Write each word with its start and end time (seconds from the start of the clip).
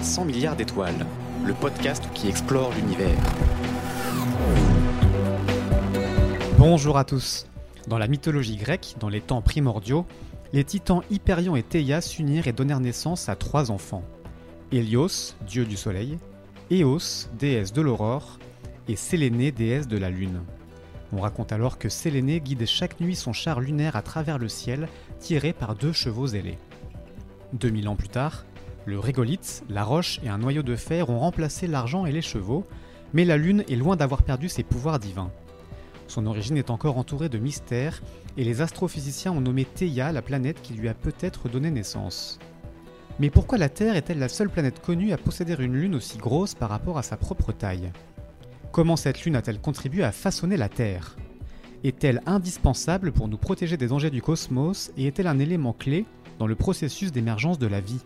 Uzbek 0.00 0.18
Erika 0.18 0.20
présente 0.20 0.24
300 0.24 0.24
milliards 0.24 0.56
d'étoiles, 0.56 1.06
le 1.44 1.54
podcast 1.54 2.02
qui 2.14 2.28
explore 2.28 2.72
l'univers. 2.74 3.18
Bonjour 6.58 6.96
à 6.96 7.04
tous. 7.04 7.46
Dans 7.86 7.98
la 7.98 8.08
mythologie 8.08 8.56
grecque, 8.56 8.96
dans 8.98 9.08
les 9.08 9.20
temps 9.20 9.42
primordiaux, 9.42 10.06
les 10.52 10.64
titans 10.64 11.02
Hyperion 11.10 11.56
et 11.56 11.62
Théia 11.62 12.00
s'unirent 12.00 12.48
et 12.48 12.52
donnèrent 12.52 12.80
naissance 12.80 13.28
à 13.28 13.36
trois 13.36 13.70
enfants. 13.70 14.04
Hélios, 14.72 15.34
dieu 15.46 15.64
du 15.64 15.76
soleil, 15.76 16.18
Éos, 16.70 17.28
déesse 17.38 17.72
de 17.72 17.82
l'aurore, 17.82 18.38
et 18.88 18.96
Sélénée, 18.96 19.52
déesse 19.52 19.88
de 19.88 19.98
la 19.98 20.10
lune. 20.10 20.40
On 21.12 21.20
raconte 21.20 21.52
alors 21.52 21.78
que 21.78 21.88
Sélénée 21.88 22.40
guide 22.40 22.66
chaque 22.66 23.00
nuit 23.00 23.16
son 23.16 23.32
char 23.32 23.60
lunaire 23.60 23.96
à 23.96 24.02
travers 24.02 24.38
le 24.38 24.48
ciel, 24.48 24.88
tiré 25.18 25.52
par 25.52 25.74
deux 25.74 25.92
chevaux 25.92 26.28
ailés. 26.28 26.58
2000 27.52 27.88
ans 27.88 27.96
plus 27.96 28.08
tard, 28.08 28.44
le 28.86 28.98
régolithe, 28.98 29.62
la 29.68 29.84
roche 29.84 30.20
et 30.22 30.28
un 30.28 30.38
noyau 30.38 30.62
de 30.62 30.76
fer 30.76 31.10
ont 31.10 31.18
remplacé 31.18 31.66
l'argent 31.66 32.06
et 32.06 32.12
les 32.12 32.22
chevaux, 32.22 32.64
mais 33.12 33.24
la 33.24 33.36
lune 33.36 33.64
est 33.68 33.76
loin 33.76 33.96
d'avoir 33.96 34.22
perdu 34.22 34.48
ses 34.48 34.62
pouvoirs 34.62 34.98
divins. 34.98 35.30
Son 36.08 36.26
origine 36.26 36.56
est 36.56 36.70
encore 36.70 36.98
entourée 36.98 37.28
de 37.28 37.38
mystères, 37.38 38.02
et 38.36 38.44
les 38.44 38.62
astrophysiciens 38.62 39.32
ont 39.32 39.40
nommé 39.40 39.64
Theia 39.64 40.12
la 40.12 40.22
planète 40.22 40.62
qui 40.62 40.74
lui 40.74 40.88
a 40.88 40.94
peut-être 40.94 41.48
donné 41.48 41.70
naissance. 41.70 42.38
Mais 43.18 43.30
pourquoi 43.30 43.58
la 43.58 43.68
Terre 43.68 43.96
est-elle 43.96 44.18
la 44.18 44.28
seule 44.28 44.48
planète 44.48 44.80
connue 44.80 45.12
à 45.12 45.18
posséder 45.18 45.54
une 45.58 45.74
lune 45.74 45.94
aussi 45.94 46.16
grosse 46.16 46.54
par 46.54 46.70
rapport 46.70 46.96
à 46.96 47.02
sa 47.02 47.16
propre 47.16 47.52
taille? 47.52 47.92
Comment 48.72 48.96
cette 48.96 49.24
lune 49.24 49.36
a-t-elle 49.36 49.60
contribué 49.60 50.04
à 50.04 50.12
façonner 50.12 50.56
la 50.56 50.68
Terre? 50.68 51.16
Est-elle 51.84 52.22
indispensable 52.24 53.12
pour 53.12 53.28
nous 53.28 53.36
protéger 53.36 53.76
des 53.76 53.88
dangers 53.88 54.10
du 54.10 54.22
cosmos 54.22 54.90
et 54.96 55.06
est-elle 55.06 55.26
un 55.26 55.38
élément 55.38 55.72
clé 55.74 56.06
dans 56.38 56.46
le 56.46 56.54
processus 56.54 57.12
d'émergence 57.12 57.58
de 57.58 57.66
la 57.66 57.80
vie? 57.80 58.00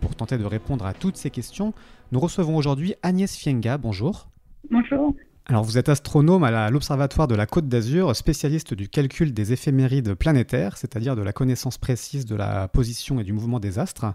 Pour 0.00 0.14
tenter 0.14 0.38
de 0.38 0.44
répondre 0.44 0.86
à 0.86 0.94
toutes 0.94 1.16
ces 1.16 1.30
questions, 1.30 1.74
nous 2.12 2.20
recevons 2.20 2.56
aujourd'hui 2.56 2.94
Agnès 3.02 3.34
Fienga. 3.36 3.78
Bonjour. 3.78 4.28
Bonjour. 4.70 5.14
Alors 5.46 5.64
vous 5.64 5.78
êtes 5.78 5.88
astronome 5.88 6.44
à 6.44 6.70
l'Observatoire 6.70 7.26
de 7.26 7.34
la 7.34 7.46
Côte 7.46 7.68
d'Azur, 7.68 8.14
spécialiste 8.14 8.72
du 8.72 8.88
calcul 8.88 9.34
des 9.34 9.52
éphémérides 9.52 10.14
planétaires, 10.14 10.76
c'est-à-dire 10.76 11.16
de 11.16 11.22
la 11.22 11.32
connaissance 11.32 11.76
précise 11.76 12.24
de 12.24 12.36
la 12.36 12.68
position 12.68 13.20
et 13.20 13.24
du 13.24 13.32
mouvement 13.32 13.60
des 13.60 13.78
astres. 13.78 14.06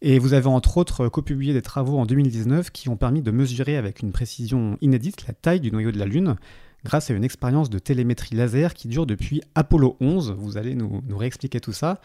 Et 0.00 0.18
vous 0.18 0.32
avez 0.32 0.46
entre 0.46 0.76
autres 0.76 1.08
copublié 1.08 1.52
des 1.52 1.62
travaux 1.62 1.98
en 1.98 2.06
2019 2.06 2.70
qui 2.70 2.88
ont 2.88 2.96
permis 2.96 3.22
de 3.22 3.30
mesurer 3.30 3.76
avec 3.76 4.00
une 4.00 4.12
précision 4.12 4.78
inédite 4.80 5.26
la 5.26 5.34
taille 5.34 5.60
du 5.60 5.72
noyau 5.72 5.90
de 5.90 5.98
la 5.98 6.06
Lune 6.06 6.36
grâce 6.84 7.10
à 7.10 7.14
une 7.14 7.24
expérience 7.24 7.70
de 7.70 7.78
télémétrie 7.78 8.36
laser 8.36 8.74
qui 8.74 8.88
dure 8.88 9.06
depuis 9.06 9.42
Apollo 9.54 9.96
11. 10.00 10.34
Vous 10.38 10.56
allez 10.56 10.74
nous, 10.74 11.02
réexpliquer 11.10 11.60
tout 11.60 11.72
ça. 11.72 12.00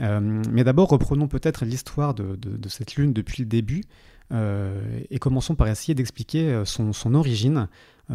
Euh, 0.00 0.42
mais 0.50 0.64
d'abord, 0.64 0.88
reprenons 0.88 1.28
peut-être 1.28 1.64
l'histoire 1.64 2.14
de, 2.14 2.68
cette 2.68 2.96
Lune 2.96 3.12
depuis 3.12 3.42
le 3.42 3.48
début 3.48 3.84
euh, 4.32 5.00
et 5.10 5.18
commençons 5.18 5.54
par 5.54 5.68
essayer 5.68 5.94
d'expliquer 5.94 6.50
euh, 6.50 6.64
son, 6.64 7.14
origine. 7.14 7.68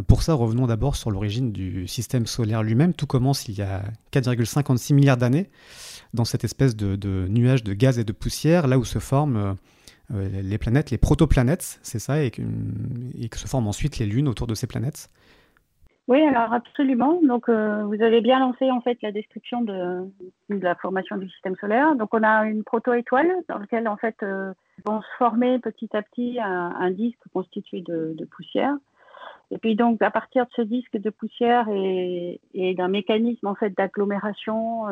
Pour 0.08 0.24
ça, 0.24 0.34
revenons 0.34 0.68
d'abord 0.68 0.96
sur 0.96 1.10
l'origine 1.10 1.52
du 1.52 1.88
système 1.88 2.26
solaire 2.26 2.64
lui-même. 2.64 2.94
Tout 2.94 3.08
commence 3.08 3.48
il 3.48 3.56
y 3.56 3.62
a 3.62 3.84
4,56 4.12 4.94
milliards 4.94 5.18
d'années 5.18 5.50
dans 6.14 6.26
cette 6.26 6.44
espèce 6.44 6.76
de, 6.76 7.28
nuage 7.30 7.64
de 7.64 7.74
gaz 7.74 7.98
et 7.98 8.04
de 8.04 8.12
poussière, 8.12 8.68
là 8.68 8.78
où 8.78 8.84
se 8.84 9.00
forment 9.00 9.56
les 10.14 10.58
planètes, 10.58 10.92
les 10.92 10.98
protoplanètes, 10.98 11.80
c'est 11.82 12.00
ça, 12.00 12.22
et 12.22 12.30
que, 12.30 12.42
se 13.36 13.48
forment 13.48 13.68
ensuite 13.68 13.98
les 13.98 14.06
lunes 14.06 14.28
autour 14.28 14.48
de 14.48 14.56
ces 14.56 14.68
planètes. 14.68 15.10
Oui, 16.08 16.22
alors 16.22 16.54
absolument. 16.54 17.20
Donc, 17.24 17.50
euh, 17.50 17.84
vous 17.86 18.02
avez 18.02 18.22
bien 18.22 18.40
lancé 18.40 18.70
en 18.70 18.80
fait 18.82 19.02
la 19.02 19.12
description 19.12 19.62
de, 19.62 20.08
la 20.50 20.76
formation 20.76 21.18
du 21.18 21.28
système 21.30 21.56
solaire. 21.56 21.96
Donc, 21.96 22.14
on 22.14 22.22
a 22.22 22.46
une 22.46 22.64
proto-étoile 22.64 23.32
dans 23.50 23.58
laquelle 23.58 23.88
en 23.88 23.98
fait 23.98 24.16
vont 24.86 25.02
se 25.02 25.18
former 25.18 25.58
petit 25.60 25.90
à 25.94 26.04
petit 26.04 26.38
un, 26.40 26.92
disque 26.92 27.24
constitué 27.34 27.82
de, 27.82 28.28
poussière. 28.30 28.76
Et 29.52 29.58
puis 29.58 29.76
donc, 29.76 30.02
à 30.02 30.12
partir 30.12 30.46
de 30.46 30.52
ce 30.56 30.62
disque 30.62 30.98
de 30.98 31.10
poussière 31.10 31.68
et, 31.70 32.40
d'un 32.54 32.88
mécanisme 32.88 33.48
en 33.48 33.56
fait 33.56 33.76
d'agglomération 33.76 34.86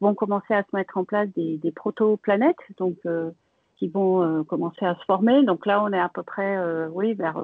vont 0.00 0.14
commencer 0.14 0.54
à 0.54 0.62
se 0.62 0.74
mettre 0.74 0.96
en 0.96 1.04
place 1.04 1.28
des, 1.36 1.58
des 1.58 1.72
protoplanètes, 1.72 2.56
donc 2.78 2.96
euh, 3.06 3.30
qui 3.76 3.88
vont 3.88 4.22
euh, 4.22 4.42
commencer 4.42 4.84
à 4.84 4.94
se 4.94 5.04
former. 5.04 5.44
Donc 5.44 5.66
là, 5.66 5.82
on 5.82 5.92
est 5.92 6.00
à 6.00 6.08
peu 6.08 6.22
près, 6.22 6.56
euh, 6.56 6.88
oui, 6.92 7.14
vers 7.14 7.40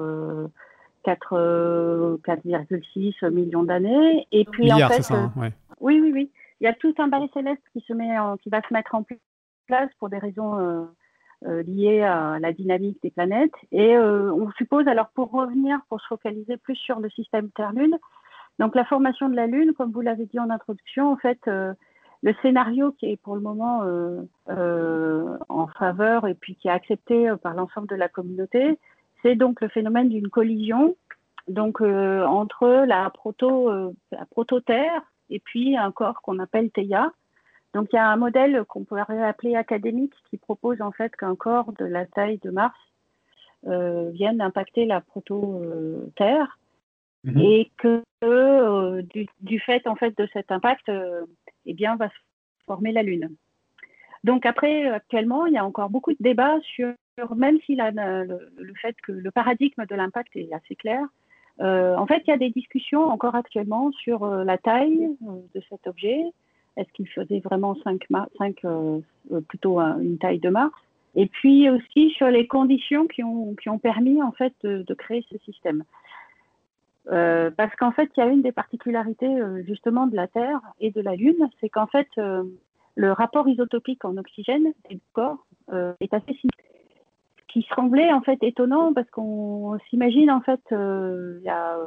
4,6 1.07 3.31
millions 3.31 3.63
d'années. 3.63 4.27
Et 4.33 4.45
puis 4.45 4.73
en 4.73 4.89
fait, 4.89 5.03
ça, 5.03 5.15
hein, 5.15 5.33
oui, 5.81 6.01
oui, 6.01 6.11
oui, 6.13 6.33
il 6.61 6.65
y 6.65 6.67
a 6.67 6.73
tout 6.73 6.95
un 6.99 7.09
balai 7.09 7.29
céleste 7.33 7.63
qui 7.73 7.81
se 7.87 7.93
met, 7.93 8.17
qui 8.43 8.51
va 8.51 8.61
se 8.67 8.73
mettre 8.73 8.95
en 8.95 9.05
place 9.67 9.91
pour 9.99 10.09
des 10.09 10.19
raisons 10.19 10.89
liées 11.43 12.03
à 12.03 12.39
la 12.41 12.53
dynamique 12.53 12.99
des 13.03 13.11
planètes. 13.11 13.55
Et 13.73 13.99
on 13.99 14.51
suppose, 14.53 14.89
alors 14.89 15.09
pour 15.15 15.31
revenir, 15.31 15.79
pour 15.89 16.01
se 16.01 16.07
focaliser 16.07 16.57
plus 16.57 16.77
sur 16.77 17.01
le 17.01 17.11
système 17.11 17.51
Terre-Lune, 17.51 17.99
donc 18.59 18.75
la 18.75 18.85
formation 18.85 19.29
de 19.29 19.37
la 19.37 19.47
Lune, 19.47 19.75
comme 19.75 19.93
vous 19.93 20.01
l'avez 20.01 20.27
dit 20.27 20.39
en 20.39 20.51
introduction, 20.51 21.13
en 21.13 21.17
fait, 21.17 21.49
le 22.23 22.35
scénario 22.43 22.93
qui 22.93 23.07
est 23.07 23.17
pour 23.17 23.35
le 23.35 23.41
moment 23.41 23.83
euh, 23.85 24.23
euh, 24.49 25.37
en 25.49 25.67
faveur 25.69 26.27
et 26.27 26.35
puis 26.35 26.57
qui 26.57 26.69
est 26.69 26.73
accepté 26.73 27.29
euh, 27.29 27.37
par 27.37 27.55
l'ensemble 27.55 27.89
de 27.89 27.95
la 27.95 28.09
communauté, 28.09 28.79
c'est 29.23 29.37
donc 29.37 29.61
le 29.61 29.69
phénomène 29.69 30.09
d'une 30.09 30.29
collision 30.29 30.97
donc 31.49 31.81
entre 31.81 32.85
la 32.87 33.09
proto 33.11 33.71
la 34.11 34.27
prototerre 34.27 35.03
et 35.31 35.39
puis 35.39 35.77
un 35.77 35.93
corps 35.93 36.21
qu'on 36.23 36.41
appelle 36.41 36.71
Theia. 36.71 37.13
Donc 37.73 37.89
il 37.93 37.97
y 37.97 37.99
a 37.99 38.11
un 38.11 38.17
modèle 38.17 38.65
qu'on 38.65 38.85
pourrait 38.85 39.23
appeler 39.23 39.55
académique 39.55 40.15
qui 40.29 40.39
propose 40.39 40.83
en 40.83 40.91
fait 40.91 41.15
qu'un 41.15 41.37
corps 41.37 41.73
de 41.75 41.85
la 41.85 42.05
taille 42.07 42.39
de 42.39 42.51
Mars 42.51 42.77
vienne 43.63 44.41
impacter 44.41 44.87
la 44.87 45.01
proto-terre 45.01 46.59
mhm. 47.25 47.39
et 47.39 47.71
que 47.77 48.03
du, 49.03 49.27
du, 49.41 49.61
fait 49.61 49.87
en 49.87 49.95
fait 49.95 50.17
de 50.19 50.29
cet 50.33 50.51
impact 50.51 50.91
eh 51.67 51.75
bien, 51.75 51.97
va 51.97 52.09
se 52.09 52.15
former 52.65 52.93
la 52.93 53.03
Lune. 53.03 53.35
Donc 54.25 54.47
après, 54.47 54.87
actuellement, 54.89 55.47
il 55.47 55.55
y 55.55 55.59
a 55.59 55.65
encore 55.65 55.91
beaucoup 55.91 56.13
de 56.13 56.19
débats 56.21 56.59
sur, 56.63 56.95
même 57.35 57.59
si 57.65 57.77
le, 57.77 58.75
fait 58.81 58.97
que 59.03 59.13
le 59.13 59.31
paradigme 59.31 59.85
de 59.87 59.95
l'impact 59.95 60.35
est 60.37 60.53
assez 60.53 60.75
clair, 60.75 61.07
euh, 61.61 61.97
en 61.97 62.07
fait, 62.07 62.23
il 62.27 62.31
y 62.31 62.35
a 62.35 62.39
des 62.39 62.51
discussions 62.51 63.05
encore 63.05 63.35
actuellement 63.35 63.91
sur 63.93 64.25
euh, 64.25 64.45
la 64.45 64.59
taille 64.59 65.09
euh, 65.27 65.33
de 65.55 65.63
cet 65.69 65.87
objet. 65.87 66.23
Est-ce 66.77 66.93
qu'il 66.93 67.09
faisait 67.09 67.41
vraiment 67.41 67.75
5, 67.85 68.03
5 68.37 68.57
plutôt 69.49 69.81
une 69.81 70.19
taille 70.19 70.41
de 70.41 70.51
Mars? 70.51 70.75
Et 71.15 71.27
puis 71.27 71.71
aussi 71.71 72.11
sur 72.11 72.29
les 72.29 72.47
conditions 72.47 73.07
qui 73.07 73.23
ont, 73.23 73.79
permis 73.83 74.23
en 74.23 74.33
fait 74.33 74.53
de 74.63 74.95
créer 74.95 75.25
ce 75.31 75.39
système. 75.39 75.85
Parce 77.07 77.75
qu'en 77.77 77.93
fait, 77.93 78.11
il 78.15 78.21
y 78.21 78.23
a 78.23 78.27
une 78.27 78.43
des 78.43 78.53
particularités 78.53 79.35
justement 79.67 80.07
de 80.07 80.15
la 80.17 80.27
Terre 80.27 80.61
et 80.79 80.91
de 80.91 81.01
la 81.01 81.17
Lune, 81.17 81.49
c'est 81.63 81.71
qu'en 81.71 81.87
fait, 81.87 82.09
le 82.17 83.13
rapport 83.13 83.49
isotopique 83.49 84.05
en 84.05 84.19
oxygène 84.19 84.75
du 84.91 85.01
corps 85.15 85.47
est 85.73 86.13
assez 86.13 86.35
simple. 86.35 86.66
Qui 87.49 87.67
semblait 87.75 88.13
en 88.13 88.21
fait 88.21 88.39
étonnant 88.43 88.93
parce 88.93 89.09
qu'on 89.11 89.79
s'imagine 89.89 90.31
en 90.31 90.41
fait, 90.41 90.61
a, 90.73 91.79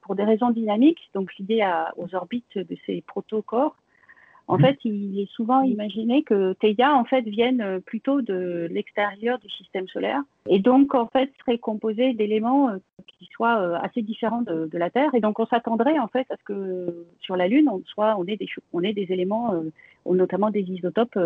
pour 0.00 0.14
des 0.14 0.24
raisons 0.24 0.50
dynamiques, 0.50 1.10
donc 1.14 1.30
liées 1.38 1.68
aux 1.96 2.14
orbites 2.14 2.56
de 2.56 2.76
ces 2.86 3.02
protocorps, 3.02 3.76
en 4.48 4.56
mmh. 4.56 4.60
fait, 4.62 4.78
il 4.84 5.20
est 5.20 5.30
souvent 5.30 5.60
imaginé 5.62 6.22
que 6.22 6.54
Theia, 6.54 6.94
en 6.94 7.04
fait, 7.04 7.20
vienne 7.20 7.60
euh, 7.60 7.80
plutôt 7.80 8.22
de 8.22 8.66
l'extérieur 8.70 9.38
du 9.38 9.48
système 9.50 9.86
solaire 9.88 10.22
et 10.48 10.58
donc, 10.58 10.94
en 10.94 11.06
fait, 11.06 11.30
serait 11.40 11.58
composé 11.58 12.14
d'éléments 12.14 12.70
euh, 12.70 12.78
qui 13.06 13.26
soient 13.26 13.58
euh, 13.58 13.78
assez 13.82 14.00
différents 14.00 14.40
de, 14.40 14.70
la 14.72 14.88
Terre. 14.88 15.14
Et 15.14 15.20
donc, 15.20 15.38
on 15.38 15.46
s'attendrait, 15.46 15.98
en 15.98 16.08
fait, 16.08 16.26
à 16.30 16.36
ce 16.38 16.44
que 16.44 17.06
sur 17.20 17.36
la 17.36 17.46
Lune, 17.46 17.68
on, 17.68 17.82
soit, 17.84 18.16
on, 18.18 18.24
ait, 18.24 18.36
des, 18.36 18.48
on 18.72 18.82
ait 18.82 18.94
des 18.94 19.12
éléments, 19.12 19.52
notamment 20.06 20.50
des 20.50 20.62
isotopes, 20.62 21.18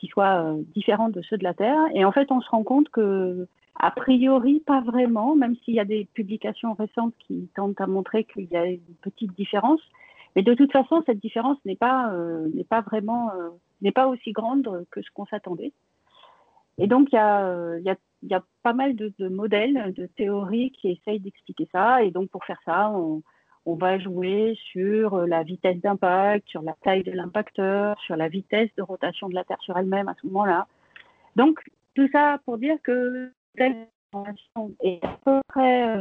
qui 0.00 0.08
soient 0.08 0.56
différents 0.74 1.10
de 1.10 1.20
ceux 1.22 1.36
de 1.36 1.44
la 1.44 1.54
Terre. 1.54 1.82
Et 1.94 2.04
en 2.04 2.12
fait, 2.12 2.32
on 2.32 2.40
se 2.40 2.48
rend 2.48 2.64
compte 2.64 2.88
que 2.88 3.46
a 3.82 3.90
priori, 3.90 4.60
pas 4.60 4.80
vraiment, 4.80 5.34
même 5.34 5.56
s'il 5.64 5.74
y 5.74 5.80
a 5.80 5.84
des 5.84 6.06
publications 6.12 6.74
récentes 6.74 7.14
qui 7.18 7.48
tentent 7.54 7.80
à 7.80 7.86
montrer 7.86 8.24
qu'il 8.24 8.44
y 8.50 8.56
a 8.56 8.66
une 8.66 8.80
petite 9.00 9.34
différence. 9.34 9.80
Mais 10.36 10.42
de 10.42 10.52
toute 10.54 10.70
façon, 10.70 11.02
cette 11.06 11.18
différence 11.18 11.56
n'est 11.64 11.76
pas, 11.76 12.12
euh, 12.12 12.48
pas 12.68 12.82
vraiment, 12.82 13.30
euh, 13.30 13.48
n'est 13.80 13.90
pas 13.90 14.06
aussi 14.06 14.32
grande 14.32 14.84
que 14.90 15.00
ce 15.00 15.08
qu'on 15.14 15.26
s'attendait. 15.26 15.72
Et 16.76 16.86
donc, 16.86 17.08
il 17.10 17.14
y 17.14 17.18
a, 17.18 17.46
euh, 17.46 17.80
y, 17.80 17.88
a, 17.88 17.96
y 18.22 18.34
a, 18.34 18.42
pas 18.62 18.74
mal 18.74 18.96
de, 18.96 19.12
de, 19.18 19.28
modèles, 19.28 19.94
de 19.94 20.06
théories 20.06 20.72
qui 20.72 20.90
essayent 20.90 21.20
d'expliquer 21.20 21.68
ça. 21.72 22.02
Et 22.02 22.10
donc, 22.10 22.28
pour 22.28 22.44
faire 22.44 22.60
ça, 22.66 22.90
on, 22.90 23.22
on 23.70 23.76
va 23.76 23.98
jouer 23.98 24.58
sur 24.72 25.26
la 25.26 25.42
vitesse 25.42 25.80
d'impact, 25.80 26.48
sur 26.48 26.62
la 26.62 26.74
taille 26.82 27.04
de 27.04 27.12
l'impacteur, 27.12 27.98
sur 28.00 28.16
la 28.16 28.28
vitesse 28.28 28.70
de 28.76 28.82
rotation 28.82 29.28
de 29.28 29.34
la 29.34 29.44
Terre 29.44 29.60
sur 29.60 29.76
elle-même 29.76 30.08
à 30.08 30.14
ce 30.20 30.26
moment-là. 30.26 30.66
Donc, 31.36 31.60
tout 31.94 32.08
ça 32.10 32.38
pour 32.44 32.58
dire 32.58 32.76
que 32.82 33.30
cette 33.56 33.76
information 34.12 34.72
est 34.82 35.04
à 35.04 35.18
peu 35.24 35.40
près 35.48 35.92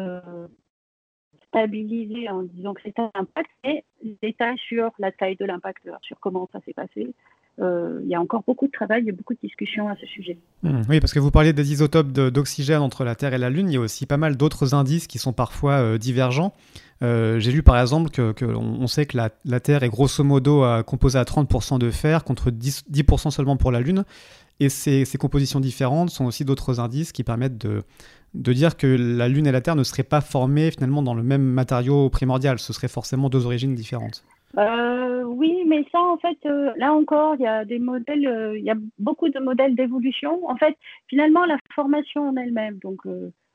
stabiliser 1.47 2.29
en 2.29 2.43
disant 2.43 2.73
que 2.73 2.81
c'est 2.83 2.97
un 2.99 3.11
impact, 3.13 3.49
et 3.63 3.83
les 4.03 4.17
détails 4.21 4.57
sur 4.57 4.91
la 4.97 5.11
taille 5.11 5.35
de 5.35 5.45
l'impacteur, 5.45 5.99
sur 6.01 6.19
comment 6.19 6.49
ça 6.51 6.59
s'est 6.65 6.73
passé, 6.73 7.13
il 7.59 8.07
y 8.07 8.15
a 8.15 8.21
encore 8.21 8.43
beaucoup 8.47 8.67
de 8.67 8.71
travail 8.71 9.07
et 9.09 9.11
beaucoup 9.11 9.33
de 9.33 9.39
discussions 9.43 9.89
à 9.89 9.95
ce 9.97 10.05
sujet. 10.05 10.37
Mmh. 10.63 10.81
oui, 10.89 10.99
parce 10.99 11.13
que 11.13 11.19
vous 11.19 11.31
parliez 11.31 11.53
des 11.53 11.71
isotopes 11.71 12.07
d'oxygène 12.11 12.81
entre 12.81 13.03
la 13.03 13.15
Terre 13.15 13.33
et 13.33 13.37
la 13.37 13.49
Lune, 13.49 13.69
il 13.69 13.73
y 13.73 13.77
a 13.77 13.81
aussi 13.81 14.05
pas 14.05 14.17
mal 14.17 14.37
d'autres 14.37 14.73
indices 14.73 15.07
qui 15.07 15.19
sont 15.19 15.33
parfois 15.33 15.97
divergents. 15.97 16.53
J'ai 17.01 17.51
lu 17.51 17.63
par 17.63 17.79
exemple 17.79 18.09
que 18.09 18.33
sait 18.87 19.05
que 19.05 19.17
la, 19.17 19.59
Terre 19.59 19.83
est 19.83 19.89
grosso 19.89 20.23
modo 20.23 20.65
composée 20.83 21.19
à 21.19 21.23
30% 21.23 21.79
de 21.79 21.91
fer 21.91 22.23
contre 22.23 22.51
10%, 22.51 22.83
10 22.89 23.29
seulement 23.29 23.57
pour 23.57 23.71
la 23.71 23.79
Lune. 23.79 24.03
Et 24.59 24.67
ces, 24.69 25.05
compositions 25.17 25.59
différentes 25.59 26.09
sont 26.09 26.25
aussi 26.25 26.43
d'autres 26.43 26.79
indices 26.79 27.13
qui 27.13 27.23
permettent 27.23 27.57
de, 27.57 27.83
dire 28.33 28.75
que 28.75 28.87
la 28.87 29.29
Lune 29.29 29.47
et 29.47 29.51
la 29.51 29.61
Terre 29.61 29.77
ne 29.77 29.83
seraient 29.83 30.03
pas 30.03 30.21
formées 30.21 30.71
finalement 30.71 31.01
dans 31.01 31.13
le 31.13 31.23
même 31.23 31.43
matériau 31.43 32.09
primordial. 32.09 32.59
Ce 32.59 32.73
seraient 32.73 32.89
forcément 32.89 33.29
deux 33.29 33.45
origines 33.45 33.73
différentes. 33.73 34.25
Euh, 34.57 35.23
oui, 35.23 35.63
mais 35.67 35.85
ça, 35.91 35.99
en 36.01 36.17
fait, 36.17 36.37
euh, 36.45 36.71
là 36.75 36.93
encore, 36.93 37.35
il 37.35 37.41
y 37.41 37.47
a 37.47 37.63
des 37.63 37.79
modèles, 37.79 38.27
euh, 38.27 38.57
il 38.57 38.65
y 38.65 38.71
a 38.71 38.75
beaucoup 38.97 39.29
de 39.29 39.39
modèles 39.39 39.75
d'évolution. 39.75 40.49
En 40.49 40.57
fait, 40.57 40.75
finalement, 41.07 41.45
la 41.45 41.57
formation 41.73 42.29
en 42.29 42.35
elle-même, 42.35 42.79
donc 42.79 43.01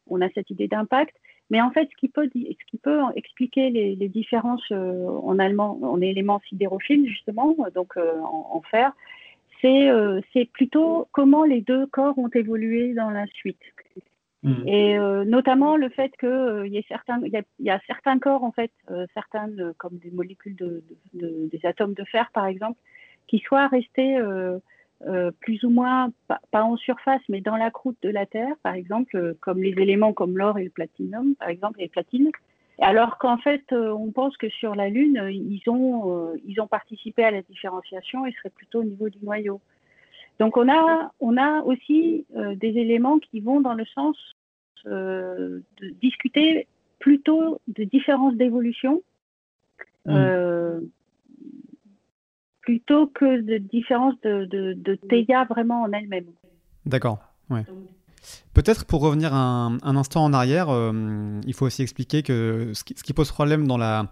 on 0.07 0.21
a 0.21 0.29
cette 0.31 0.51
idée 0.51 0.69
d'impact, 0.69 1.15
mais 1.51 1.61
en 1.61 1.71
fait, 1.71 1.89
ce 1.91 1.97
qui 1.97 2.09
peut, 2.09 2.29
ce 2.33 2.65
qui 2.71 2.79
peut 2.79 3.01
expliquer 3.17 3.71
les, 3.71 3.95
les 3.97 4.09
différences 4.09 4.71
en 4.71 5.39
allemand, 5.39 5.79
en 5.83 6.01
éléments 6.01 6.41
sidérophiles, 6.49 7.07
justement, 7.09 7.57
donc 7.75 7.97
en, 7.97 8.49
en, 8.51 8.61
fer, 8.63 8.93
c'est 9.61 10.45
plutôt 10.53 11.09
comment 11.13 11.45
les 11.45 11.61
deux 11.61 11.87
corps 11.87 12.19
ont 12.19 12.31
évolué 12.35 12.95
dans 12.95 13.11
la 13.11 13.27
suite. 13.27 13.63
Mm. 14.45 14.69
Et 14.69 14.99
euh, 14.99 15.25
notamment 15.25 15.77
le 15.77 15.89
fait 15.89 16.13
qu'il 16.21 16.29
euh, 16.29 16.69
y, 16.69 17.71
a 17.71 17.81
certains 17.89 18.19
corps, 18.19 18.45
en 18.45 18.53
fait, 18.53 18.71
euh, 18.91 19.07
certaines, 19.15 19.73
comme 19.79 19.97
des 19.97 20.11
molécules 20.11 20.55
de, 20.55 20.85
de, 21.15 21.49
des 21.51 21.67
atomes 21.67 21.95
de 21.95 22.05
fer, 22.05 22.31
par 22.33 22.47
exemple, 22.47 22.79
qui 23.27 23.39
soient 23.39 23.69
restés 23.69 24.19
plus 25.41 25.65
ou 25.65 25.71
moins, 25.71 26.11
pas, 26.29 26.41
pas, 26.51 26.63
en 26.63 26.77
surface, 26.77 27.21
mais 27.29 27.41
dans 27.41 27.57
la 27.57 27.71
croûte 27.71 27.99
de 28.03 28.09
la 28.09 28.25
Terre, 28.25 28.55
par 28.63 28.75
exemple, 28.75 29.37
comme 29.41 29.63
les 29.63 29.73
éléments 29.73 30.13
comme 30.13 30.39
l'or 30.39 30.59
et 30.59 30.65
le 30.65 30.71
platinum, 30.71 31.35
par 31.35 31.49
exemple, 31.49 31.81
les 31.81 31.89
platines. 31.89 32.31
Alors 32.81 33.19
qu'en 33.19 33.37
fait, 33.37 33.65
on 33.73 34.11
pense 34.13 34.37
que 34.37 34.49
sur 34.49 34.75
la 34.75 34.89
Lune, 34.89 35.29
ils 35.31 35.63
ont, 35.69 36.33
ils 36.47 36.61
ont 36.61 36.67
participé 36.67 37.23
à 37.25 37.31
la 37.31 37.43
différenciation 37.43 38.25
et 38.25 38.33
seraient 38.33 38.51
plutôt 38.51 38.81
au 38.81 38.85
niveau 38.85 39.11
du 39.11 39.19
noyau. 39.23 39.61
Donc 40.41 40.57
on 40.57 40.69
a, 40.69 41.13
on 41.21 41.37
a 41.37 41.63
aussi 41.63 42.27
euh, 42.37 42.55
des 42.57 42.69
éléments 42.69 43.19
qui 43.19 43.41
vont 43.41 43.61
dans 43.61 43.75
le 43.75 43.85
sens 43.87 44.17
euh, 44.87 45.61
de 45.81 45.89
discuter 46.03 46.67
plutôt 46.99 47.61
de 47.69 47.85
différences 47.85 48.35
d'évolution 48.35 49.03
mmh. 50.07 50.81
Plutôt 52.65 53.07
que 53.09 53.43
de 53.43 53.59
différences 53.59 54.15
de, 54.23 54.47
de, 54.47 54.73
de 54.73 54.95
Théia 54.95 55.45
vraiment 55.45 55.83
en 55.83 55.93
elle-même. 55.93 56.27
D'accord. 56.87 57.19
Ouais. 57.51 57.65
Peut-être 58.55 58.87
pour 58.87 59.03
revenir 59.03 59.35
un, 59.35 59.77
un, 59.83 59.97
instant 59.97 60.25
en 60.25 60.33
arrière, 60.33 60.71
euh, 60.71 61.41
il 61.47 61.53
faut 61.53 61.67
aussi 61.67 61.83
expliquer 61.83 62.23
que 62.23 62.71
ce 62.73 62.83
qui, 62.83 62.95
ce 62.97 63.03
qui 63.03 63.13
pose 63.13 63.31
problème 63.31 63.67
dans 63.67 63.77
la 63.77 64.07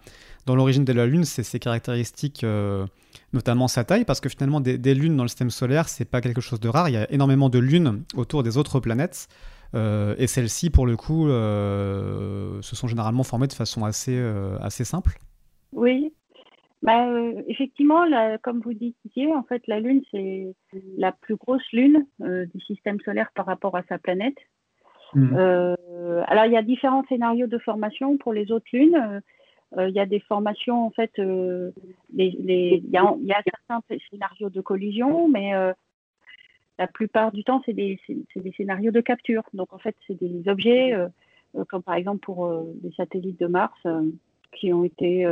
dans 0.44 0.56
l'origine 0.56 0.84
de 0.84 0.92
la 0.92 1.06
Lune, 1.06 1.24
c'est 1.24 1.44
ses 1.44 1.60
caractéristiques 1.60 2.42
euh, 2.42 2.84
notamment 3.32 3.68
sa 3.68 3.84
taille, 3.84 4.04
parce 4.04 4.20
que 4.20 4.28
finalement, 4.28 4.60
des, 4.60 4.94
lunes 4.94 5.16
dans 5.16 5.22
le 5.22 5.28
système 5.28 5.50
solaire, 5.50 5.88
c'est 5.88 6.04
pas 6.04 6.20
quelque 6.20 6.40
chose 6.40 6.58
de 6.58 6.68
rare. 6.68 6.88
Il 6.88 6.92
y 6.92 6.96
a 6.96 7.10
énormément 7.12 7.48
de 7.48 7.60
lunes 7.60 8.02
autour 8.16 8.42
des 8.42 8.58
autres 8.58 8.80
planètes. 8.80 9.28
Euh, 9.74 10.16
et 10.18 10.26
celles-ci, 10.26 10.68
pour 10.68 10.84
le 10.84 10.96
coup, 10.96 11.28
se 11.28 12.74
sont 12.74 12.88
généralement 12.88 13.22
formées 13.22 13.46
de 13.46 13.52
façon 13.52 13.84
assez, 13.84 14.20
assez 14.60 14.82
simple. 14.82 15.20
Oui. 15.70 16.11
Bah, 16.82 17.06
effectivement, 17.46 18.04
comme 18.42 18.60
vous 18.60 18.74
disiez, 18.74 19.32
en 19.32 19.44
fait, 19.44 19.66
la 19.68 19.78
Lune, 19.78 20.02
c'est 20.10 20.52
la 20.98 21.12
plus 21.12 21.36
grosse 21.36 21.70
lune 21.72 22.06
du 22.18 22.60
système 22.60 22.98
solaire 23.00 23.30
par 23.34 23.46
rapport 23.46 23.76
à 23.76 23.82
sa 23.84 23.98
planète. 23.98 24.36
Mmh. 25.14 25.36
alors, 26.26 26.46
il 26.46 26.52
y 26.52 26.56
a 26.56 26.62
différents 26.62 27.04
scénarios 27.08 27.46
de 27.46 27.58
formation 27.58 28.16
pour 28.16 28.32
les 28.32 28.50
autres 28.50 28.66
lunes. 28.72 29.22
Euh, 29.78 29.88
il 29.88 29.94
y 29.94 30.00
a 30.00 30.06
des 30.06 30.20
formations, 30.20 30.84
en 30.84 30.90
fait, 30.90 31.12
euh, 31.18 31.70
il, 32.14 32.90
y 32.90 32.96
a, 32.96 33.14
il 33.18 33.26
y 33.26 33.32
a 33.32 33.42
certains 33.42 33.82
scénarios 34.10 34.50
de 34.50 34.60
collision, 34.60 35.28
mais 35.28 35.54
euh, 35.54 35.72
la 36.78 36.86
plupart 36.86 37.32
du 37.32 37.42
temps, 37.42 37.62
c'est 37.64 37.72
des, 37.72 37.98
des, 38.08 38.52
scénarios 38.52 38.90
de 38.90 39.00
capture. 39.00 39.42
Donc, 39.54 39.72
en 39.72 39.78
fait, 39.78 39.96
c'est 40.06 40.18
des 40.18 40.46
objets, 40.48 40.94
comme 41.68 41.82
par 41.82 41.94
exemple 41.94 42.20
pour 42.20 42.50
les 42.82 42.92
satellites 42.92 43.40
de 43.40 43.46
Mars, 43.46 43.78
qui 44.52 44.72
ont 44.72 44.84
été, 44.84 45.26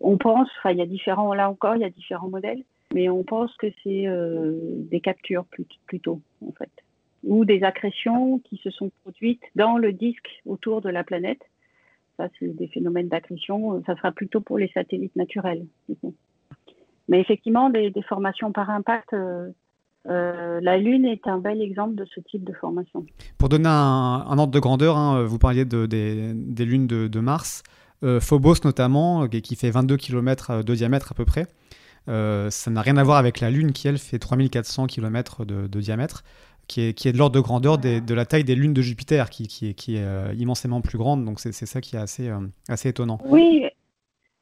on 0.00 0.16
pense, 0.16 0.48
enfin, 0.58 0.70
il 0.70 0.78
y 0.78 0.82
a 0.82 0.86
différents, 0.86 1.34
là 1.34 1.50
encore, 1.50 1.76
il 1.76 1.82
y 1.82 1.84
a 1.84 1.90
différents 1.90 2.28
modèles, 2.28 2.62
mais 2.92 3.08
on 3.08 3.22
pense 3.22 3.54
que 3.56 3.66
c'est 3.82 4.06
des 4.90 5.00
captures 5.00 5.44
plutôt, 5.86 6.20
en 6.46 6.52
fait, 6.52 6.70
ou 7.22 7.44
des 7.44 7.62
accrétions 7.62 8.38
qui 8.40 8.56
se 8.58 8.70
sont 8.70 8.90
produites 9.02 9.42
dans 9.54 9.76
le 9.76 9.92
disque 9.92 10.42
autour 10.46 10.80
de 10.80 10.88
la 10.88 11.04
planète 11.04 11.42
ça, 12.20 12.28
c'est 12.38 12.54
des 12.54 12.68
phénomènes 12.68 13.08
d'accrétion. 13.08 13.74
Euh, 13.74 13.80
ça 13.86 13.96
sera 13.96 14.12
plutôt 14.12 14.40
pour 14.40 14.58
les 14.58 14.68
satellites 14.74 15.16
naturels. 15.16 15.64
Mais 17.08 17.20
effectivement, 17.20 17.70
des, 17.70 17.92
formations 18.08 18.52
par 18.52 18.68
impact, 18.70 19.12
euh, 19.14 19.50
euh, 20.08 20.60
la 20.62 20.76
Lune 20.76 21.06
est 21.06 21.26
un 21.26 21.38
bel 21.38 21.62
exemple 21.62 21.94
de 21.94 22.04
ce 22.04 22.20
type 22.20 22.44
de 22.44 22.52
formation. 22.52 23.06
Pour 23.38 23.48
donner 23.48 23.68
un, 23.68 24.38
ordre 24.38 24.52
de 24.52 24.60
grandeur, 24.60 24.96
hein, 24.96 25.24
vous 25.24 25.38
parliez 25.38 25.64
de, 25.64 25.86
des, 25.86 26.64
lunes 26.64 26.86
de, 26.86 27.20
Mars. 27.20 27.62
Phobos 28.20 28.56
notamment, 28.64 29.28
qui 29.28 29.56
fait 29.56 29.70
22 29.70 29.96
km 29.96 30.62
de 30.62 30.74
diamètre 30.74 31.12
à 31.12 31.14
peu 31.14 31.24
près. 31.24 31.46
ça 32.06 32.70
n'a 32.70 32.82
rien 32.82 32.96
à 32.96 33.02
voir 33.04 33.18
avec 33.18 33.40
la 33.40 33.50
Lune 33.50 33.72
qui, 33.72 33.88
elle, 33.88 33.98
fait 33.98 34.18
3400 34.18 34.86
km 34.86 35.44
de, 35.44 35.66
de 35.66 35.80
diamètre 35.80 36.24
qui 36.70 36.82
est, 36.82 36.94
qui 36.94 37.08
est 37.08 37.12
de 37.12 37.18
l'ordre 37.18 37.34
de 37.34 37.40
grandeur 37.40 37.78
de 37.78 38.14
la 38.14 38.24
taille 38.24 38.44
des 38.44 38.54
lunes 38.54 38.72
de 38.72 38.80
Jupiter, 38.80 39.28
qui, 39.28 39.48
qui 39.48 39.96
est, 39.96 40.04
euh, 40.04 40.32
immensément 40.38 40.80
plus 40.80 40.98
grande. 40.98 41.24
Donc 41.24 41.40
c'est 41.40 41.52
ça 41.52 41.80
qui 41.80 41.96
est 41.96 41.98
assez, 41.98 42.28
euh, 42.28 42.38
assez 42.68 42.88
étonnant. 42.88 43.18
Oui, 43.24 43.64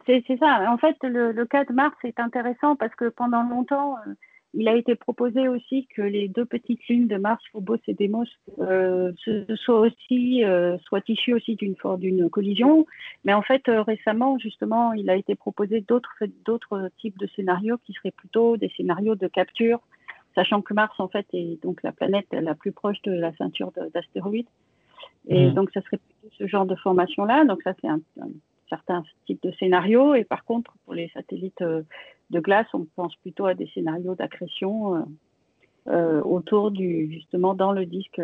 c'est 0.06 0.22
ça. 0.38 0.70
En 0.70 0.76
fait, 0.76 0.96
le, 1.02 1.32
le, 1.32 1.46
cas 1.46 1.64
de 1.64 1.72
Mars 1.72 1.96
est 2.04 2.20
intéressant 2.20 2.76
parce 2.76 2.94
que 2.94 3.08
pendant 3.08 3.42
longtemps, 3.42 3.96
euh, 4.06 4.12
il 4.54 4.68
a 4.68 4.74
été 4.74 4.94
proposé 4.94 5.48
aussi 5.48 5.86
que 5.94 6.02
les 6.02 6.28
deux 6.28 6.44
petites 6.44 6.86
lunes 6.88 7.06
de 7.06 7.16
Mars, 7.16 7.42
Phobos 7.52 7.76
et 7.86 7.94
Deimos, 7.94 8.26
euh, 8.60 9.12
soient 9.56 9.80
aussi 9.80 10.42
soient 10.84 11.02
issues 11.08 11.34
aussi 11.34 11.54
d'une 11.56 11.76
d'une 11.98 12.30
collision. 12.30 12.86
Mais 13.24 13.34
en 13.34 13.42
fait, 13.42 13.62
récemment, 13.66 14.38
justement, 14.38 14.92
il 14.94 15.10
a 15.10 15.16
été 15.16 15.34
proposé 15.34 15.80
d'autres 15.80 16.24
d'autres 16.44 16.90
types 16.98 17.18
de 17.18 17.26
scénarios 17.36 17.78
qui 17.84 17.92
seraient 17.92 18.10
plutôt 18.10 18.56
des 18.56 18.70
scénarios 18.76 19.14
de 19.14 19.28
capture 19.28 19.80
sachant 20.38 20.62
que 20.62 20.72
Mars, 20.72 20.94
en 21.00 21.08
fait, 21.08 21.26
est 21.32 21.60
donc 21.62 21.82
la 21.82 21.90
planète 21.90 22.28
la 22.30 22.54
plus 22.54 22.70
proche 22.70 23.02
de 23.02 23.12
la 23.12 23.34
ceinture 23.36 23.72
d'astéroïdes. 23.92 24.46
Et 25.26 25.46
mmh. 25.46 25.54
donc, 25.54 25.70
ça 25.74 25.82
serait 25.82 25.98
plutôt 25.98 26.34
ce 26.38 26.46
genre 26.46 26.64
de 26.64 26.76
formation-là. 26.76 27.44
Donc, 27.44 27.60
ça, 27.62 27.74
c'est 27.80 27.88
un, 27.88 28.00
certain 28.68 29.02
type 29.26 29.42
de 29.42 29.50
scénario. 29.58 30.14
Et 30.14 30.24
par 30.24 30.44
contre, 30.44 30.72
pour 30.84 30.94
les 30.94 31.08
satellites 31.08 31.62
euh, 31.62 31.82
de 32.30 32.40
glace, 32.40 32.66
on 32.74 32.86
pense 32.96 33.14
plutôt 33.16 33.46
à 33.46 33.54
des 33.54 33.68
scénarios 33.74 34.14
d'accrétion 34.14 34.94
euh, 34.94 35.00
euh, 35.88 36.22
autour 36.22 36.70
du, 36.70 37.10
justement, 37.12 37.54
dans 37.54 37.72
le 37.72 37.86
disque 37.86 38.20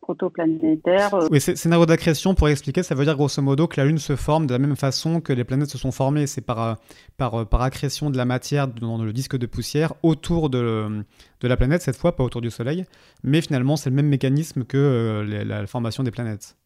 protoplanétaire. 0.00 1.14
Euh. 1.14 1.28
Oui, 1.30 1.40
scénario 1.40 1.86
d'accrétion, 1.86 2.34
pour 2.34 2.48
expliquer, 2.48 2.82
ça 2.82 2.94
veut 2.94 3.04
dire 3.04 3.14
grosso 3.14 3.40
modo 3.42 3.68
que 3.68 3.80
la 3.80 3.86
Lune 3.86 3.98
se 3.98 4.16
forme 4.16 4.46
de 4.46 4.52
la 4.52 4.58
même 4.58 4.74
façon 4.74 5.20
que 5.20 5.32
les 5.32 5.44
planètes 5.44 5.68
se 5.68 5.78
sont 5.78 5.92
formées. 5.92 6.26
C'est 6.26 6.44
par, 6.44 6.78
par, 7.16 7.48
par 7.48 7.62
accrétion 7.62 8.10
de 8.10 8.16
la 8.16 8.24
matière 8.24 8.66
dans 8.66 9.02
le 9.02 9.12
disque 9.12 9.36
de 9.36 9.46
poussière 9.46 9.92
autour 10.02 10.50
de, 10.50 11.04
de 11.40 11.48
la 11.48 11.56
planète, 11.56 11.82
cette 11.82 11.96
fois, 11.96 12.16
pas 12.16 12.24
autour 12.24 12.40
du 12.40 12.50
Soleil. 12.50 12.84
Mais 13.22 13.40
finalement, 13.40 13.76
c'est 13.76 13.90
le 13.90 13.96
même 13.96 14.08
mécanisme 14.08 14.64
que 14.64 15.24
la, 15.46 15.66
formation 15.66 16.02
des 16.02 16.10
planètes. 16.10 16.56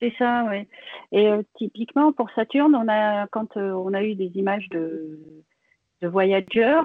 C'est 0.00 0.12
ça, 0.18 0.44
oui. 0.50 0.66
Et 1.12 1.30
typiquement, 1.56 2.12
pour 2.12 2.28
Saturne, 2.32 2.74
on 2.74 2.88
a, 2.88 3.28
quand 3.28 3.56
on 3.56 3.94
a 3.94 4.02
eu 4.02 4.16
des 4.16 4.32
images 4.34 4.68
de, 4.70 5.20
de 6.02 6.08
Voyager, 6.08 6.80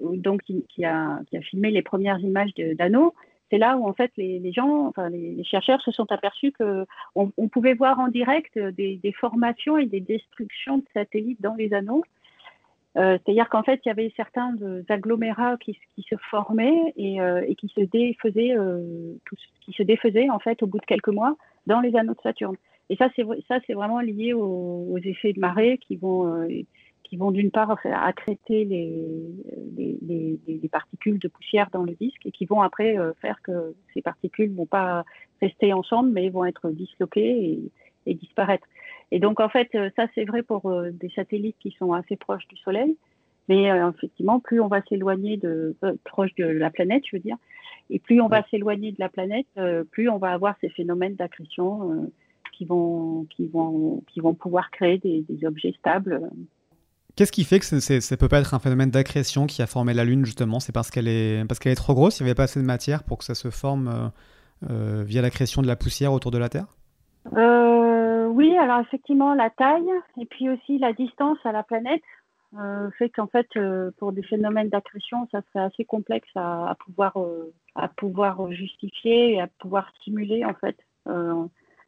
donc 0.00 0.42
qui, 0.42 0.84
a, 0.84 1.20
filmé 1.42 1.70
les 1.70 1.82
premières 1.82 2.20
images 2.20 2.52
d'anneaux, 2.54 3.14
c'est 3.50 3.58
là 3.58 3.76
où 3.76 3.86
en 3.86 3.92
fait 3.92 4.10
les, 4.16 4.52
gens, 4.52 4.86
enfin 4.86 5.08
les, 5.08 5.44
chercheurs 5.44 5.80
se 5.80 5.90
sont 5.92 6.10
aperçus 6.10 6.52
que 6.52 6.84
on, 7.14 7.48
pouvait 7.48 7.74
voir 7.74 8.00
en 8.00 8.08
direct 8.08 8.58
des, 8.58 9.14
formations 9.18 9.78
et 9.78 9.86
des 9.86 10.00
destructions 10.00 10.78
de 10.78 10.84
satellites 10.94 11.40
dans 11.40 11.54
les 11.54 11.72
anneaux. 11.72 12.02
Euh, 12.96 13.18
c'est-à-dire 13.18 13.50
qu'en 13.50 13.62
fait, 13.62 13.80
il 13.84 13.88
y 13.88 13.90
avait 13.90 14.12
certains 14.16 14.56
agglomérats 14.88 15.58
qui, 15.58 15.78
se 15.98 16.16
formaient 16.30 16.94
et, 16.96 17.20
euh, 17.20 17.42
qui 17.58 17.68
se 17.68 17.82
défaisaient, 17.82 18.56
euh, 18.56 19.14
qui 19.60 19.72
se 19.72 19.82
défaisaient 19.82 20.30
en 20.30 20.38
fait 20.38 20.62
au 20.62 20.66
bout 20.66 20.78
de 20.78 20.86
quelques 20.86 21.08
mois 21.08 21.36
dans 21.66 21.80
les 21.80 21.94
anneaux 21.94 22.14
de 22.14 22.20
Saturne. 22.22 22.56
Et 22.88 22.96
ça, 22.96 23.10
c'est 23.16 23.74
vraiment 23.74 24.00
lié 24.00 24.32
aux, 24.32 24.96
effets 25.04 25.32
de 25.32 25.40
marée 25.40 25.78
qui 25.78 25.96
vont 25.96 26.46
qui 27.08 27.16
vont 27.16 27.30
d'une 27.30 27.50
part 27.50 27.78
accréter 27.84 28.64
les, 28.64 28.98
les, 29.76 30.38
les, 30.46 30.68
particules 30.68 31.18
de 31.18 31.28
poussière 31.28 31.68
dans 31.72 31.84
le 31.84 31.94
disque 31.94 32.26
et 32.26 32.32
qui 32.32 32.46
vont 32.46 32.62
après 32.62 32.98
euh, 32.98 33.12
faire 33.20 33.40
que 33.42 33.74
ces 33.94 34.02
particules 34.02 34.50
ne 34.50 34.56
vont 34.56 34.66
pas 34.66 35.04
rester 35.40 35.72
ensemble 35.72 36.10
mais 36.10 36.28
vont 36.28 36.44
être 36.44 36.70
disloquées 36.70 37.60
et, 38.06 38.14
disparaître. 38.14 38.66
Et 39.10 39.18
donc 39.18 39.40
en 39.40 39.48
fait, 39.48 39.68
euh, 39.74 39.90
ça 39.96 40.06
c'est 40.14 40.24
vrai 40.24 40.42
pour 40.42 40.66
euh, 40.66 40.90
des 40.90 41.10
satellites 41.10 41.56
qui 41.60 41.70
sont 41.72 41.92
assez 41.92 42.16
proches 42.16 42.46
du 42.48 42.56
Soleil. 42.56 42.96
Mais 43.48 43.66
effectivement, 43.66 44.40
plus 44.40 44.60
on 44.60 44.66
va 44.66 44.82
s'éloigner 44.88 45.36
de 45.36 45.76
proche 46.02 46.34
de 46.34 46.44
la 46.44 46.68
planète, 46.68 47.04
je 47.08 47.14
veux 47.14 47.22
dire, 47.22 47.36
et 47.90 48.00
plus 48.00 48.20
on 48.20 48.26
va 48.26 48.42
s'éloigner 48.50 48.90
de 48.90 48.96
la 48.98 49.08
planète, 49.08 49.46
plus 49.92 50.08
on 50.08 50.18
va 50.18 50.32
avoir 50.32 50.56
ces 50.60 50.68
phénomènes 50.68 51.14
d'accrétion 51.14 52.10
qui 52.50 52.64
vont, 52.64 53.26
qui 53.30 53.46
vont, 53.46 54.02
qui 54.08 54.18
vont 54.18 54.34
pouvoir 54.34 54.70
créer 54.72 54.98
des, 54.98 55.46
objets 55.46 55.74
stables. 55.78 56.28
Qu'est-ce 57.16 57.32
qui 57.32 57.44
fait 57.44 57.60
que 57.60 57.64
ça 57.64 58.16
peut 58.18 58.28
pas 58.28 58.40
être 58.40 58.52
un 58.52 58.58
phénomène 58.58 58.90
d'accrétion 58.90 59.46
qui 59.46 59.62
a 59.62 59.66
formé 59.66 59.94
la 59.94 60.04
Lune 60.04 60.26
justement? 60.26 60.60
C'est 60.60 60.72
parce 60.72 60.90
qu'elle 60.90 61.08
est, 61.08 61.46
parce 61.48 61.58
qu'elle 61.58 61.72
est 61.72 61.76
trop 61.76 61.94
grosse, 61.94 62.20
il 62.20 62.24
n'y 62.24 62.28
avait 62.28 62.34
pas 62.34 62.42
assez 62.42 62.60
de 62.60 62.64
matière 62.66 63.04
pour 63.04 63.16
que 63.16 63.24
ça 63.24 63.34
se 63.34 63.48
forme 63.48 63.88
euh, 63.88 64.08
euh, 64.70 65.02
via 65.02 65.22
l'accrétion 65.22 65.62
de 65.62 65.66
la 65.66 65.76
poussière 65.76 66.12
autour 66.12 66.30
de 66.30 66.36
la 66.36 66.50
Terre? 66.50 66.66
Euh, 67.34 68.26
Oui, 68.26 68.54
alors 68.58 68.80
effectivement 68.80 69.32
la 69.32 69.48
taille 69.48 69.90
et 70.20 70.26
puis 70.26 70.50
aussi 70.50 70.76
la 70.76 70.92
distance 70.92 71.38
à 71.44 71.52
la 71.52 71.62
planète 71.62 72.02
fait 72.98 73.10
qu'en 73.10 73.26
fait 73.26 73.48
pour 73.98 74.12
des 74.12 74.22
phénomènes 74.22 74.68
d'accrétion, 74.68 75.26
ça 75.32 75.40
serait 75.48 75.64
assez 75.64 75.84
complexe 75.84 76.28
à, 76.36 76.74
pouvoir, 76.84 77.14
à 77.74 77.88
pouvoir 77.88 78.50
justifier 78.52 79.34
et 79.34 79.40
à 79.40 79.46
pouvoir 79.46 79.90
stimuler 80.00 80.44
en 80.44 80.54
fait. 80.54 80.76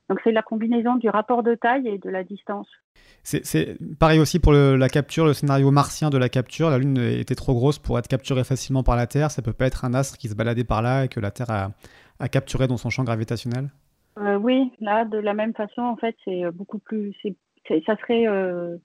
Donc 0.08 0.20
c'est 0.24 0.32
la 0.32 0.42
combinaison 0.42 0.96
du 0.96 1.08
rapport 1.08 1.42
de 1.42 1.54
taille 1.54 1.86
et 1.86 1.98
de 1.98 2.08
la 2.08 2.24
distance. 2.24 2.68
C'est 3.22 3.76
pareil 3.98 4.18
aussi 4.18 4.38
pour 4.38 4.52
la 4.52 4.88
capture, 4.88 5.26
le 5.26 5.34
scénario 5.34 5.70
martien 5.70 6.08
de 6.08 6.16
la 6.16 6.28
capture. 6.28 6.70
La 6.70 6.78
Lune 6.78 6.98
était 6.98 7.34
trop 7.34 7.54
grosse 7.54 7.78
pour 7.78 7.98
être 7.98 8.08
capturée 8.08 8.44
facilement 8.44 8.82
par 8.82 8.96
la 8.96 9.06
Terre. 9.06 9.30
Ça 9.30 9.42
peut 9.42 9.52
pas 9.52 9.66
être 9.66 9.84
un 9.84 9.92
astre 9.92 10.16
qui 10.16 10.28
se 10.28 10.34
baladait 10.34 10.64
par 10.64 10.80
là 10.82 11.04
et 11.04 11.08
que 11.08 11.20
la 11.20 11.30
Terre 11.30 11.50
a, 12.18 12.28
capturé 12.28 12.66
dans 12.66 12.78
son 12.78 12.90
champ 12.90 13.04
gravitationnel? 13.04 13.68
Euh, 14.18 14.36
Oui, 14.36 14.72
là, 14.80 15.04
de 15.04 15.18
la 15.18 15.34
même 15.34 15.54
façon, 15.54 15.82
en 15.82 15.96
fait, 15.96 16.16
c'est 16.24 16.44
euh, 16.44 16.50
beaucoup 16.50 16.78
plus. 16.78 17.14
ça 17.86 17.96
serait. 17.96 18.26
Euh, 18.26 18.76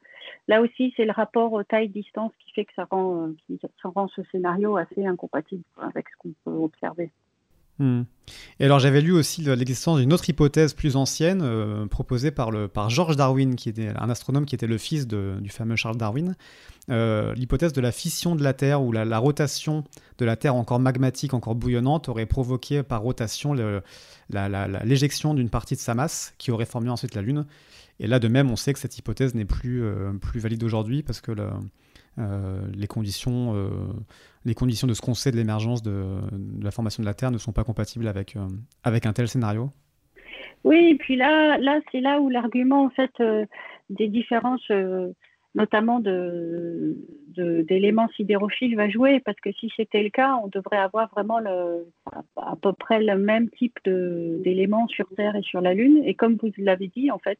là 0.47 0.61
aussi, 0.61 0.93
c'est 0.97 1.05
le 1.05 1.13
rapport 1.13 1.63
taille-distance 1.69 2.33
qui 2.39 2.51
fait 2.51 2.65
que 2.65 2.73
ça 2.75 2.85
rend, 2.91 3.31
qui, 3.47 3.59
ça 3.61 3.89
rend 3.89 4.09
ce 4.09 4.21
scénario 4.31 4.75
assez 4.75 5.05
incompatible 5.05 5.63
avec 5.81 6.07
ce 6.09 6.17
qu'on 6.17 6.33
peut 6.43 6.57
observer. 6.57 7.11
Hmm. 7.79 8.03
Et 8.59 8.65
alors 8.65 8.79
j'avais 8.79 9.01
lu 9.01 9.11
aussi 9.11 9.41
l'existence 9.41 9.99
d'une 9.99 10.13
autre 10.13 10.29
hypothèse 10.29 10.73
plus 10.73 10.95
ancienne 10.95 11.41
euh, 11.43 11.87
proposée 11.87 12.29
par, 12.29 12.51
le, 12.51 12.67
par 12.67 12.89
George 12.89 13.15
Darwin, 13.15 13.55
qui 13.55 13.69
était 13.69 13.89
un 13.89 14.09
astronome 14.09 14.45
qui 14.45 14.53
était 14.53 14.67
le 14.67 14.77
fils 14.77 15.07
du 15.07 15.49
fameux 15.49 15.75
Charles 15.75 15.97
Darwin, 15.97 16.35
euh, 16.89 17.33
l'hypothèse 17.33 17.73
de 17.73 17.81
la 17.81 17.91
fission 17.91 18.35
de 18.35 18.43
la 18.43 18.53
Terre, 18.53 18.81
où 18.81 18.91
la, 18.91 19.17
rotation 19.17 19.83
de 20.19 20.25
la 20.25 20.35
Terre 20.35 20.55
encore 20.55 20.79
magmatique, 20.79 21.33
encore 21.33 21.55
bouillonnante, 21.55 22.09
aurait 22.09 22.25
provoqué 22.27 22.83
par 22.83 23.01
rotation 23.01 23.55
l'éjection 24.29 25.33
d'une 25.33 25.49
partie 25.49 25.75
de 25.75 25.79
sa 25.79 25.95
masse, 25.95 26.35
qui 26.37 26.51
aurait 26.51 26.65
formé 26.65 26.89
ensuite 26.89 27.15
la 27.15 27.21
Lune. 27.21 27.45
Et 27.99 28.07
là 28.07 28.19
de 28.19 28.27
même, 28.27 28.51
on 28.51 28.55
sait 28.55 28.73
que 28.73 28.79
cette 28.79 28.97
hypothèse 28.97 29.33
n'est 29.33 29.45
plus, 29.45 29.83
euh, 29.83 30.13
plus 30.13 30.39
valide 30.39 30.63
aujourd'hui, 30.63 31.03
parce 31.03 31.21
que 31.21 31.31
le, 31.31 31.49
les, 32.75 32.87
conditions, 32.87 33.55
les 34.45 34.53
conditions 34.53 34.87
de 34.87 34.93
ce 34.93 35.01
qu'on 35.01 35.13
sait 35.13 35.31
de 35.31 35.37
l'émergence 35.37 35.81
de, 35.81 36.19
la 36.61 36.71
formation 36.71 37.01
de 37.01 37.07
la 37.07 37.13
Terre 37.13 37.31
ne 37.31 37.37
sont 37.37 37.53
pas 37.53 37.63
compatibles 37.63 38.07
avec, 38.07 38.35
euh, 38.35 38.47
avec 38.83 39.05
un 39.05 39.13
tel 39.13 39.27
scénario 39.27 39.69
Oui, 40.63 40.89
et 40.91 40.95
puis 40.95 41.15
là, 41.15 41.57
là 41.57 41.79
c'est 41.91 42.01
là 42.01 42.19
où 42.19 42.29
l'argument 42.29 42.83
en 42.85 42.89
fait, 42.89 43.11
des 43.89 44.07
différences 44.07 44.69
notamment 45.55 45.99
de, 45.99 46.95
d'éléments 47.37 48.09
sidérophiles 48.15 48.75
va 48.75 48.89
jouer, 48.89 49.19
parce 49.19 49.39
que 49.39 49.51
si 49.51 49.71
c'était 49.75 50.01
le 50.01 50.09
cas, 50.09 50.39
on 50.43 50.47
devrait 50.47 50.77
avoir 50.77 51.09
vraiment 51.09 51.39
le, 51.39 51.87
à, 52.35 52.55
peu 52.55 52.73
près 52.73 53.01
le 53.01 53.17
même 53.17 53.49
type 53.51 53.77
d'éléments 53.85 54.87
sur 54.87 55.07
Terre 55.15 55.35
et 55.35 55.43
sur 55.43 55.61
la 55.61 55.73
Lune. 55.73 56.01
Et 56.05 56.15
comme 56.15 56.37
vous 56.41 56.49
l'avez 56.57 56.87
dit, 56.87 57.11
en 57.11 57.19
fait, 57.19 57.39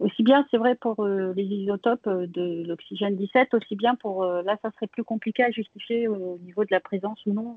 aussi 0.00 0.22
bien, 0.22 0.44
c'est 0.50 0.56
vrai 0.56 0.74
pour 0.74 1.00
euh, 1.00 1.32
les 1.36 1.44
isotopes 1.44 2.06
euh, 2.06 2.26
de 2.26 2.64
l'oxygène 2.66 3.16
17, 3.16 3.54
aussi 3.54 3.76
bien 3.76 3.94
pour 3.94 4.24
euh, 4.24 4.42
là, 4.42 4.56
ça 4.62 4.70
serait 4.72 4.88
plus 4.88 5.04
compliqué 5.04 5.44
à 5.44 5.50
justifier 5.50 6.08
au 6.08 6.38
niveau 6.44 6.64
de 6.64 6.70
la 6.70 6.80
présence 6.80 7.18
ou 7.26 7.32
non 7.32 7.56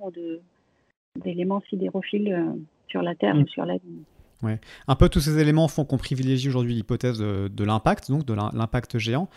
d'éléments 1.24 1.63
sidérophiles 1.70 2.53
sur 2.88 3.01
la 3.01 3.15
Terre 3.15 3.36
mm. 3.36 3.41
ou 3.41 3.48
sur 3.48 3.65
la 3.65 3.74
Lune. 3.74 4.03
Ouais. 4.44 4.60
Un 4.88 4.94
peu 4.94 5.10
tous 5.10 5.20
ces 5.20 5.39
éléments 5.39 5.67
font 5.67 5.84
qu'on 5.84 5.98
privilégie 5.98 6.48
aujourd'hui 6.48 6.75
l'hypothèse 6.75 7.17
de, 7.17 7.63
l'impact, 7.63 8.12
donc 8.12 8.24
de 8.24 8.36
l'impact 8.36 9.00
géant. 9.00 9.29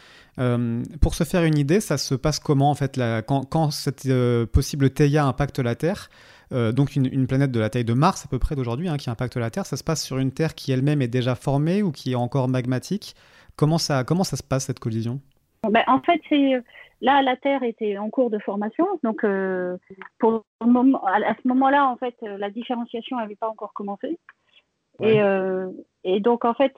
pour 1.01 1.15
se 1.15 1.25
faire 1.25 1.45
une 1.45 1.57
idée, 1.57 1.81
ça 1.81 1.97
se 1.97 2.15
passe 2.15 2.39
comment 2.39 2.71
en 2.71 2.75
fait 2.75 2.99
la, 2.99 3.23
quand, 3.23 3.47
quand, 3.47 3.71
cette 3.71 4.07
possible 4.53 4.91
Theia 4.91 5.25
impacte 5.25 5.59
la 5.59 5.75
Terre 5.75 6.11
euh, 6.53 6.73
donc 6.73 6.97
une, 6.97 7.27
planète 7.29 7.53
de 7.53 7.61
la 7.61 7.71
taille 7.71 7.85
de 7.85 7.93
Mars 7.93 8.25
à 8.25 8.29
peu 8.29 8.41
près 8.41 8.57
d'aujourd'hui 8.57 8.89
hein, 8.89 8.97
qui 8.97 9.09
impacte 9.09 9.37
la 9.37 9.51
Terre, 9.51 9.67
ça 9.67 9.77
se 9.77 9.85
passe 9.85 10.05
sur 10.05 10.19
une 10.19 10.33
Terre 10.33 10.55
qui 10.55 10.73
elle-même 10.73 11.01
est 11.01 11.09
déjà 11.09 11.37
formée 11.37 11.83
ou 11.83 11.93
qui 11.93 12.13
est 12.13 12.17
encore 12.17 12.49
magmatique. 12.49 13.15
Comment 13.57 13.79
ça, 13.79 14.03
comment 14.03 14.25
ça 14.25 14.37
se 14.37 14.43
passe 14.43 14.65
cette 14.65 14.81
collision? 14.81 15.21
Ben, 15.69 15.85
En 15.87 16.01
fait, 16.01 16.21
c'est 16.29 16.61
là 17.01 17.23
la 17.23 17.37
Terre 17.37 17.63
était 17.63 17.99
en 17.99 18.11
cours 18.11 18.31
de 18.31 18.39
formation, 18.39 18.87
donc 19.05 19.23
euh, 19.23 19.77
pour 20.19 20.45
moment, 20.61 21.05
à 21.05 21.35
ce 21.41 21.47
moment-là, 21.49 21.87
en 21.87 21.97
fait, 21.97 22.17
la 22.23 22.51
différenciation 22.51 23.17
n'avait 23.19 23.37
pas 23.37 23.49
encore 23.49 23.73
commencé. 23.73 24.19
Et, 25.03 25.23
euh, 25.23 25.71
et, 26.05 26.21
donc, 26.21 26.45
en 26.45 26.53
fait, 26.53 26.75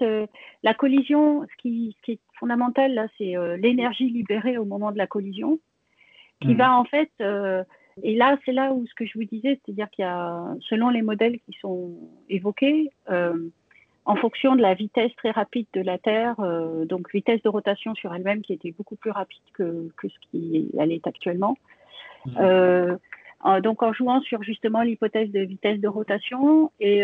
la 0.62 0.74
collision, 0.74 1.42
ce 1.42 1.62
qui, 1.62 1.96
ce 1.98 2.02
qui, 2.02 2.12
est 2.12 2.20
fondamental, 2.38 2.94
là, 2.94 3.08
c'est 3.18 3.34
l'énergie 3.56 4.08
libérée 4.10 4.58
au 4.58 4.64
moment 4.64 4.92
de 4.92 4.98
la 4.98 5.08
collision, 5.08 5.58
qui 6.40 6.54
hmm. 6.54 6.58
va 6.58 6.76
en 6.76 6.84
fait 6.84 7.10
et 8.02 8.14
là, 8.14 8.38
c'est 8.44 8.52
là 8.52 8.72
où 8.72 8.87
ce 8.87 8.94
que 8.94 9.04
je 9.04 9.12
vous 9.14 9.25
disais, 9.25 9.61
c'est-à-dire 9.64 9.90
qu'il 9.90 10.04
y 10.04 10.08
a, 10.08 10.54
selon 10.68 10.88
les 10.88 11.02
modèles 11.02 11.38
qui 11.40 11.56
sont 11.61 11.92
évoqués, 12.28 12.90
euh, 13.11 13.49
en 14.04 14.16
fonction 14.16 14.56
de 14.56 14.62
la 14.62 14.75
vitesse 14.75 15.14
très 15.16 15.30
rapide 15.30 15.66
de 15.75 15.80
la 15.80 15.99
Terre, 15.99 16.34
euh, 16.40 16.84
donc 16.84 17.12
vitesse 17.12 17.42
de 17.42 17.49
rotation 17.49 17.94
sur 17.94 18.12
elle-même 18.14 18.42
qui 18.42 18.52
était 18.52 18.72
beaucoup 18.72 18.96
plus 18.96 19.11
rapide 19.11 19.42
que, 19.52 19.88
que 19.96 20.08
ce 20.08 20.14
qui 20.30 20.70
elle 20.78 20.92
est 20.92 21.06
actuellement. 21.06 21.56
Mmh. 22.26 22.37
Euh, 22.40 22.96
donc 23.62 23.82
en 23.82 23.92
jouant 23.92 24.20
sur 24.22 24.42
justement 24.42 24.82
l'hypothèse 24.82 25.30
de 25.30 25.40
vitesse 25.40 25.80
de 25.80 25.88
rotation 25.88 26.70
et, 26.78 27.02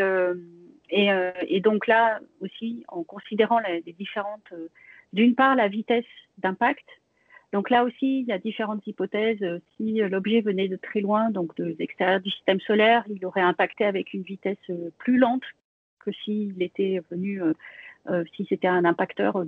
et, 0.90 1.10
et, 1.48 1.60
donc 1.60 1.88
là 1.88 2.20
aussi 2.40 2.84
en 2.86 3.02
considérant 3.02 3.58
les 3.58 3.92
différentes, 3.98 4.54
d'une 5.12 5.34
part 5.34 5.56
la 5.56 5.66
vitesse 5.66 6.04
d'impact, 6.38 6.84
donc 7.52 7.70
là 7.70 7.84
aussi, 7.84 8.20
il 8.20 8.26
y 8.26 8.32
a 8.32 8.38
différentes 8.38 8.86
hypothèses. 8.86 9.42
Euh, 9.42 9.58
si 9.76 10.02
euh, 10.02 10.08
l'objet 10.08 10.40
venait 10.40 10.68
de 10.68 10.76
très 10.76 11.00
loin, 11.00 11.30
donc 11.30 11.56
de 11.56 11.74
l'extérieur 11.78 12.20
du 12.20 12.30
système 12.30 12.60
solaire, 12.60 13.04
il 13.08 13.24
aurait 13.24 13.40
impacté 13.40 13.84
avec 13.84 14.12
une 14.12 14.22
vitesse 14.22 14.58
euh, 14.68 14.90
plus 14.98 15.16
lente 15.16 15.44
que 16.00 16.12
s'il 16.24 16.62
était 16.62 17.02
venu, 17.10 17.42
si 18.34 18.46
c'était 18.48 18.68
un 18.68 18.84
impacteur 18.86 19.44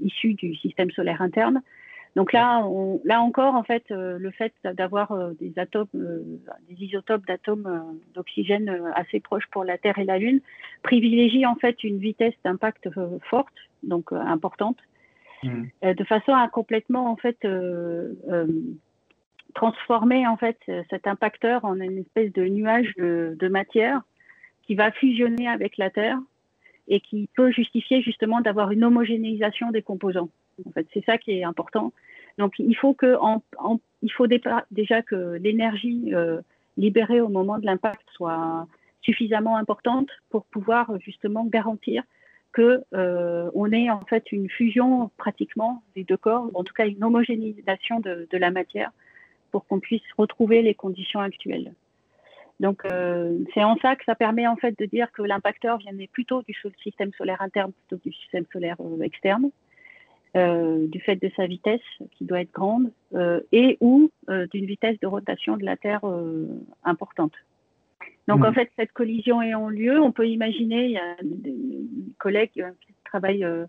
issu 0.00 0.34
du 0.34 0.54
système 0.56 0.90
solaire 0.90 1.22
interne. 1.22 1.62
Donc 2.16 2.32
là, 2.34 2.68
là 3.04 3.22
encore, 3.22 3.54
en 3.54 3.62
fait, 3.62 3.84
le 3.88 4.30
fait 4.32 4.52
d'avoir 4.64 5.16
des 5.36 5.52
atomes, 5.56 5.88
des 5.94 6.84
isotopes 6.84 7.24
d'atomes 7.24 7.98
d'oxygène 8.12 8.68
assez 8.94 9.20
proches 9.20 9.46
pour 9.52 9.64
la 9.64 9.78
Terre 9.78 9.98
et 9.98 10.04
la 10.04 10.18
Lune, 10.18 10.40
privilégie 10.82 11.46
en 11.46 11.54
fait 11.54 11.82
une 11.82 11.98
vitesse 11.98 12.34
d'impact 12.44 12.90
forte, 13.30 13.54
donc 13.82 14.12
importante, 14.12 14.76
Mm. 15.42 15.64
Euh, 15.84 15.94
de 15.94 16.04
façon 16.04 16.32
à 16.34 16.48
complètement 16.48 17.10
en 17.10 17.16
fait 17.16 17.38
euh, 17.44 18.12
euh, 18.28 18.46
transformer 19.54 20.26
en 20.26 20.36
fait 20.36 20.58
cet 20.90 21.06
impacteur 21.06 21.64
en 21.64 21.76
une 21.80 21.98
espèce 21.98 22.32
de 22.32 22.44
nuage 22.44 22.94
de, 22.96 23.48
matière 23.48 24.02
qui 24.62 24.74
va 24.74 24.92
fusionner 24.92 25.48
avec 25.48 25.76
la 25.76 25.90
Terre 25.90 26.18
et 26.88 27.00
qui 27.00 27.28
peut 27.34 27.50
justifier 27.50 28.02
justement 28.02 28.40
d'avoir 28.40 28.70
une 28.70 28.84
homogénéisation 28.84 29.70
des 29.70 29.82
composants. 29.82 30.28
En 30.66 30.70
fait, 30.70 30.86
c'est 30.92 31.04
ça 31.04 31.18
qui 31.18 31.32
est 31.32 31.44
important. 31.44 31.92
Donc, 32.38 32.54
il 32.58 32.76
faut 32.76 32.94
que, 32.94 33.16
il 34.02 34.12
faut 34.12 34.26
déjà 34.28 35.02
que 35.02 35.38
l'énergie 35.40 36.12
libérée 36.76 37.20
au 37.20 37.28
moment 37.28 37.58
de 37.58 37.66
l'impact 37.66 38.06
soit 38.12 38.68
suffisamment 39.02 39.56
importante 39.56 40.10
pour 40.30 40.44
pouvoir 40.44 40.92
justement 41.00 41.44
garantir 41.44 42.04
que 42.52 42.82
euh, 42.94 43.50
on 43.54 43.70
ait 43.72 43.90
en 43.90 44.00
fait 44.00 44.32
une 44.32 44.48
fusion 44.48 45.10
pratiquement 45.16 45.82
des 45.94 46.04
deux 46.04 46.16
corps, 46.16 46.50
en 46.54 46.64
tout 46.64 46.74
cas 46.74 46.86
une 46.86 47.02
homogénéisation 47.02 48.00
de, 48.00 48.26
la 48.32 48.50
matière 48.50 48.90
pour 49.50 49.66
qu'on 49.66 49.80
puisse 49.80 50.02
retrouver 50.16 50.62
les 50.62 50.74
conditions 50.74 51.20
actuelles. 51.20 51.72
Donc 52.58 52.84
euh, 52.84 53.38
c'est 53.54 53.64
en 53.64 53.76
ça 53.76 53.96
que 53.96 54.04
ça 54.04 54.14
permet 54.14 54.46
en 54.46 54.56
fait 54.56 54.78
de 54.78 54.84
dire 54.84 55.10
que 55.12 55.22
l'impacteur 55.22 55.78
viendrait 55.78 56.08
plutôt 56.12 56.42
du 56.42 56.54
système 56.82 57.12
solaire 57.16 57.40
interne 57.40 57.72
plutôt 57.72 58.02
que 58.02 58.08
du 58.08 58.14
système 58.14 58.44
solaire 58.52 58.76
euh, 58.80 59.00
externe, 59.02 59.50
du 60.34 61.00
fait 61.00 61.16
de 61.16 61.28
sa 61.34 61.46
vitesse 61.46 61.80
qui 62.12 62.24
doit 62.24 62.42
être 62.42 62.52
grande 62.52 62.92
et 63.50 63.76
ou 63.80 64.12
d'une 64.52 64.64
vitesse 64.64 65.00
de 65.00 65.08
rotation 65.08 65.56
de 65.56 65.64
la 65.64 65.76
Terre 65.76 66.02
importante. 66.84 67.32
Donc 68.30 68.44
en 68.44 68.52
mm. 68.52 68.54
fait, 68.54 68.70
cette 68.76 68.92
collision 68.92 69.42
ayant 69.42 69.68
lieu, 69.68 70.00
on 70.00 70.12
peut 70.12 70.28
imaginer, 70.28 70.84
il 70.84 70.92
y 70.92 70.98
a 70.98 71.16
des 71.20 71.56
collègues 72.18 72.60
euh, 72.60 72.70
qui 72.80 72.94
travaillent 73.04 73.44
euh, 73.44 73.66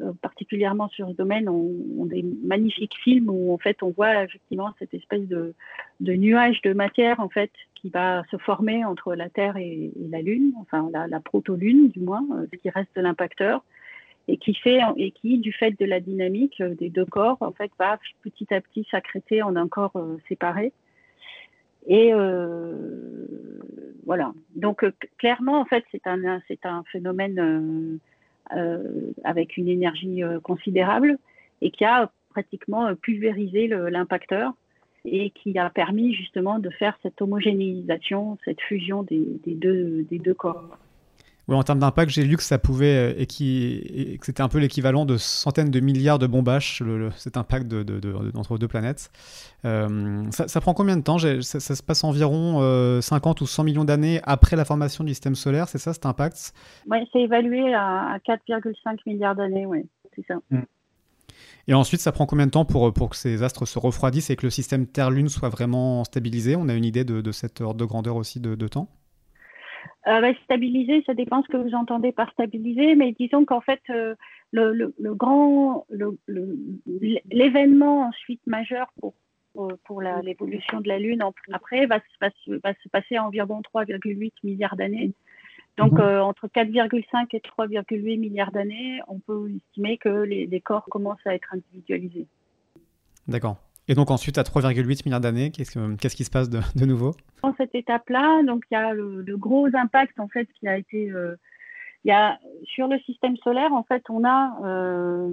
euh, 0.00 0.12
particulièrement 0.22 0.88
sur 0.88 1.10
ce 1.10 1.14
domaine 1.14 1.46
ont, 1.46 2.06
des 2.06 2.24
magnifiques 2.42 2.96
films 3.04 3.28
où 3.28 3.52
en 3.52 3.58
fait 3.58 3.82
on 3.82 3.90
voit 3.90 4.24
effectivement 4.24 4.72
cette 4.78 4.94
espèce 4.94 5.28
de, 5.28 5.54
nuage 6.00 6.62
de 6.62 6.72
matière 6.72 7.20
en 7.20 7.28
fait 7.28 7.50
qui 7.74 7.90
va 7.90 8.22
se 8.30 8.38
former 8.38 8.82
entre 8.86 9.14
la 9.14 9.28
Terre 9.28 9.58
et, 9.58 9.90
la 10.08 10.22
Lune, 10.22 10.54
enfin 10.58 10.88
la, 10.90 11.20
proto-Lune 11.20 11.90
du 11.90 12.00
moins, 12.00 12.24
ce 12.50 12.56
qui 12.56 12.70
reste 12.70 12.88
de 12.96 13.02
l'impacteur. 13.02 13.62
et 14.26 14.38
qui 14.38 14.54
fait 14.54 14.80
et 14.96 15.10
qui, 15.10 15.38
du 15.38 15.52
fait 15.52 15.78
de 15.78 15.84
la 15.84 16.00
dynamique 16.00 16.62
des 16.62 16.88
deux 16.88 17.04
corps, 17.04 17.36
en 17.40 17.52
fait, 17.52 17.70
va 17.78 17.98
petit 18.22 18.52
à 18.54 18.62
petit 18.62 18.86
s'accréter 18.90 19.42
en 19.42 19.54
un 19.54 19.68
corps 19.68 20.00
séparé. 20.28 20.72
Et 21.86 22.12
voilà. 24.04 24.32
Donc 24.56 24.84
clairement, 25.18 25.60
en 25.60 25.64
fait, 25.64 25.84
c'est 25.92 26.06
un 26.06 26.40
c'est 26.48 26.64
un 26.64 26.82
phénomène 26.92 27.98
avec 29.24 29.56
une 29.56 29.68
énergie 29.68 30.22
considérable 30.42 31.18
et 31.60 31.70
qui 31.70 31.84
a 31.84 32.10
pratiquement 32.30 32.94
pulvérisé 32.94 33.68
l'impacteur 33.68 34.52
et 35.04 35.30
qui 35.30 35.58
a 35.58 35.70
permis 35.70 36.14
justement 36.14 36.58
de 36.58 36.70
faire 36.70 36.98
cette 37.02 37.20
homogénéisation, 37.20 38.38
cette 38.44 38.60
fusion 38.60 39.02
des, 39.02 39.40
deux, 39.46 40.02
des 40.04 40.18
deux 40.18 40.34
corps. 40.34 40.76
Oui, 41.48 41.56
en 41.56 41.62
termes 41.62 41.78
d'impact, 41.78 42.10
j'ai 42.10 42.24
lu 42.24 42.36
que 42.36 42.42
ça 42.42 42.58
pouvait 42.58 43.14
euh, 43.14 43.20
et, 43.22 44.18
que 44.18 44.26
c'était 44.26 44.42
un 44.42 44.48
peu 44.48 44.58
l'équivalent 44.58 45.06
de 45.06 45.16
centaines 45.16 45.70
de 45.70 45.80
milliards 45.80 46.18
de 46.18 46.26
bombages, 46.26 46.82
le, 46.84 47.10
cet 47.16 47.38
impact 47.38 47.66
de, 47.66 47.82
de, 47.82 48.14
entre 48.36 48.58
deux 48.58 48.68
planètes. 48.68 49.10
Euh, 49.64 50.30
ça, 50.30 50.60
prend 50.60 50.74
combien 50.74 50.98
de 50.98 51.02
temps? 51.02 51.16
Ça, 51.18 51.40
se 51.40 51.82
passe 51.82 52.04
environ 52.04 52.60
50 53.00 53.40
euh, 53.40 53.44
ou 53.44 53.46
100 53.46 53.64
millions 53.64 53.84
d'années 53.86 54.20
après 54.24 54.56
la 54.56 54.66
formation 54.66 55.04
du 55.04 55.10
système 55.10 55.34
solaire, 55.34 55.68
c'est 55.68 55.78
ça 55.78 55.94
cet 55.94 56.04
impact? 56.04 56.52
Oui, 56.86 56.98
c'est 57.12 57.20
évalué 57.20 57.72
à, 57.72 58.18
4,5 58.28 58.98
milliards 59.06 59.34
d'années, 59.34 59.64
oui, 59.64 59.86
c'est 60.14 60.26
ça. 60.26 60.34
Hmm. 60.50 60.64
Et 61.66 61.72
ensuite, 61.72 62.00
ça 62.00 62.12
prend 62.12 62.26
combien 62.26 62.46
de 62.46 62.50
temps 62.50 62.66
pour, 62.66 62.92
pour 62.92 63.08
que 63.08 63.16
ces 63.16 63.42
astres 63.42 63.64
se 63.64 63.78
refroidissent 63.78 64.28
et 64.28 64.36
que 64.36 64.44
le 64.44 64.50
système 64.50 64.86
Terre-Lune 64.86 65.30
soit 65.30 65.48
vraiment 65.48 66.04
stabilisé? 66.04 66.56
On 66.56 66.68
a 66.68 66.74
une 66.74 66.84
idée 66.84 67.04
de, 67.04 67.22
de 67.22 67.32
cette 67.32 67.62
ordre 67.62 67.80
de 67.80 67.84
grandeur 67.86 68.16
aussi 68.16 68.38
de, 68.38 68.54
de 68.54 68.68
temps? 68.68 68.88
Euh, 70.08 70.32
Stabiliser, 70.44 71.02
ça 71.06 71.14
dépend 71.14 71.42
ce 71.42 71.48
que 71.48 71.56
vous 71.56 71.74
entendez 71.74 72.12
par 72.12 72.30
stabiliser, 72.32 72.94
mais 72.94 73.12
disons 73.12 73.44
qu'en 73.44 73.60
fait, 73.60 73.80
euh, 73.90 74.14
le, 74.52 74.72
le, 74.72 74.94
le, 74.98 75.14
grand, 75.14 75.86
l'événement 77.30 78.08
ensuite 78.08 78.40
majeur 78.46 78.90
pour, 79.00 79.14
pour, 79.84 80.00
l'évolution 80.00 80.80
de 80.80 80.88
la 80.88 80.98
Lune 80.98 81.22
après 81.52 81.86
va, 81.86 81.98
va, 82.20 82.28
va 82.62 82.74
se 82.82 82.88
passer 82.88 83.16
à 83.16 83.24
environ 83.24 83.60
3,8 83.74 84.32
milliards 84.44 84.76
d'années. 84.76 85.12
Donc, 85.78 85.92
mhm. 85.92 86.00
euh, 86.00 86.22
entre 86.22 86.48
4,5 86.48 87.28
et 87.32 87.38
3,8 87.38 88.18
milliards 88.18 88.50
d'années, 88.50 89.00
on 89.06 89.20
peut 89.20 89.48
estimer 89.54 89.96
que 89.96 90.08
les, 90.08 90.60
corps 90.60 90.86
commencent 90.90 91.26
à 91.26 91.34
être 91.34 91.54
individualisés. 91.54 92.26
D'accord. 93.28 93.56
Et 93.88 93.94
donc 93.94 94.10
ensuite, 94.10 94.38
à 94.38 94.42
3,8 94.42 95.02
milliards 95.06 95.20
d'années, 95.20 95.50
qu'est-ce, 95.50 96.16
qui 96.16 96.24
se 96.24 96.30
passe 96.30 96.50
de, 96.50 96.84
nouveau? 96.84 97.14
Dans 97.42 97.54
cette 97.56 97.74
étape-là, 97.74 98.42
donc 98.44 98.64
il 98.70 98.74
y 98.74 98.76
a 98.76 98.92
le, 98.92 99.36
gros 99.36 99.68
impact 99.74 100.20
en 100.20 100.28
fait 100.28 100.46
qui 100.60 100.68
a 100.68 100.76
été, 100.76 101.10
euh, 101.10 101.36
y 102.04 102.10
a 102.10 102.38
sur 102.64 102.86
le 102.86 102.98
système 103.00 103.36
solaire 103.38 103.72
en 103.72 103.82
fait, 103.84 104.02
on 104.10 104.24
a, 104.24 104.58
euh, 104.64 105.32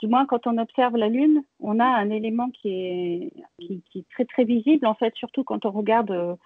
du 0.00 0.06
moins 0.06 0.26
quand 0.26 0.46
on 0.46 0.58
observe 0.58 0.96
la 0.96 1.08
Lune, 1.08 1.42
on 1.58 1.80
a 1.80 1.86
un 1.86 2.10
élément 2.10 2.50
qui 2.50 2.68
est, 2.68 3.32
très 4.12 4.24
très 4.24 4.44
visible 4.44 4.86
en 4.86 4.94
fait, 4.94 5.12
surtout 5.16 5.42
quand 5.44 5.66
on 5.66 5.72
regarde 5.72 6.38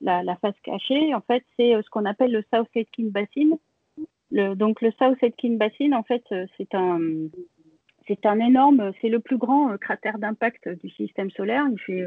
la, 0.00 0.36
face 0.36 0.54
cachée, 0.62 1.14
en 1.14 1.20
fait, 1.20 1.44
c'est 1.56 1.74
euh, 1.74 1.82
ce 1.82 1.90
qu'on 1.90 2.04
appelle 2.04 2.32
le 2.32 2.44
South 2.52 2.68
Aitken 2.74 3.10
Basin. 3.10 3.58
Le, 4.30 4.54
donc 4.54 4.80
le 4.80 4.92
South 4.98 5.18
Aitken 5.22 5.58
Basin, 5.58 5.92
en 5.92 6.02
fait, 6.02 6.22
euh, 6.32 6.46
c'est 6.56 6.74
un, 6.74 6.98
c'est 8.08 8.26
un 8.26 8.40
énorme, 8.40 8.92
c'est 9.00 9.08
le 9.08 9.20
plus 9.20 9.36
grand 9.36 9.70
euh, 9.70 9.76
cratère 9.76 10.18
d'impact 10.18 10.68
du 10.68 10.90
système 10.90 11.30
solaire. 11.30 11.64
Il 11.70 11.78
fait 11.78 12.04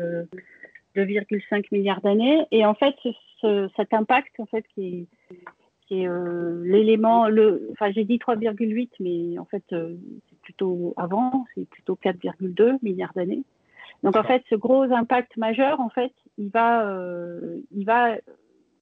2,5 0.96 1.66
milliards 1.72 2.02
d'années. 2.02 2.46
Et 2.52 2.66
en 2.66 2.74
fait, 2.74 2.96
cet 3.42 3.94
impact, 3.94 4.40
en 4.40 4.46
fait, 4.46 4.66
qui 4.74 4.88
est, 4.88 5.36
qui 5.88 6.04
est 6.04 6.10
l'élément, 6.64 7.30
le, 7.30 7.70
enfin, 7.72 7.92
j'ai 7.92 8.04
dit 8.04 8.18
3,8, 8.18 8.90
mais 9.00 9.40
en 9.40 9.46
fait, 9.46 9.64
c'est 9.70 10.42
plutôt 10.42 10.94
avant, 10.98 11.46
c'est 11.56 11.70
plutôt 11.70 11.98
4,2 12.04 12.78
milliards 12.82 13.14
d'années. 13.16 13.44
Donc 14.04 14.16
en 14.16 14.24
fait, 14.24 14.44
ce 14.50 14.56
gros 14.56 14.84
impact 14.84 15.38
majeur, 15.38 15.80
en 15.80 15.90
fait, 15.90 16.12
il 16.38 16.50
va, 16.50 16.88
euh, 16.88 17.60
il 17.72 17.86
va 17.86 18.16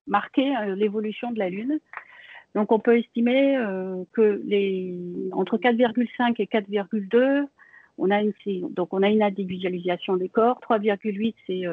marquer 0.08 0.56
euh, 0.56 0.76
l'évolution 0.76 1.32
de 1.32 1.40
la 1.40 1.50
Lune. 1.50 1.80
Donc 2.56 2.72
on 2.72 2.80
peut 2.80 2.98
estimer 2.98 3.58
euh, 3.58 4.04
que 4.14 4.42
les 4.46 4.98
entre 5.32 5.58
4,5 5.58 6.36
et 6.40 6.46
4,2, 6.46 7.46
on 7.98 8.12
a 8.12 8.22
une 8.22 8.34
donc 8.72 8.94
on 8.94 9.04
a 9.04 9.10
une 9.10 9.22
individualisation 9.22 10.18
des 10.18 10.30
corps. 10.30 10.60
3,8 10.68 11.36
c'est 11.46 11.64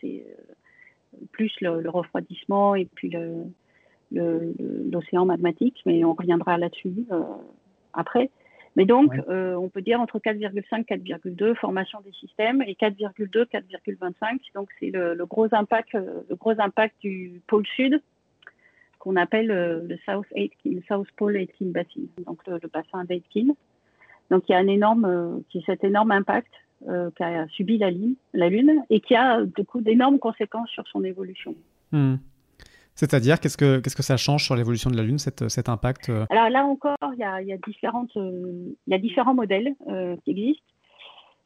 c'est 0.00 0.24
plus 1.32 1.52
le, 1.60 1.88
refroidissement 1.88 2.74
et 2.74 2.86
puis 2.86 3.12
l'océan 4.12 5.24
magmatique, 5.24 5.80
mais 5.86 6.04
on 6.04 6.14
reviendra 6.14 6.58
là-dessus 6.58 7.06
après. 7.94 8.30
Mais 8.78 8.84
donc, 8.84 9.12
euh, 9.28 9.56
on 9.56 9.68
peut 9.68 9.82
dire 9.82 10.00
entre 10.00 10.20
4,5 10.20 10.84
4,2 10.84 11.56
formation 11.56 12.00
des 12.02 12.12
systèmes 12.12 12.62
et 12.62 12.74
4,2 12.74 13.46
4,25. 13.46 14.38
Donc, 14.54 14.68
c'est 14.78 14.90
le, 14.90 15.16
gros 15.26 15.52
impact, 15.52 15.96
euh, 15.96 16.20
le 16.28 16.36
gros 16.36 16.52
impact 16.60 16.94
du 17.00 17.42
pôle 17.48 17.66
sud 17.74 18.00
qu'on 19.08 19.16
appelle 19.16 19.50
euh, 19.50 19.80
le 19.88 19.98
South 20.04 20.26
Aitken, 20.34 20.82
South 20.86 21.08
Pole 21.16 21.36
Aitken 21.36 21.72
Basin, 21.72 22.06
donc 22.26 22.46
le, 22.46 22.58
bassin 22.68 23.04
d'Aitken. 23.04 23.54
Donc, 24.30 24.44
il 24.48 24.52
y 24.52 24.54
a 24.54 24.58
un 24.58 24.68
énorme, 24.68 25.42
qui 25.48 25.62
cet 25.64 25.84
énorme 25.84 26.10
impact 26.10 26.52
qu'a 27.16 27.48
subi 27.48 27.78
la, 27.78 27.90
la 28.34 28.48
Lune 28.48 28.84
et 28.90 29.00
qui 29.00 29.16
a 29.16 29.42
du 29.44 29.64
coup 29.64 29.80
d'énormes 29.80 30.18
conséquences 30.18 30.68
sur 30.68 30.86
son 30.88 31.02
évolution. 31.02 31.54
Hmm. 31.92 32.16
C'est-à-dire, 32.94 33.40
qu'est-ce 33.40 33.56
que, 33.56 33.78
qu'est-ce 33.78 33.96
que 33.96 34.02
ça 34.02 34.16
change 34.16 34.44
sur 34.44 34.54
l'évolution 34.54 34.90
de 34.90 34.96
la 34.96 35.02
Lune, 35.04 35.18
cet, 35.18 35.48
cet 35.48 35.68
impact 35.68 36.08
euh? 36.08 36.26
Alors 36.30 36.50
là 36.50 36.64
encore, 36.66 36.96
il 37.12 37.20
y 37.20 37.24
a, 37.24 37.40
y 37.40 37.52
a, 37.52 37.56
différentes, 37.56 38.14
euh, 38.16 38.74
il 38.86 38.90
y 38.90 38.94
a 38.94 38.98
différents 38.98 39.34
modèles 39.34 39.74
euh, 39.88 40.16
qui 40.24 40.32
existent. 40.32 40.64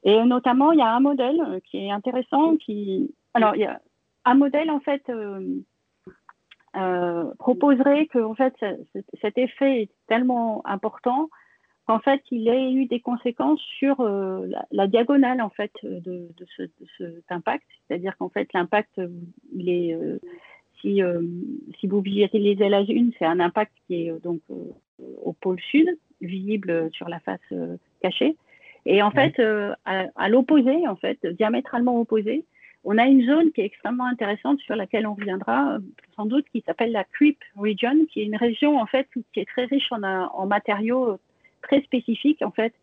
Et 0.02 0.24
notamment, 0.24 0.72
il 0.72 0.78
y 0.78 0.82
a 0.82 0.92
un 0.94 1.00
modèle 1.00 1.60
qui 1.70 1.76
est 1.76 1.90
intéressant. 1.90 2.56
Qui... 2.56 3.14
Alors, 3.34 3.54
il 3.54 3.60
y 3.60 3.66
a 3.66 3.80
un 4.24 4.34
modèle, 4.34 4.70
en 4.70 4.80
fait, 4.80 5.02
proposerait 7.38 8.06
que 8.06 8.18
en 8.18 8.34
fait, 8.34 8.54
cet 9.20 9.38
effet 9.38 9.82
est 9.82 9.90
tellement 10.06 10.62
important 10.66 11.28
qu'en 11.86 11.98
fait, 11.98 12.22
il 12.30 12.48
ait 12.48 12.72
eu 12.72 12.86
des 12.86 13.00
conséquences 13.00 13.60
sur 13.78 14.02
la, 14.70 14.86
diagonale, 14.86 15.42
en 15.42 15.50
fait, 15.50 15.72
de, 15.82 16.00
de, 16.00 16.46
ce, 16.56 16.62
de 16.62 16.86
cet 16.96 17.30
impact. 17.30 17.66
C'est-à-dire 17.86 18.16
qu'en 18.16 18.28
fait, 18.28 18.48
l'impact, 18.52 19.00
il 19.52 19.68
est 19.68 19.96
si, 20.82 21.02
euh, 21.02 21.22
si 21.80 21.86
vous 21.86 22.00
visualisez 22.00 22.68
la 22.68 22.82
Lune, 22.82 23.12
c'est 23.18 23.24
un 23.24 23.40
impact 23.40 23.72
qui 23.86 24.06
est 24.06 24.10
euh, 24.10 24.18
donc 24.18 24.40
euh, 24.50 24.54
au 25.22 25.32
pôle 25.32 25.60
sud, 25.70 25.88
visible 26.20 26.90
sur 26.92 27.08
la 27.08 27.20
face 27.20 27.40
cachée. 28.02 28.36
Et 28.84 29.02
en 29.02 29.10
fait, 29.10 29.40
à, 29.84 30.28
l'opposé, 30.28 30.86
en 30.86 30.96
fait, 30.96 31.24
diamétralement 31.26 32.00
opposé, 32.00 32.44
on 32.84 32.98
a 32.98 33.06
une 33.06 33.26
zone 33.26 33.52
qui 33.52 33.60
est 33.60 33.66
extrêmement 33.66 34.06
intéressante 34.06 34.60
sur 34.60 34.76
laquelle 34.76 35.06
on 35.06 35.14
reviendra 35.14 35.78
sans 36.16 36.26
doute, 36.26 36.46
qui 36.50 36.62
s'appelle 36.66 36.92
la 36.92 37.04
Creep 37.04 37.38
Region, 37.56 38.06
qui 38.10 38.20
est 38.20 38.24
une 38.24 38.36
région 38.36 38.80
en 38.80 38.86
fait 38.86 39.06
qui 39.32 39.40
est 39.40 39.48
très 39.48 39.64
riche 39.66 39.90
en, 39.92 40.02
en 40.02 40.46
matériaux 40.46 41.18
très 41.62 41.80
spécifiques 41.82 42.42
en 42.42 42.50
fait, 42.50 42.74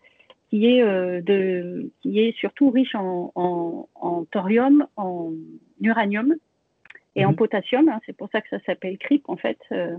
qui 0.50 0.66
est 0.68 0.82
de, 0.82 1.92
qui 2.02 2.20
est 2.20 2.36
surtout 2.38 2.70
riche 2.70 2.96
en, 2.96 3.32
en, 3.36 3.88
en 3.96 4.24
thorium, 4.26 4.88
en 4.96 5.32
uranium 5.82 6.36
et 7.16 7.26
en 7.26 7.32
mhm. 7.32 7.36
potassium. 7.36 7.90
Hein, 7.90 8.00
c'est 8.06 8.16
pour 8.16 8.30
ça 8.32 8.42
que 8.42 8.50
ça 8.50 8.60
s'appelle 8.66 8.98
CRIP 8.98 9.28
en 9.30 9.36
fait. 9.36 9.60
Euh, 9.72 9.98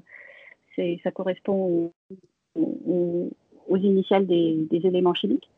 ça 1.02 1.10
correspond 1.10 1.92
aux, 2.56 3.76
initiales 3.76 4.26
des, 4.26 4.66
éléments 4.72 5.12
chimiques. 5.12 5.50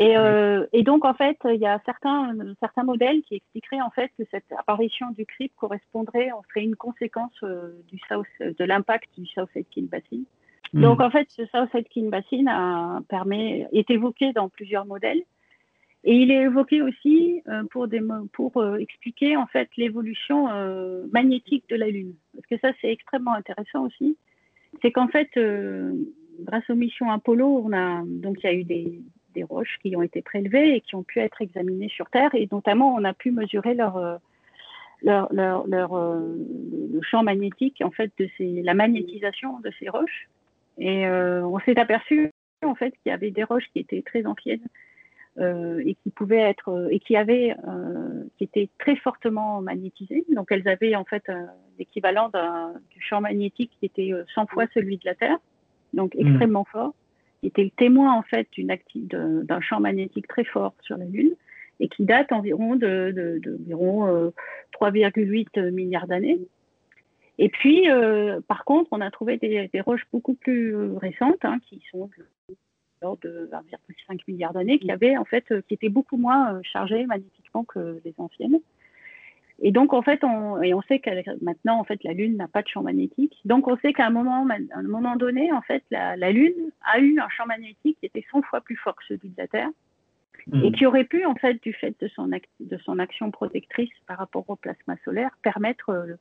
Euh, 0.00 0.66
et, 0.72 0.82
donc, 0.82 1.04
en 1.04 1.14
fait, 1.14 1.36
il 1.44 1.60
y 1.60 1.66
a 1.66 1.80
certains, 1.84 2.34
certains 2.60 2.84
modèles 2.84 3.22
qui 3.22 3.36
expliqueraient 3.36 3.82
en 3.82 3.90
fait 3.90 4.10
que 4.16 4.24
cette 4.30 4.50
apparition 4.56 5.10
du 5.10 5.26
CRIP 5.26 5.52
correspondrait, 5.56 6.30
on 6.32 6.42
serait 6.48 6.64
une 6.64 6.76
conséquence 6.76 7.32
euh, 7.42 7.72
du 7.88 7.98
South, 8.08 8.26
de 8.40 8.64
l'impact 8.64 9.08
du 9.18 9.26
South 9.26 9.50
Aitken 9.54 9.86
Basin. 9.86 10.22
Mhm. 10.72 10.82
Donc, 10.82 11.00
en 11.00 11.10
fait, 11.10 11.28
ce 11.30 11.44
South 11.46 11.74
Aitken 11.74 12.08
Basin 12.08 12.46
a, 12.48 13.00
permet, 13.08 13.68
est 13.72 13.90
évoqué 13.90 14.32
dans 14.32 14.48
plusieurs 14.48 14.86
modèles. 14.86 15.22
Et 16.02 16.16
il 16.16 16.30
est 16.30 16.44
évoqué 16.44 16.80
aussi 16.80 17.42
euh, 17.48 17.64
pour, 17.70 17.86
des, 17.86 18.00
pour 18.32 18.56
euh, 18.56 18.78
expliquer 18.78 19.36
en 19.36 19.46
fait 19.46 19.68
l'évolution 19.76 20.48
euh, 20.50 21.06
magnétique 21.12 21.68
de 21.68 21.76
la 21.76 21.88
Lune. 21.88 22.14
Parce 22.34 22.46
que 22.46 22.58
ça, 22.58 22.72
c'est 22.80 22.90
extrêmement 22.90 23.34
intéressant 23.34 23.84
aussi. 23.84 24.16
C'est 24.80 24.92
qu'en 24.92 25.08
fait, 25.08 25.28
grâce 26.40 26.70
aux 26.70 26.76
missions 26.76 27.10
Apollo, 27.10 27.64
on 27.66 27.72
a 27.72 28.02
donc 28.06 28.38
il 28.42 28.46
y 28.46 28.48
a 28.48 28.54
eu 28.54 28.64
des, 28.64 29.02
des, 29.34 29.42
roches 29.44 29.78
qui 29.82 29.96
ont 29.96 30.02
été 30.02 30.22
prélevées 30.22 30.76
et 30.76 30.80
qui 30.80 30.94
ont 30.94 31.02
pu 31.02 31.20
être 31.20 31.42
examinées 31.42 31.88
sur 31.88 32.08
Terre, 32.10 32.34
et 32.34 32.48
notamment 32.50 32.94
on 32.94 33.04
a 33.04 33.12
pu 33.12 33.30
mesurer 33.30 33.74
leur 33.74 34.20
leur, 35.02 35.32
leur, 35.32 35.66
leur 35.66 35.94
le 35.94 37.00
champ 37.02 37.22
magnétique 37.22 37.80
en 37.82 37.90
fait 37.90 38.12
de 38.18 38.28
ces, 38.36 38.62
la 38.62 38.74
magnétisation 38.74 39.58
de 39.60 39.70
ces 39.78 39.88
roches. 39.88 40.28
Et 40.78 41.06
on 41.06 41.58
s'est 41.60 41.78
aperçu 41.78 42.30
en 42.62 42.74
fait 42.74 42.90
qu'il 42.90 43.10
y 43.10 43.12
avait 43.12 43.30
des 43.30 43.44
roches 43.44 43.66
qui 43.72 43.80
étaient 43.80 44.02
très 44.02 44.26
anciennes 44.26 44.66
euh, 45.38 45.80
et 45.86 45.94
qui 45.94 46.10
pouvaient 46.10 46.40
être 46.40 46.70
euh, 46.70 46.88
et 46.90 46.98
qui 46.98 47.16
avaient 47.16 47.54
euh, 47.66 48.24
qui 48.36 48.44
étaient 48.44 48.68
très 48.78 48.96
fortement 48.96 49.60
magnétisées. 49.62 50.24
Donc 50.34 50.48
elles 50.50 50.66
avaient 50.66 50.96
en 50.96 51.04
fait 51.04 51.22
l'équivalent 51.78 52.30
du 52.90 53.00
champ 53.00 53.20
magnétique 53.20 53.70
qui 53.78 53.86
était 53.86 54.12
100 54.34 54.46
fois 54.46 54.66
celui 54.74 54.98
de 54.98 55.04
la 55.04 55.14
Terre, 55.14 55.38
donc 55.94 56.14
mmh. 56.14 56.26
extrêmement 56.26 56.64
fort. 57.40 57.46
était 57.48 57.64
le 57.64 57.70
témoin 57.70 58.12
en 58.14 58.22
fait 58.22 58.48
d'un 58.58 59.60
champ 59.60 59.80
magnétique 59.80 60.28
très 60.28 60.44
fort 60.44 60.74
sur 60.82 60.96
la 60.96 61.04
Lune 61.04 61.34
et 61.80 61.88
qui 61.88 62.04
date 62.04 62.32
environ 62.32 62.76
de, 62.76 63.12
de, 63.14 63.58
3,8 64.78 65.46
euh, 65.56 65.70
milliards 65.70 66.06
d'années. 66.06 66.38
Et 67.38 67.48
puis, 67.48 67.90
euh, 67.90 68.40
par 68.46 68.64
contre, 68.66 68.88
on 68.92 69.00
a 69.00 69.10
trouvé 69.10 69.38
des, 69.38 69.70
roches 69.80 70.06
beaucoup 70.12 70.34
plus 70.34 70.76
récentes, 70.98 71.42
hein, 71.42 71.58
qui 71.66 71.82
sont 71.90 72.10
de 72.18 72.54
l'ordre 73.00 73.22
de 73.22 73.48
1,5 73.50 74.20
milliard 74.28 74.52
d'années, 74.52 74.78
qui 74.78 74.90
avaient 74.90 75.16
en 75.16 75.24
fait, 75.24 75.46
qui 75.66 75.72
étaient 75.72 75.88
beaucoup 75.88 76.18
moins 76.18 76.60
chargées 76.62 77.06
magnétiquement 77.06 77.64
que 77.64 77.98
les 78.04 78.12
anciennes. 78.18 78.60
Et 79.62 79.72
donc, 79.72 79.92
en 79.92 80.02
fait, 80.02 80.24
on, 80.24 80.62
et 80.62 80.72
on 80.72 80.80
sait 80.82 81.00
que 81.00 81.10
maintenant, 81.44 81.78
en 81.78 81.84
fait, 81.84 82.02
la 82.02 82.14
Lune 82.14 82.36
n'a 82.36 82.48
pas 82.48 82.62
de 82.62 82.68
champ 82.68 82.82
magnétique. 82.82 83.36
Donc, 83.44 83.68
on 83.68 83.76
sait 83.78 83.92
qu'à 83.92 84.06
un 84.06 84.10
moment, 84.10 84.46
un 84.48 84.82
moment 84.82 85.16
donné, 85.16 85.52
en 85.52 85.60
fait, 85.60 85.84
la, 85.90 86.32
Lune 86.32 86.70
a 86.82 86.98
eu 86.98 87.20
un 87.20 87.28
champ 87.28 87.46
magnétique 87.46 87.98
qui 88.00 88.06
était 88.06 88.24
100 88.30 88.42
fois 88.42 88.62
plus 88.62 88.76
fort 88.76 88.96
que 88.96 89.04
celui 89.06 89.28
de 89.28 89.36
la 89.36 89.48
Terre 89.48 89.68
hmm. 90.46 90.64
et 90.64 90.72
qui 90.72 90.86
aurait 90.86 91.04
pu, 91.04 91.26
en 91.26 91.34
fait, 91.34 91.62
du 91.62 91.74
fait 91.74 91.94
de 92.00 92.08
son, 92.08 92.28
de 92.28 92.78
son 92.78 92.98
action 92.98 93.30
protectrice 93.30 93.90
par 94.06 94.16
rapport 94.16 94.48
au 94.48 94.56
plasma 94.56 94.96
solaire, 95.04 95.36
permettre 95.42 95.90
euh, 95.90 96.14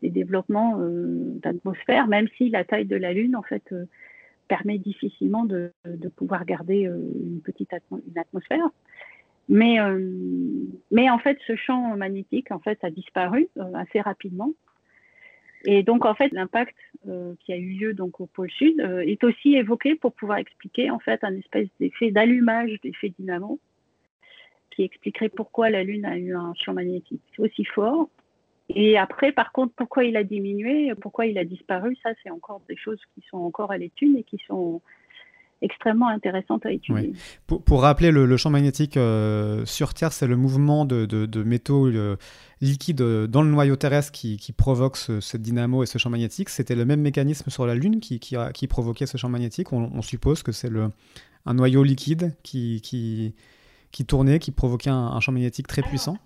des 0.00 0.10
développements 0.10 0.78
euh, 0.80 1.38
d'atmosphère, 1.42 2.06
même 2.06 2.28
si 2.38 2.48
la 2.48 2.64
taille 2.64 2.86
de 2.86 2.96
la 2.96 3.12
Lune, 3.12 3.36
en 3.36 3.42
fait, 3.42 3.64
euh, 3.72 3.84
permet 4.48 4.78
difficilement 4.78 5.44
de, 5.44 5.72
de, 5.84 6.08
pouvoir 6.08 6.44
garder 6.44 6.82
une 6.82 7.40
petite 7.42 7.72
une 7.90 8.16
atmosphère. 8.16 8.70
Mais, 9.48 9.80
euh, 9.80 9.98
mais 10.90 11.08
en 11.08 11.18
fait, 11.18 11.38
ce 11.46 11.54
champ 11.56 11.96
magnétique 11.96 12.50
en 12.50 12.58
fait, 12.58 12.82
a 12.82 12.90
disparu 12.90 13.48
euh, 13.58 13.74
assez 13.74 14.00
rapidement. 14.00 14.52
Et 15.64 15.82
donc, 15.82 16.04
en 16.04 16.14
fait, 16.14 16.32
l'impact 16.32 16.76
euh, 17.08 17.34
qui 17.40 17.52
a 17.52 17.56
eu 17.56 17.70
lieu 17.70 17.94
donc, 17.94 18.20
au 18.20 18.26
pôle 18.26 18.50
sud 18.50 18.80
est 18.80 19.22
aussi 19.24 19.56
évoqué 19.56 19.94
pour 19.94 20.12
pouvoir 20.12 20.38
expliquer 20.38 20.90
en 20.90 20.98
fait 20.98 21.22
un 21.24 21.34
espèce 21.36 21.68
d'effet 21.80 22.10
d'allumage 22.10 22.78
d'effet 22.82 23.12
dynamo 23.18 23.58
qui 24.70 24.82
expliquerait 24.82 25.30
pourquoi 25.30 25.70
la 25.70 25.82
Lune 25.82 26.04
a 26.04 26.18
eu 26.18 26.36
un 26.36 26.52
champ 26.54 26.74
magnétique 26.74 27.22
aussi 27.38 27.64
fort. 27.64 28.10
Et 28.68 28.98
après, 28.98 29.32
par 29.32 29.52
contre, 29.52 29.72
pourquoi 29.74 30.04
il 30.04 30.16
a 30.16 30.24
diminué, 30.24 30.92
pourquoi 31.00 31.26
il 31.26 31.38
a 31.38 31.44
disparu, 31.44 31.96
ça, 32.02 32.10
c'est 32.22 32.30
encore 32.30 32.60
des 32.68 32.76
choses 32.76 33.00
qui 33.14 33.22
sont 33.30 33.38
encore 33.38 33.70
à 33.70 33.78
l'étude 33.78 34.18
et 34.18 34.22
qui 34.22 34.38
sont 34.46 34.82
extrêmement 35.62 36.08
intéressante 36.08 36.66
à 36.66 36.72
étudier. 36.72 37.12
Pour, 37.46 37.82
rappeler, 37.82 38.10
le, 38.10 38.36
champ 38.36 38.50
magnétique 38.50 38.96
euh, 38.96 39.64
sur 39.64 39.94
Terre, 39.94 40.12
c'est 40.12 40.26
le 40.26 40.36
mouvement 40.36 40.84
de, 40.84 41.42
métaux 41.42 41.86
euh, 41.86 42.16
liquides 42.60 43.00
euh, 43.00 43.26
dans 43.26 43.42
le 43.42 43.50
noyau 43.50 43.76
terrestre 43.76 44.12
qui, 44.12 44.52
provoque 44.56 44.96
ce, 44.96 45.36
dynamo 45.36 45.82
et 45.82 45.86
ce 45.86 45.98
champ 45.98 46.10
magnétique. 46.10 46.48
C'était 46.48 46.74
le 46.74 46.84
même 46.84 47.00
mécanisme 47.00 47.50
sur 47.50 47.66
la 47.66 47.74
Lune 47.74 48.00
qui, 48.00 48.20
qui, 48.20 48.66
provoquait 48.68 49.06
ce 49.06 49.16
champ 49.16 49.28
magnétique. 49.28 49.72
On, 49.72 50.02
suppose 50.02 50.42
que 50.42 50.52
c'est 50.52 50.70
un 51.46 51.54
noyau 51.54 51.82
liquide 51.82 52.36
qui, 52.42 52.80
qui, 52.82 54.04
tournait, 54.04 54.38
qui 54.38 54.52
provoquait 54.52 54.90
un, 54.90 55.18
champ 55.20 55.32
magnétique 55.32 55.66
très 55.66 55.82
puissant. 55.82 56.16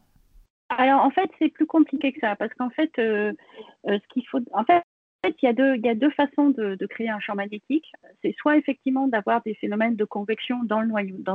Alors 0.77 1.03
en 1.05 1.11
fait, 1.11 1.29
c'est 1.39 1.49
plus 1.49 1.67
compliqué 1.67 2.13
que 2.13 2.21
ça, 2.21 2.37
parce 2.37 2.53
qu'en 2.55 2.71
fait, 2.71 2.91
ce 2.97 4.13
qu'il 4.13 4.27
faut, 4.31 4.39
en 4.53 4.65
fait, 4.65 4.83
fait, 5.25 5.37
il 5.43 5.47
y 5.47 5.89
a 5.89 5.95
deux, 5.95 6.11
façons 6.11 6.51
de, 6.51 6.87
créer 6.87 7.09
un 7.09 7.21
champ 7.21 7.35
magnétique. 7.35 7.93
C'est 8.23 8.35
soit 8.39 8.57
effectivement 8.57 9.09
d'avoir 9.09 9.43
des 9.43 9.55
phénomènes 9.55 9.97
de 9.97 10.05
convection 10.05 10.63
dans, 10.65 10.83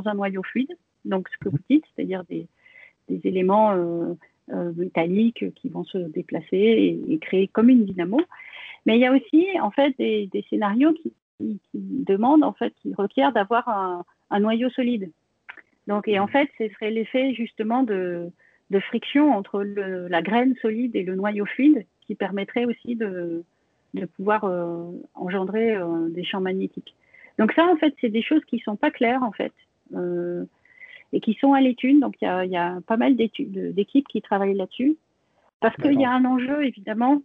un 0.06 0.14
noyau 0.14 0.44
fluide, 0.44 0.76
donc 1.04 1.30
ce 1.30 1.38
que 1.38 1.50
vous 1.50 1.60
dites, 1.70 1.86
c'est-à-dire 1.96 2.24
des, 2.26 2.48
éléments 3.24 3.74
euh, 3.74 4.14
euh, 4.52 4.74
métalliques 4.76 5.54
qui 5.54 5.70
vont 5.70 5.84
se 5.84 5.98
déplacer 5.98 7.00
et, 7.08 7.20
créer 7.20 7.48
comme 7.48 7.70
une 7.70 7.86
dynamo. 7.86 8.22
Mais 8.86 8.98
il 8.98 9.02
y 9.02 9.06
a 9.06 9.14
aussi 9.14 9.48
en 9.62 9.72
fait 9.72 9.96
des, 9.98 10.30
scénarios 10.50 10.94
qui, 10.94 11.14
qui, 11.38 11.60
demandent 11.74 12.44
en 12.44 12.54
fait, 12.54 12.74
qui 12.82 12.94
requièrent 12.94 13.34
d'avoir 13.34 13.68
un, 13.70 14.40
noyau 14.40 14.70
solide. 14.70 15.12
Donc, 15.88 16.08
et 16.08 16.20
en 16.20 16.28
fait, 16.28 16.50
ce 16.58 16.68
serait 16.70 16.90
l'effet 16.90 17.34
justement 17.34 17.84
de, 17.84 18.32
friction 18.90 19.32
entre 19.32 19.64
la 19.64 20.22
graine 20.22 20.56
solide 20.62 20.96
et 20.96 21.04
le 21.04 21.16
noyau 21.16 21.46
fluide 21.46 21.86
qui 22.02 22.16
permettrait 22.16 22.66
aussi 22.66 22.96
de, 22.96 23.46
de 23.96 24.06
pouvoir 24.06 24.44
euh, 24.44 24.92
engendrer 25.16 25.76
euh, 25.76 26.10
des 26.10 26.24
champs 26.24 26.42
magnétiques. 26.42 26.96
Donc 27.40 27.52
ça, 27.54 27.66
en 27.66 27.76
fait, 27.78 27.94
c'est 28.00 28.10
des 28.10 28.22
choses 28.22 28.44
qui 28.46 28.60
sont 28.60 28.76
pas 28.76 28.92
claires, 28.92 29.24
en 29.24 29.32
fait, 29.32 29.54
euh, 29.94 30.46
et 31.12 31.20
qui 31.20 31.34
sont 31.36 31.54
à 31.54 31.62
l'étude. 31.62 32.00
Donc 32.00 32.16
il 32.22 32.50
y 32.52 32.58
a, 32.58 32.80
pas 32.88 32.98
mal 32.98 33.16
d'équipes 33.16 34.08
qui 34.08 34.22
travaillent 34.22 34.56
là-dessus, 34.56 34.98
parce 35.60 35.76
qu'il 35.78 36.00
y 36.00 36.06
a 36.06 36.12
un 36.12 36.26
enjeu, 36.26 36.66
évidemment, 36.66 37.22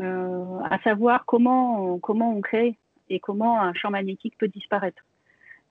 à 0.00 0.78
savoir 0.82 1.24
comment, 1.26 1.98
comment 1.98 2.34
on 2.34 2.40
crée 2.40 2.76
et 3.10 3.20
comment 3.20 3.60
un 3.60 3.74
champ 3.74 3.90
magnétique 3.90 4.38
peut 4.38 4.48
disparaître. 4.48 5.04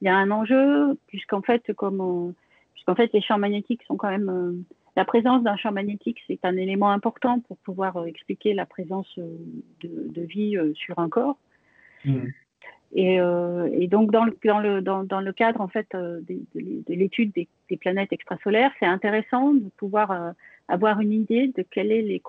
Il 0.01 0.05
y 0.05 0.09
a 0.09 0.15
un 0.15 0.31
enjeu, 0.31 0.97
puisqu'en 1.07 1.41
fait, 1.41 1.73
comme 1.73 2.33
puisqu'en 2.73 2.95
fait, 2.95 3.11
les 3.13 3.21
champs 3.21 3.37
magnétiques 3.37 3.83
sont 3.83 3.97
quand 3.97 4.09
même 4.09 4.63
la 4.95 5.05
présence 5.05 5.43
d'un 5.43 5.57
champ 5.57 5.71
magnétique, 5.71 6.19
c'est 6.27 6.43
un 6.43 6.55
élément 6.55 6.91
important 6.91 7.39
pour 7.39 7.57
pouvoir 7.57 7.97
euh, 7.97 8.05
expliquer 8.05 8.53
la 8.53 8.65
présence 8.65 9.07
euh, 9.17 9.37
de, 9.81 10.21
vie 10.21 10.57
euh, 10.57 10.73
sur 10.75 10.99
un 10.99 11.09
corps. 11.09 11.37
Hmm. 12.05 12.27
Et, 12.95 13.17
donc, 13.87 14.11
dans 14.11 14.23
le, 14.23 14.37
dans 14.43 14.59
le, 14.59 14.81
dans, 14.81 15.21
le, 15.21 15.33
cadre 15.33 15.61
en 15.61 15.67
fait, 15.67 15.87
de, 15.93 16.23
l'étude 16.87 17.33
des, 17.33 17.77
planètes 17.77 18.13
extrasolaires, 18.13 18.71
c'est 18.79 18.85
intéressant 18.85 19.51
de 19.55 19.67
pouvoir 19.77 20.35
avoir 20.67 20.99
une 20.99 21.11
idée 21.11 21.47
de 21.47 21.63
quelles, 21.63 21.91
est 21.91 22.03
les 22.03 22.21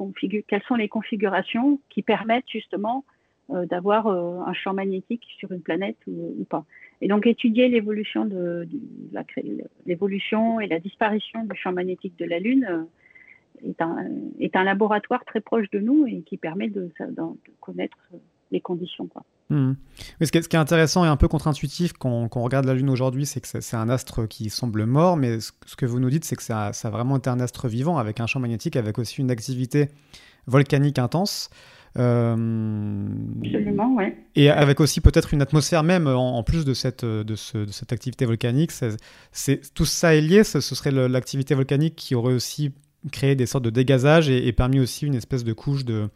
quelles 0.48 0.62
sont 0.62 0.76
les 0.76 0.88
configurations 0.88 1.80
qui 1.90 2.00
permettent 2.00 2.48
justement 2.48 3.04
d'avoir 3.48 4.06
un 4.06 4.52
champ 4.54 4.72
magnétique 4.72 5.22
sur 5.38 5.52
une 5.52 5.60
planète 5.60 5.98
ou, 6.06 6.44
pas. 6.48 6.64
Et 7.00 7.08
donc 7.08 7.26
étudier 7.26 7.68
l'évolution 7.68 8.24
de, 8.24 8.66
l'évolution 9.86 10.60
et 10.60 10.66
la 10.66 10.80
disparition 10.80 11.44
du 11.44 11.56
champ 11.56 11.72
magnétique 11.72 12.18
de 12.18 12.24
la 12.24 12.38
Lune 12.38 12.66
euh, 12.70 13.68
est 13.68 13.82
un, 13.82 14.06
est 14.40 14.56
un 14.56 14.64
laboratoire 14.64 15.24
très 15.24 15.40
proche 15.40 15.68
de 15.70 15.80
nous 15.80 16.06
et 16.06 16.22
qui 16.22 16.36
permet 16.36 16.68
de, 16.68 16.90
connaître 17.60 17.98
les 18.50 18.60
conditions. 18.60 19.06
Quoi. 19.06 19.22
Hmm. 19.50 19.74
ce, 20.20 20.30
qui 20.30 20.38
est, 20.38 20.54
intéressant 20.54 21.04
et 21.04 21.08
un 21.08 21.16
peu 21.16 21.28
contre-intuitif 21.28 21.92
quand, 21.92 22.28
on 22.34 22.42
regarde 22.42 22.64
la 22.64 22.74
Lune 22.74 22.88
aujourd'hui, 22.88 23.26
c'est 23.26 23.40
que 23.40 23.60
c'est 23.60 23.76
un 23.76 23.88
astre 23.90 24.26
qui 24.26 24.48
semble 24.48 24.86
mort, 24.86 25.16
mais 25.18 25.40
ce, 25.40 25.52
que 25.76 25.86
vous 25.86 26.00
nous 26.00 26.10
dites, 26.10 26.24
c'est 26.24 26.36
que 26.36 26.42
ça, 26.42 26.72
ça, 26.72 26.88
a 26.88 26.90
vraiment 26.90 27.18
été 27.18 27.28
un 27.28 27.40
astre 27.40 27.68
vivant 27.68 27.98
avec 27.98 28.20
un 28.20 28.26
champ 28.26 28.40
magnétique, 28.40 28.76
avec 28.76 28.98
aussi 28.98 29.20
une 29.20 29.30
activité 29.30 29.90
volcanique 30.46 30.98
intense. 30.98 31.50
Euh, 31.96 33.06
Absolument, 33.44 33.94
oui. 33.96 34.06
Et 34.34 34.50
avec 34.50 34.80
aussi 34.80 35.00
peut-être 35.00 35.32
une 35.32 35.42
atmosphère 35.42 35.82
même, 35.82 36.06
en, 36.06 36.42
plus 36.42 36.64
de 36.64 36.74
cette, 36.74 37.04
de, 37.04 37.34
cette 37.34 37.92
activité 37.92 38.26
volcanique. 38.26 38.72
C'est, 38.72 39.74
tout 39.74 39.84
ça 39.84 40.14
est 40.14 40.20
lié, 40.20 40.44
ce, 40.44 40.60
serait 40.60 40.90
l'activité 40.90 41.54
volcanique 41.54 41.94
qui 41.94 42.14
aurait 42.14 42.34
aussi 42.34 42.72
créé 43.12 43.36
des 43.36 43.46
sortes 43.46 43.64
de 43.64 43.70
dégazage 43.70 44.30
et, 44.30 44.52
permis 44.52 44.80
aussi 44.80 45.06
une 45.06 45.14
espèce 45.14 45.44
de 45.44 45.52
couche 45.52 45.84
de, 45.84 46.08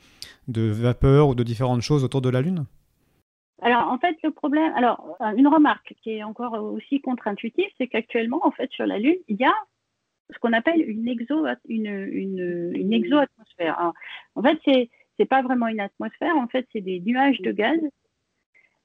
de 0.48 0.62
vapeur 0.62 1.28
ou 1.28 1.34
de 1.34 1.42
différentes 1.42 1.82
choses 1.82 2.02
autour 2.04 2.22
de 2.22 2.30
la 2.30 2.40
Lune? 2.40 2.64
Alors, 3.60 3.90
en 3.90 3.98
fait, 3.98 4.16
le 4.22 4.30
problème, 4.30 4.72
alors, 4.76 5.16
une 5.36 5.48
remarque 5.48 5.94
qui 6.02 6.10
est 6.10 6.22
encore 6.22 6.54
aussi 6.54 7.00
contre-intuitive, 7.00 7.68
c'est 7.76 7.88
qu'actuellement, 7.88 8.40
en 8.44 8.52
fait, 8.52 8.70
sur 8.70 8.86
la 8.86 8.98
Lune, 8.98 9.16
il 9.26 9.36
y 9.36 9.44
a 9.44 9.54
ce 10.32 10.38
qu'on 10.38 10.52
appelle 10.52 10.88
une 10.88 11.08
exo, 11.08 11.46
une, 11.68 11.86
une, 11.86 12.72
une 12.74 12.92
exo-atmosphère. 12.92 13.92
En 14.34 14.42
fait, 14.42 14.58
c'est, 14.64 14.90
c'est 15.18 15.26
pas 15.26 15.42
vraiment 15.42 15.68
une 15.68 15.80
atmosphère, 15.80 16.36
en 16.36 16.46
fait, 16.46 16.66
c'est 16.72 16.80
des 16.80 17.00
nuages 17.00 17.40
de 17.40 17.52
gaz 17.52 17.78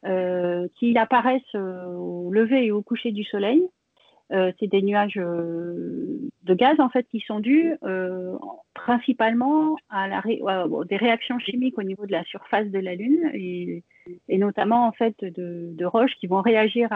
euh, 0.05 0.67
qui 0.75 0.97
apparaissent 0.97 1.41
euh, 1.55 1.85
au 1.85 2.29
lever 2.29 2.65
et 2.65 2.71
au 2.73 2.81
coucher 2.81 3.11
du 3.11 3.23
soleil. 3.23 3.65
Euh, 4.33 4.51
c'est 4.59 4.67
des 4.67 4.81
nuages 4.81 5.15
de 5.15 6.53
gaz 6.53 6.77
en 6.79 6.89
fait 6.89 7.07
qui 7.09 7.21
sont 7.21 7.39
dus 7.39 7.75
principalement 8.73 9.77
à 9.89 10.07
la 10.09 10.21
des 10.85 10.97
réactions 10.97 11.39
chimiques 11.39 11.77
au 11.77 11.83
niveau 11.83 12.05
de 12.05 12.11
la 12.11 12.23
surface 12.25 12.67
de 12.67 12.79
la 12.79 12.95
Lune 12.95 13.31
et, 13.33 13.83
notamment 14.29 14.87
en 14.87 14.91
fait 14.91 15.15
de, 15.23 15.85
roches 15.85 16.15
qui 16.19 16.27
vont 16.27 16.41
réagir 16.41 16.89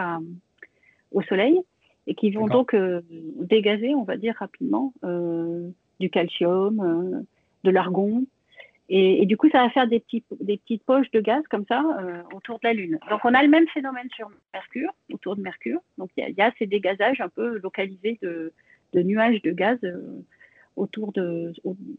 au 1.12 1.22
soleil 1.22 1.60
et 2.06 2.14
qui 2.14 2.30
vont 2.30 2.46
donc 2.46 2.74
dégazer, 2.74 3.94
on 3.94 4.04
va 4.04 4.16
dire 4.16 4.34
rapidement, 4.38 4.92
du 6.00 6.10
calcium, 6.10 7.24
de 7.64 7.70
l'argon, 7.70 8.24
et, 8.90 9.26
du 9.26 9.36
coup, 9.36 9.50
ça 9.50 9.62
va 9.62 9.70
faire 9.70 9.86
des, 9.86 10.00
petites 10.00 10.84
poches 10.84 11.10
de 11.10 11.20
gaz 11.20 11.42
comme 11.50 11.66
ça 11.68 11.82
euh, 12.00 12.22
autour 12.34 12.58
de 12.58 12.66
la 12.66 12.72
Lune. 12.72 12.98
Donc, 13.10 13.20
on 13.24 13.34
a 13.34 13.42
le 13.42 13.48
même 13.48 13.68
phénomène 13.68 14.08
sur 14.14 14.30
Mercure, 14.54 14.90
autour 15.12 15.36
de 15.36 15.42
Mercure. 15.42 15.80
Donc, 15.98 16.08
il 16.16 16.34
y, 16.36 16.40
a 16.40 16.52
ces 16.58 16.66
dégazages 16.66 17.20
un 17.20 17.28
peu 17.28 17.58
localisés 17.58 18.18
de, 18.22 18.52
nuages 18.94 19.42
de 19.42 19.50
gaz 19.50 19.78
euh, 19.84 20.22
autour 20.76 21.12
de, 21.12 21.52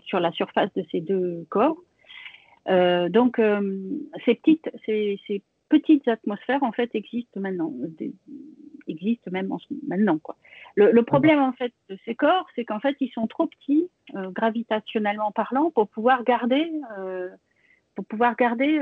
sur 0.04 0.19
la 0.19 0.32
surface 0.32 0.73
de 0.73 0.84
ces 0.91 0.99
deux 0.99 1.45
corps. 1.49 1.78
Euh, 2.69 3.08
donc, 3.08 3.39
ces, 4.25 4.39
petites 5.69 6.08
atmosphères, 6.08 6.63
en 6.63 6.71
fait, 6.71 6.89
existent 6.95 7.39
maintenant, 7.39 7.71
existent 8.89 9.32
même 9.32 9.49
maintenant. 9.88 10.19
Le, 10.75 11.02
problème, 11.02 11.39
en 11.39 11.52
fait, 11.52 11.73
de 11.89 11.97
ces 12.06 12.15
corps, 12.15 12.47
c'est 12.56 12.65
qu'en 12.65 12.80
fait, 12.80 12.95
ils 12.99 13.12
sont 13.12 13.28
trop 13.28 13.47
petits, 13.47 13.89
euh, 14.15 14.32
gravitationnellement 14.32 15.32
parlant, 15.32 15.71
pour 15.71 15.88
pouvoir 15.89 16.23
garder, 16.23 16.71
euh, 16.97 17.30
pour 17.95 18.06
pouvoir 18.06 18.36
garder 18.38 18.80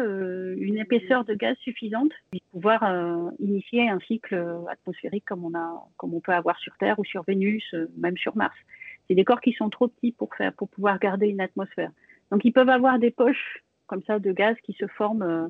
une 0.59 0.77
épaisseur 0.77 1.25
de 1.25 1.33
gaz 1.33 1.57
suffisante 1.57 2.11
pour 2.31 2.41
pouvoir 2.51 3.31
initier 3.39 3.89
un 3.89 3.99
cycle 4.01 4.35
atmosphérique 4.69 5.25
comme 5.25 5.43
on, 5.43 5.57
a, 5.57 5.87
comme 5.97 6.13
on 6.13 6.19
peut 6.19 6.33
avoir 6.33 6.59
sur 6.59 6.77
Terre 6.77 6.99
ou 6.99 7.03
sur 7.03 7.23
Vénus, 7.23 7.73
même 7.97 8.15
sur 8.17 8.37
Mars. 8.37 8.55
C'est 9.07 9.15
des 9.15 9.23
corps 9.23 9.41
qui 9.41 9.53
sont 9.53 9.71
trop 9.71 9.87
petits 9.87 10.11
pour, 10.11 10.35
faire, 10.35 10.53
pour 10.53 10.69
pouvoir 10.69 10.99
garder 10.99 11.29
une 11.29 11.41
atmosphère. 11.41 11.89
Donc 12.29 12.45
ils 12.45 12.53
peuvent 12.53 12.69
avoir 12.69 12.99
des 12.99 13.09
poches 13.09 13.63
comme 13.87 14.03
ça 14.03 14.19
de 14.19 14.31
gaz 14.31 14.55
qui 14.63 14.73
se 14.73 14.85
forment, 14.85 15.49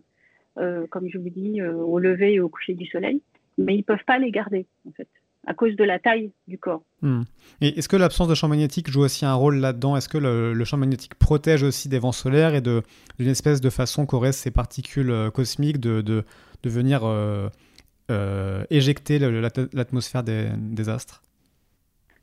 comme 0.56 1.10
je 1.10 1.18
vous 1.18 1.30
dis, 1.30 1.62
au 1.62 2.00
lever 2.00 2.36
et 2.36 2.40
au 2.40 2.48
coucher 2.48 2.74
du 2.74 2.86
soleil, 2.86 3.22
mais 3.58 3.76
ils 3.76 3.80
ne 3.80 3.84
peuvent 3.84 4.06
pas 4.06 4.20
les 4.20 4.32
garder 4.32 4.66
en 4.88 4.92
fait 4.92 5.08
à 5.48 5.54
cause 5.54 5.76
de 5.76 5.84
la 5.84 5.98
taille 5.98 6.32
du 6.48 6.60
corps. 6.60 6.84
Hmm. 7.02 7.22
Et 7.62 7.80
est-ce 7.80 7.88
que 7.88 7.96
l'absence 7.96 8.28
de 8.28 8.36
champ 8.36 8.50
magnétique 8.50 8.92
joue 8.92 9.02
aussi 9.02 9.26
un 9.26 9.34
rôle 9.34 9.56
là-dedans? 9.56 9.96
Est-ce 9.96 10.10
que 10.10 10.18
le, 10.18 10.64
champ 10.66 10.78
magnétique 10.78 11.16
protège 11.16 11.64
aussi 11.64 11.88
des 11.88 12.00
vents 12.00 12.12
solaires 12.12 12.54
et 12.54 12.62
d'une 12.62 12.84
espèce 13.20 13.62
de 13.62 13.70
façon 13.70 14.06
qu'auraient 14.06 14.34
ces 14.34 14.52
particules 14.52 15.10
euh, 15.10 15.32
cosmiques 15.32 15.80
de, 15.80 16.02
de, 16.02 16.26
de 16.64 16.70
venir 16.70 17.02
euh, 17.06 17.48
euh, 18.12 18.66
éjecter 18.70 19.20
l'atmosphère 19.20 20.24
des, 20.24 20.50
des, 20.58 20.90
astres? 20.90 21.24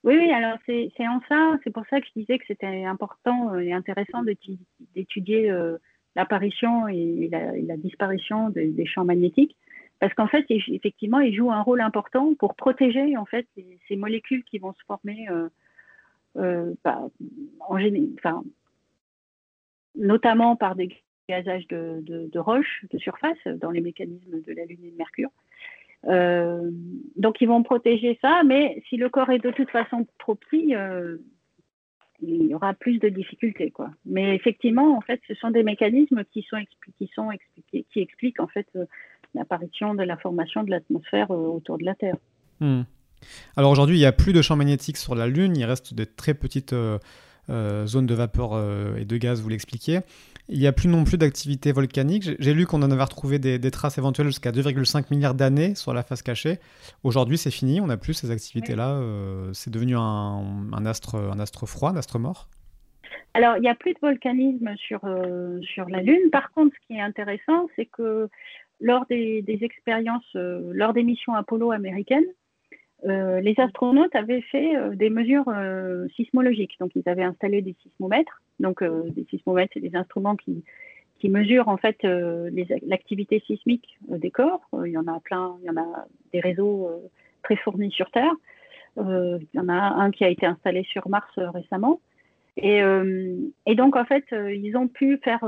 Oui, 0.05 0.17
oui, 0.19 0.31
alors 0.31 0.59
c'est 0.67 1.09
en 1.09 1.21
ça, 1.27 1.57
c'est 1.65 1.73
pour 1.73 1.85
ça 1.89 2.01
que 2.03 2.07
je 2.07 2.21
disais 2.21 2.39
que 2.39 2.45
c'était 2.47 2.85
important 2.85 3.59
et 3.59 3.73
intéressant 3.73 4.23
d'étudier 4.95 5.51
l'apparition 6.15 6.89
et, 6.89 7.31
la, 7.33 7.77
disparition 7.79 8.51
des 8.51 8.85
champs 8.85 9.07
magnétiques 9.07 9.57
parce 10.01 10.15
qu'en 10.15 10.27
fait, 10.27 10.45
effectivement, 10.49 11.21
il 11.21 11.35
joue 11.35 11.51
un 11.51 11.63
rôle 11.63 11.81
important 11.81 12.35
pour 12.35 12.55
protéger 12.55 13.17
en 13.17 13.25
fait 13.25 13.47
ces 13.89 13.97
molécules 13.97 14.45
qui 14.45 14.59
vont 14.59 14.73
se 14.73 14.85
former 14.87 15.29
euh, 15.31 15.49
euh, 16.37 16.75
bah, 16.83 17.09
en 17.61 17.79
enfin, 18.19 18.43
notamment 19.95 20.57
par 20.57 20.75
des 20.75 20.91
gazages 21.29 21.67
de, 21.69 22.39
roches 22.39 22.85
de 22.91 22.99
surface 22.99 23.47
dans 23.47 23.71
les 23.71 23.81
mécanismes 23.81 24.43
de 24.43 24.53
la 24.53 24.65
Lune 24.65 24.85
et 24.85 24.91
de 24.91 24.97
Mercure. 24.97 25.31
Euh, 26.07 26.71
donc, 27.17 27.41
ils 27.41 27.49
vont 27.49 27.63
protéger 27.63 28.19
ça, 28.21 28.43
mais 28.45 28.83
si 28.89 28.97
le 28.97 29.09
corps 29.09 29.31
est 29.31 29.39
de 29.39 29.53
toute 29.53 29.71
façon 29.71 30.07
trop 30.19 30.35
petit, 30.35 30.75
il 32.21 32.47
y 32.47 32.55
aura 32.55 32.75
plus 32.75 32.99
de 32.99 33.09
difficultés, 33.09 33.71
quoi. 33.71 33.91
Mais 34.05 34.35
effectivement, 34.35 34.97
en 34.97 35.01
fait, 35.01 35.21
ce 35.29 35.35
sont 35.35 35.51
des 35.51 35.63
mécanismes 35.63 36.25
qui 36.25 36.43
sont, 36.43 36.59
qui 37.71 38.01
expliquent 38.01 38.41
en 38.41 38.49
fait 38.49 38.69
l'apparition 39.35 39.95
de 39.95 40.03
la 40.03 40.17
formation 40.17 40.63
de 40.63 40.71
l'atmosphère 40.71 41.31
euh, 41.31 41.37
autour 41.37 41.79
de 41.79 41.85
la 41.85 41.95
Terre. 41.95 42.17
Hmm. 42.61 42.83
Alors 43.57 43.71
aujourd'hui, 43.71 43.97
il 43.97 44.01
n'y 44.01 44.07
a 44.07 44.13
plus 44.13 44.33
de 44.33 44.43
champ 44.43 44.57
magnétique 44.57 44.97
sur 44.97 45.15
la 45.15 45.27
Lune, 45.27 45.57
il 45.57 45.65
reste 45.65 45.95
de 45.95 46.05
très 46.05 46.35
petites 46.35 46.73
euh, 46.73 46.99
euh, 47.49 47.87
zones 47.87 48.07
de 48.07 48.15
vapeur 48.15 48.53
et 48.99 49.05
de 49.05 49.17
gaz, 49.17 49.41
vous 49.41 49.49
l'expliquez. 49.49 50.01
Il 50.51 50.59
n'y 50.59 50.67
a 50.67 50.73
plus 50.73 50.89
non 50.89 51.05
plus 51.05 51.17
d'activité 51.17 51.73
volcanique. 51.73 52.29
J'ai 52.39 52.53
lu 52.53 52.67
qu'on 52.67 52.83
en 52.83 52.91
avait 52.91 53.03
retrouvé 53.03 53.39
des, 53.39 53.71
traces 53.71 53.97
éventuelles 53.97 54.27
jusqu'à 54.27 54.53
2,5 54.53 55.07
milliards 55.11 55.33
d'années 55.33 55.75
sur 55.75 55.95
la 55.95 56.03
face 56.03 56.21
cachée. 56.21 56.59
Aujourd'hui, 57.03 57.39
c'est 57.39 57.51
fini, 57.51 57.81
on 57.81 57.87
n'a 57.87 57.97
plus 57.97 58.13
ces 58.13 58.31
activités-là. 58.31 59.01
c'est 59.55 59.71
devenu 59.71 59.97
un, 59.97 60.85
astre, 60.85 61.15
un 61.15 61.39
astre 61.39 61.67
froid, 61.67 61.91
un 61.91 61.97
astre 61.97 62.19
mort 62.19 62.49
alors, 63.37 63.57
il 63.57 63.63
n'y 63.63 63.69
a 63.69 63.75
plus 63.75 63.95
de 63.95 63.99
volcanisme 64.01 64.77
sur, 64.77 65.01
sur 65.63 65.89
la 65.89 66.03
Lune. 66.03 66.31
Par 66.31 66.53
contre, 66.53 66.73
ce 66.81 66.87
qui 66.87 66.95
est 66.95 67.01
intéressant, 67.01 67.67
c'est 67.75 67.87
que 67.87 68.29
lors 68.81 69.07
des, 69.07 69.45
expériences, 69.63 70.25
euh, 70.37 70.71
lors 70.75 70.93
des 70.93 71.03
missions 71.03 71.35
Apollo 71.35 71.73
américaines, 71.73 72.27
euh, 73.07 73.41
les 73.41 73.55
astronautes 73.59 74.15
avaient 74.15 74.41
fait 74.41 74.77
euh, 74.77 74.95
des 74.95 75.11
mesures 75.11 75.53
sismologiques. 76.17 76.77
Donc, 76.81 76.93
ils 76.95 77.09
avaient 77.09 77.25
installé 77.25 77.63
des 77.63 77.75
sismomètres. 77.83 78.43
Donc, 78.61 78.83
des 78.85 79.25
sismomètres, 79.31 79.73
c'est 79.75 79.81
des 79.81 79.97
instruments 79.97 80.37
qui, 80.37 80.65
qui 81.19 81.29
mesurent 81.29 81.69
en 81.69 81.77
fait 81.77 81.99
l'activité 82.87 83.43
sismique 83.47 83.99
des 84.09 84.31
corps. 84.31 84.61
il 84.85 84.93
y 84.93 84.99
en 84.99 85.09
a 85.09 85.19
plein, 85.21 85.57
il 85.63 85.67
y 85.67 85.71
en 85.71 85.77
a 85.77 86.07
des 86.33 86.41
réseaux 86.41 86.89
très 87.43 87.57
fournis 87.57 87.91
sur 87.91 88.11
Terre. 88.13 88.33
il 88.97 89.47
y 89.55 89.59
en 89.59 89.69
a 89.69 89.75
un 89.75 90.13
qui 90.13 90.25
a 90.25 90.29
été 90.29 90.47
installé 90.47 90.85
sur 90.85 91.09
Mars 91.09 91.33
récemment. 91.37 92.01
Et, 92.57 92.81
et, 93.67 93.75
donc, 93.75 93.97
en 93.97 94.05
fait, 94.05 94.25
ils 94.31 94.77
ont 94.77 94.87
pu 94.87 95.19
faire 95.25 95.45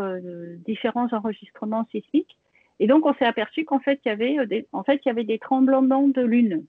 différents 0.67 1.09
enregistrements 1.13 1.87
sismiques 1.93 2.37
et 2.79 2.87
donc, 2.87 3.07
on 3.07 3.15
s'est 3.15 3.25
aperçu 3.25 3.65
qu'en 3.65 3.79
fait, 3.79 4.01
il 4.05 4.09
y 4.09 4.13
avait 4.13 4.39
euh, 4.39 4.47
des, 4.47 4.67
en 4.73 4.83
fait, 4.83 5.01
il 5.05 5.09
y 5.09 5.11
avait 5.11 5.25
des 5.25 5.39
tremblements 5.39 6.09
de 6.09 6.23
lune. 6.23 6.65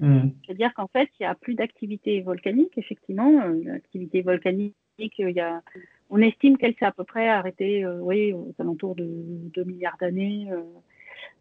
Hmm. 0.00 0.30
C'est-à-dire 0.44 0.74
qu'en 0.74 0.88
fait, 0.88 1.08
il 1.18 1.22
n'y 1.22 1.26
a 1.26 1.34
plus 1.34 1.54
d'activité 1.54 2.20
volcanique, 2.20 2.76
effectivement. 2.76 3.40
Euh, 3.40 3.60
l'activité 3.64 4.22
volcanique, 4.22 4.74
il 4.98 5.30
y 5.30 5.40
a, 5.40 5.62
on 6.10 6.20
estime 6.20 6.58
qu'elle 6.58 6.74
s'est 6.74 6.84
à 6.84 6.92
peu 6.92 7.04
près 7.04 7.28
arrêtée 7.28 7.84
euh, 7.84 7.98
oui, 8.00 8.32
aux 8.32 8.54
alentours 8.58 8.94
de 8.94 9.06
2 9.06 9.64
milliards 9.64 9.96
d'années, 9.98 10.48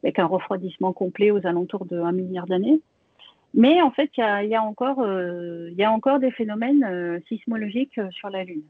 avec 0.03 0.19
un 0.19 0.25
refroidissement 0.25 0.93
complet 0.93 1.31
aux 1.31 1.45
alentours 1.45 1.85
de 1.85 1.99
1 1.99 2.11
milliard 2.13 2.47
d'années. 2.47 2.81
Mais 3.53 3.81
en 3.81 3.91
fait, 3.91 4.09
il 4.17 4.21
y 4.21 4.23
a, 4.23 4.43
y 4.43 4.55
a, 4.55 4.63
encore, 4.63 5.03
il 5.05 5.75
y 5.77 5.83
a 5.83 5.91
encore 5.91 6.19
des 6.19 6.31
phénomènes 6.31 7.21
sismologiques 7.27 7.99
sur 8.11 8.29
la 8.29 8.43
Lune. 8.43 8.63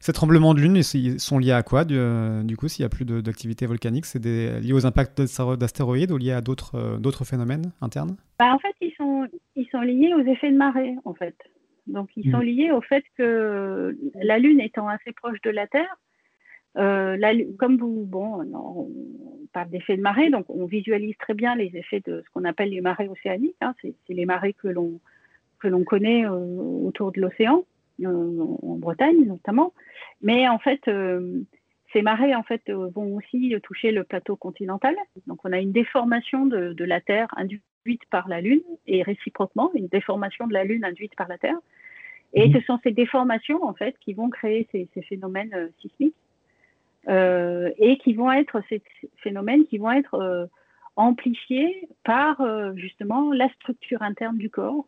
Ces 0.00 0.12
tremblements 0.12 0.54
de 0.54 0.60
lune 0.60 0.76
ils 0.76 1.20
sont 1.20 1.38
liés 1.38 1.52
à 1.52 1.62
quoi 1.62 1.84
du, 1.84 1.96
euh, 1.96 2.42
coup 2.58 2.68
s'il 2.68 2.82
n'y 2.82 2.86
a 2.86 2.88
plus 2.88 3.04
d'activité 3.04 3.66
volcanique? 3.66 4.06
C'est 4.06 4.24
lié 4.24 4.72
aux 4.72 4.86
impacts 4.86 5.20
d'astéroïdes 5.20 6.10
ou 6.10 6.16
liés 6.16 6.32
à 6.32 6.40
d'autres 6.40 6.76
euh, 6.76 7.24
phénomènes 7.24 7.72
internes? 7.80 8.16
Bah, 8.38 8.52
En 8.52 8.58
fait, 8.58 8.74
ils 8.80 8.92
sont, 8.96 9.26
ils 9.54 9.68
sont 9.70 9.80
liés 9.80 10.14
aux 10.14 10.26
effets 10.26 10.50
de 10.50 10.56
marée, 10.56 10.94
en 11.04 11.14
fait. 11.14 11.36
Donc, 11.86 12.10
ils 12.16 12.30
sont 12.30 12.38
hmm. 12.38 12.42
liés 12.42 12.70
au 12.72 12.80
fait 12.80 13.04
que 13.16 13.96
la 14.20 14.38
Lune 14.38 14.60
étant 14.60 14.88
assez 14.88 15.12
proche 15.12 15.40
de 15.42 15.50
la 15.50 15.68
Terre, 15.68 15.96
euh, 16.76 17.44
comme 17.58 17.76
vous, 17.78 18.04
bon, 18.04 18.42
on 18.54 18.90
parle 19.52 19.70
d'effets 19.70 19.96
de 19.96 20.02
marée, 20.02 20.30
donc 20.30 20.46
on 20.48 20.66
visualise 20.66 21.16
très 21.18 21.34
bien 21.34 21.54
les 21.54 21.70
effets 21.76 22.02
de 22.06 22.22
ce 22.24 22.30
qu'on 22.32 22.44
appelle 22.44 22.70
les 22.70 22.80
marées 22.80 23.08
océaniques. 23.08 23.56
Hein. 23.60 23.74
c'est 23.82 23.94
les 24.08 24.26
marées 24.26 24.52
que 24.52 24.68
l'on 24.68 25.00
que 25.58 25.68
l'on 25.68 25.84
connaît 25.84 26.26
autour 26.26 27.12
de 27.12 27.20
l'océan. 27.20 27.64
Euh, 28.04 28.46
en 28.62 28.76
Bretagne 28.76 29.24
notamment. 29.24 29.72
Mais 30.20 30.46
en 30.48 30.58
fait, 30.58 30.86
euh, 30.88 31.40
ces 31.94 32.02
marées 32.02 32.34
en 32.34 32.42
fait 32.42 32.62
euh, 32.68 32.90
vont 32.94 33.16
aussi 33.16 33.54
toucher 33.62 33.90
le 33.90 34.04
plateau 34.04 34.36
continental. 34.36 34.94
Donc 35.26 35.38
on 35.44 35.52
a 35.52 35.58
une 35.58 35.72
déformation 35.72 36.44
de, 36.44 36.84
la 36.84 37.00
Terre 37.00 37.28
induite 37.36 38.04
par 38.10 38.28
la 38.28 38.42
Lune 38.42 38.62
et 38.86 39.02
réciproquement 39.02 39.70
une 39.74 39.86
déformation 39.86 40.46
de 40.46 40.52
la 40.52 40.64
Lune 40.64 40.84
induite 40.84 41.16
par 41.16 41.28
la 41.28 41.38
Terre. 41.38 41.56
Et 42.34 42.48
mmh. 42.48 42.52
ce 42.52 42.60
sont 42.66 42.78
ces 42.82 42.90
déformations 42.90 43.64
en 43.64 43.72
fait 43.72 43.96
qui 44.00 44.12
vont 44.12 44.28
créer 44.28 44.68
ces, 44.72 44.88
phénomènes 45.02 45.70
sismiques 45.80 46.14
et 47.08 47.98
qui 48.02 48.14
vont 48.14 48.32
être 48.32 48.60
ces 48.68 48.82
phénomènes 49.18 49.64
qui 49.66 49.78
vont 49.78 49.92
être 49.92 50.48
amplifiés 50.96 51.88
par 52.04 52.42
justement 52.76 53.32
la 53.32 53.48
structure 53.50 54.02
interne 54.02 54.38
du 54.38 54.50
corps 54.50 54.86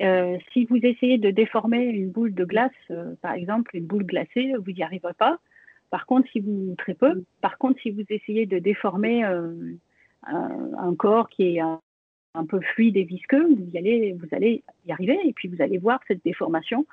euh, 0.00 0.38
si 0.52 0.64
vous 0.64 0.76
essayez 0.76 1.18
de 1.18 1.30
déformer 1.30 1.84
une 1.84 2.10
boule 2.10 2.34
de 2.34 2.44
glace, 2.44 2.72
euh, 2.90 3.14
par 3.22 3.34
exemple, 3.34 3.76
une 3.76 3.86
boule 3.86 4.04
glacée, 4.04 4.52
vous 4.58 4.72
n'y 4.72 4.82
arriverez 4.82 5.14
pas. 5.14 5.38
Par 5.90 6.06
contre, 6.06 6.28
si 6.32 6.40
vous 6.40 6.74
très 6.76 6.94
peu. 6.94 7.24
Par 7.40 7.58
contre, 7.58 7.80
si 7.80 7.90
vous 7.90 8.02
essayez 8.08 8.46
de 8.46 8.58
déformer 8.58 9.24
euh, 9.24 9.52
un, 10.26 10.94
corps 10.96 11.28
qui 11.28 11.56
est 11.56 11.60
un, 11.60 11.80
peu 12.48 12.60
fluide 12.60 12.96
et 12.96 13.04
visqueux, 13.04 13.46
vous 13.46 13.76
allez, 13.76 14.16
vous 14.18 14.26
allez 14.32 14.64
y 14.86 14.92
arriver 14.92 15.18
et 15.24 15.32
puis 15.32 15.46
vous 15.46 15.62
allez 15.62 15.78
voir 15.78 16.00
cette 16.08 16.24
déformation 16.24 16.84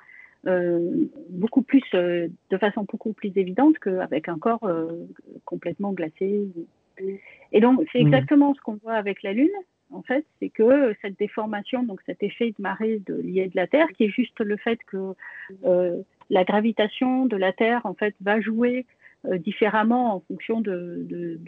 beaucoup 1.28 1.62
plus, 1.62 1.82
de 1.92 2.58
façon 2.58 2.84
beaucoup 2.90 3.12
plus 3.12 3.32
évidente 3.36 3.78
qu'avec 3.78 4.28
un 4.28 4.38
corps 4.38 4.68
complètement 5.44 5.92
glacé. 5.92 6.48
Et 7.52 7.60
donc, 7.60 7.80
c'est 7.92 8.02
mmh. 8.02 8.06
exactement 8.06 8.54
ce 8.54 8.60
qu'on 8.60 8.78
voit 8.82 8.94
avec 8.94 9.22
la 9.22 9.32
Lune 9.32 9.50
en 9.92 10.02
fait, 10.02 10.24
c'est 10.40 10.48
que 10.48 10.94
cette 11.02 11.18
déformation, 11.18 11.82
donc 11.82 12.00
cet 12.06 12.22
effet 12.22 12.54
de 12.56 12.62
marée 12.62 13.00
de, 13.06 13.14
lié 13.14 13.46
de 13.48 13.56
la 13.56 13.66
Terre, 13.66 13.88
qui 13.96 14.04
est 14.04 14.08
juste 14.08 14.40
le 14.40 14.56
fait 14.56 14.78
que 14.86 15.14
euh, 15.64 16.02
la 16.30 16.44
gravitation 16.44 17.26
de 17.26 17.36
la 17.36 17.52
Terre, 17.52 17.82
en 17.84 17.94
fait, 17.94 18.14
va 18.20 18.40
jouer 18.40 18.86
euh, 19.26 19.38
différemment 19.38 20.16
en 20.16 20.20
fonction 20.20 20.60
de, 20.60 21.38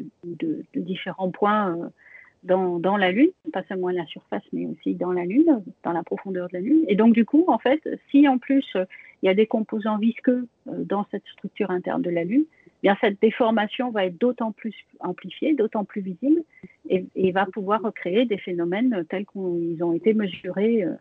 différents 0.74 1.30
points 1.30 1.90
euh, 2.50 2.78
dans, 2.78 2.96
la 2.96 3.10
Lune, 3.10 3.30
pas 3.52 3.62
seulement 3.64 3.88
à 3.88 3.92
la 3.92 4.06
surface, 4.06 4.42
mais 4.52 4.66
aussi 4.66 4.94
dans 4.94 5.12
la 5.12 5.24
Lune, 5.24 5.62
dans 5.82 5.92
la 5.92 6.02
profondeur 6.02 6.48
de 6.48 6.54
la 6.54 6.60
Lune. 6.60 6.84
Et 6.88 6.96
donc, 6.96 7.14
du 7.14 7.24
coup, 7.24 7.44
en 7.48 7.58
fait, 7.58 7.80
si 8.10 8.28
en 8.28 8.38
plus 8.38 8.66
il 9.22 9.26
y 9.26 9.28
a 9.28 9.34
des 9.34 9.46
composants 9.46 9.98
visqueux 9.98 10.46
dans 10.66 11.06
cette 11.10 11.26
structure 11.32 11.70
interne 11.70 12.02
de 12.02 12.10
la 12.10 12.24
Lune, 12.24 12.44
bien 12.82 12.96
cette 13.00 13.20
déformation 13.20 13.90
va 13.90 14.04
être 14.04 14.18
d'autant 14.18 14.52
plus 14.52 14.74
amplifiée, 15.00 15.54
d'autant 15.54 15.84
plus 15.84 16.02
visible, 16.02 16.42
et, 16.90 17.32
va 17.32 17.46
pouvoir 17.46 17.80
recréer 17.80 18.26
des 18.26 18.36
phénomènes 18.36 19.04
tels 19.08 19.24
qu'ils 19.24 19.82
ont 19.82 19.94
été 19.94 20.12
mesurés 20.12 20.84
euh, 20.84 20.92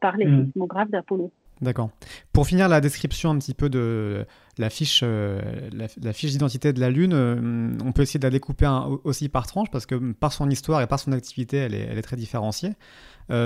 par 0.00 0.16
les 0.16 0.26
hmm. 0.26 0.46
sismographes 0.46 0.90
d'Apollo. 0.90 1.30
D'accord. 1.62 1.90
Pour 2.32 2.48
finir 2.48 2.68
la 2.68 2.80
description 2.80 3.30
un 3.30 3.38
petit 3.38 3.54
peu 3.54 3.70
de 3.70 4.26
la 4.58 4.68
fiche, 4.68 5.02
euh, 5.04 5.40
la, 5.72 6.12
fiche 6.12 6.32
d'identité 6.32 6.72
de 6.72 6.80
la 6.80 6.90
Lune, 6.90 7.12
euh, 7.14 7.72
on 7.84 7.92
peut 7.92 8.02
essayer 8.02 8.18
de 8.18 8.26
la 8.26 8.30
découper 8.30 8.68
aussi 9.04 9.28
par 9.28 9.46
tranche 9.46 9.70
parce 9.70 9.86
que 9.86 10.12
par 10.12 10.32
son 10.32 10.50
histoire 10.50 10.82
et 10.82 10.88
par 10.88 10.98
son 10.98 11.12
activité, 11.12 11.58
elle 11.58 11.74
est, 11.74 12.02
très 12.02 12.16
différenciée. 12.16 12.72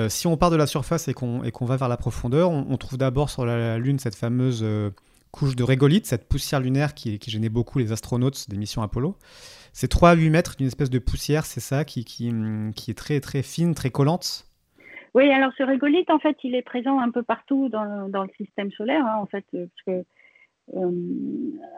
si 0.08 0.26
on 0.26 0.38
part 0.38 0.50
de 0.50 0.56
la 0.56 0.66
surface 0.66 1.08
et 1.08 1.12
qu'on 1.12 1.66
va 1.66 1.76
vers 1.76 1.88
la 1.88 1.98
profondeur, 1.98 2.50
on, 2.50 2.76
trouve 2.78 2.98
d'abord 2.98 3.28
sur 3.28 3.44
la, 3.44 3.78
Lune 3.78 3.98
cette 3.98 4.16
fameuse 4.16 4.64
couche 5.30 5.54
de 5.54 5.62
régolithe, 5.62 6.06
cette 6.06 6.26
poussière 6.26 6.60
lunaire 6.60 6.94
qui, 6.94 7.20
gênait 7.26 7.50
beaucoup 7.50 7.78
les 7.78 7.92
astronautes 7.92 8.48
des 8.48 8.56
missions 8.56 8.80
Apollo. 8.80 9.18
C'est 9.74 9.88
3 9.88 10.10
à 10.10 10.14
8 10.14 10.30
mètres 10.30 10.56
d'une 10.56 10.68
espèce 10.68 10.88
de 10.88 10.98
poussière, 10.98 11.44
c'est 11.44 11.60
ça, 11.60 11.84
qui, 11.84 12.06
qui, 12.06 12.32
qui, 12.74 12.90
est 12.90 12.94
très, 12.94 13.20
très 13.20 13.42
fine, 13.42 13.74
très 13.74 13.90
collante 13.90 14.46
Oui, 15.16 15.30
alors 15.30 15.50
ce 15.56 15.62
régolithe, 15.62 16.10
en 16.10 16.18
fait, 16.18 16.36
il 16.44 16.54
est 16.54 16.60
présent 16.60 16.98
un 17.00 17.10
peu 17.10 17.22
partout 17.22 17.70
dans, 17.70 18.06
le 18.06 18.30
système 18.36 18.70
solaire, 18.72 19.06
hein, 19.06 19.16
en 19.18 19.24
fait, 19.24 19.46
parce 19.50 19.82
que 19.86 20.04
euh, 20.74 20.90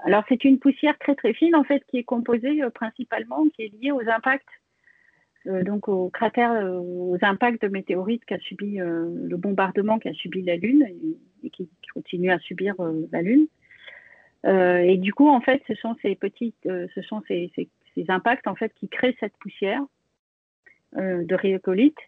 alors 0.04 0.24
c'est 0.28 0.42
une 0.42 0.58
poussière 0.58 0.98
très 0.98 1.14
très 1.14 1.34
fine 1.34 1.54
en 1.54 1.62
fait 1.62 1.84
qui 1.88 1.98
est 1.98 2.04
composée 2.04 2.62
euh, 2.62 2.70
principalement 2.70 3.44
qui 3.50 3.64
est 3.64 3.72
liée 3.78 3.92
aux 3.92 4.08
impacts 4.08 4.48
euh, 5.46 5.62
donc 5.62 5.88
aux 5.88 6.08
cratères, 6.08 6.74
aux 6.74 7.18
impacts 7.20 7.60
de 7.60 7.68
météorites 7.68 8.24
qu'a 8.24 8.38
subi 8.38 8.78
le 8.78 9.36
bombardement 9.36 9.98
qu'a 9.98 10.14
subi 10.14 10.40
la 10.40 10.56
Lune 10.56 10.86
et, 11.44 11.50
qui 11.50 11.68
continue 11.92 12.30
à 12.30 12.38
subir 12.38 12.74
la 13.12 13.20
Lune. 13.20 13.46
et 14.44 14.96
du 14.96 15.12
coup, 15.12 15.28
en 15.28 15.42
fait, 15.42 15.62
ce 15.68 15.74
sont 15.74 15.94
ces 16.00 16.16
petites, 16.16 16.56
ce 16.64 17.02
sont 17.02 17.22
ces, 17.28 17.52
ces, 17.54 17.68
impacts 18.08 18.46
en 18.46 18.54
fait 18.54 18.72
qui 18.74 18.88
créent 18.88 19.16
cette 19.20 19.36
poussière 19.36 19.82
de 20.96 21.34
rhyolite 21.34 21.98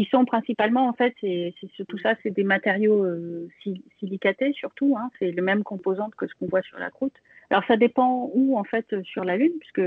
qui 0.00 0.08
sont 0.10 0.24
principalement, 0.24 0.88
en 0.88 0.94
fait, 0.94 1.14
c'est, 1.20 1.52
tout 1.86 1.98
ça, 1.98 2.14
c'est 2.22 2.30
des 2.30 2.42
matériaux 2.42 3.04
euh, 3.04 3.50
silicatés 3.98 4.54
surtout, 4.54 4.96
hein, 4.98 5.10
c'est 5.18 5.30
les 5.30 5.42
mêmes 5.42 5.62
composantes 5.62 6.14
que 6.14 6.26
ce 6.26 6.32
qu'on 6.36 6.46
voit 6.46 6.62
sur 6.62 6.78
la 6.78 6.88
croûte. 6.88 7.12
Alors 7.50 7.64
ça 7.68 7.76
dépend 7.76 8.30
où, 8.32 8.56
en 8.56 8.64
fait, 8.64 8.86
sur 9.02 9.24
la 9.24 9.36
Lune, 9.36 9.52
puisque, 9.60 9.82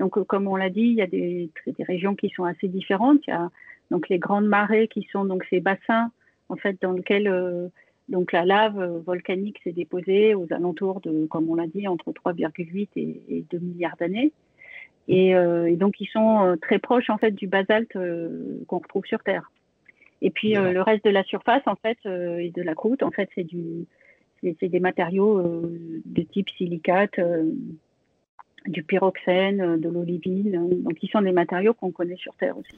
donc, 0.00 0.18
comme 0.24 0.48
on 0.48 0.56
l'a 0.56 0.70
dit, 0.70 0.80
il 0.80 0.94
y 0.94 1.02
a 1.02 1.06
des, 1.06 1.50
régions 1.80 2.14
qui 2.14 2.30
sont 2.30 2.44
assez 2.44 2.66
différentes. 2.66 3.20
Il 3.26 3.30
y 3.30 3.34
a 3.34 3.50
donc 3.90 4.08
les 4.08 4.18
grandes 4.18 4.46
marées 4.46 4.88
qui 4.88 5.06
sont 5.12 5.26
donc 5.26 5.44
ces 5.50 5.60
bassins, 5.60 6.10
en 6.48 6.56
fait, 6.56 6.80
dans 6.80 6.92
lesquels 6.92 7.28
euh, 7.28 7.68
la 8.08 8.46
lave 8.46 9.02
volcanique 9.04 9.60
s'est 9.62 9.72
déposée 9.72 10.34
aux 10.34 10.50
alentours 10.50 11.02
de, 11.02 11.26
comme 11.26 11.50
on 11.50 11.56
l'a 11.56 11.66
dit, 11.66 11.86
entre 11.88 12.10
3,8 12.10 12.88
et, 12.96 13.22
et 13.28 13.44
2 13.50 13.58
milliards 13.58 13.98
d'années. 13.98 14.32
Euh, 15.10 15.66
et, 15.66 15.76
donc 15.76 16.00
ils 16.00 16.08
sont 16.08 16.44
euh, 16.44 16.56
très 16.56 16.78
proches 16.78 17.10
en 17.10 17.18
fait 17.18 17.32
du 17.32 17.46
basalte 17.46 17.96
euh, 17.96 18.60
qu'on 18.66 18.78
retrouve 18.78 19.04
sur 19.06 19.22
Terre. 19.22 19.50
Et 20.20 20.30
puis 20.30 20.54
le 20.54 20.80
reste 20.82 21.04
de 21.04 21.10
la 21.10 21.24
surface 21.24 21.62
en 21.66 21.74
fait 21.74 21.98
et 22.06 22.52
de 22.54 22.62
la 22.62 22.76
croûte 22.76 23.02
en 23.02 23.10
fait 23.10 23.28
c'est 23.34 23.42
du 23.42 23.86
c'est 24.40 24.68
des 24.68 24.78
matériaux 24.78 25.42
de 26.04 26.22
type 26.22 26.48
silicate, 26.50 27.18
du 28.66 28.84
pyroxène, 28.84 29.80
de 29.80 29.88
l'olivine. 29.88 30.52
Donc 30.84 31.02
ils 31.02 31.10
sont 31.10 31.22
des 31.22 31.32
matériaux 31.32 31.74
qu'on 31.74 31.90
connaît 31.90 32.16
sur 32.16 32.32
Terre 32.36 32.56
aussi. 32.56 32.76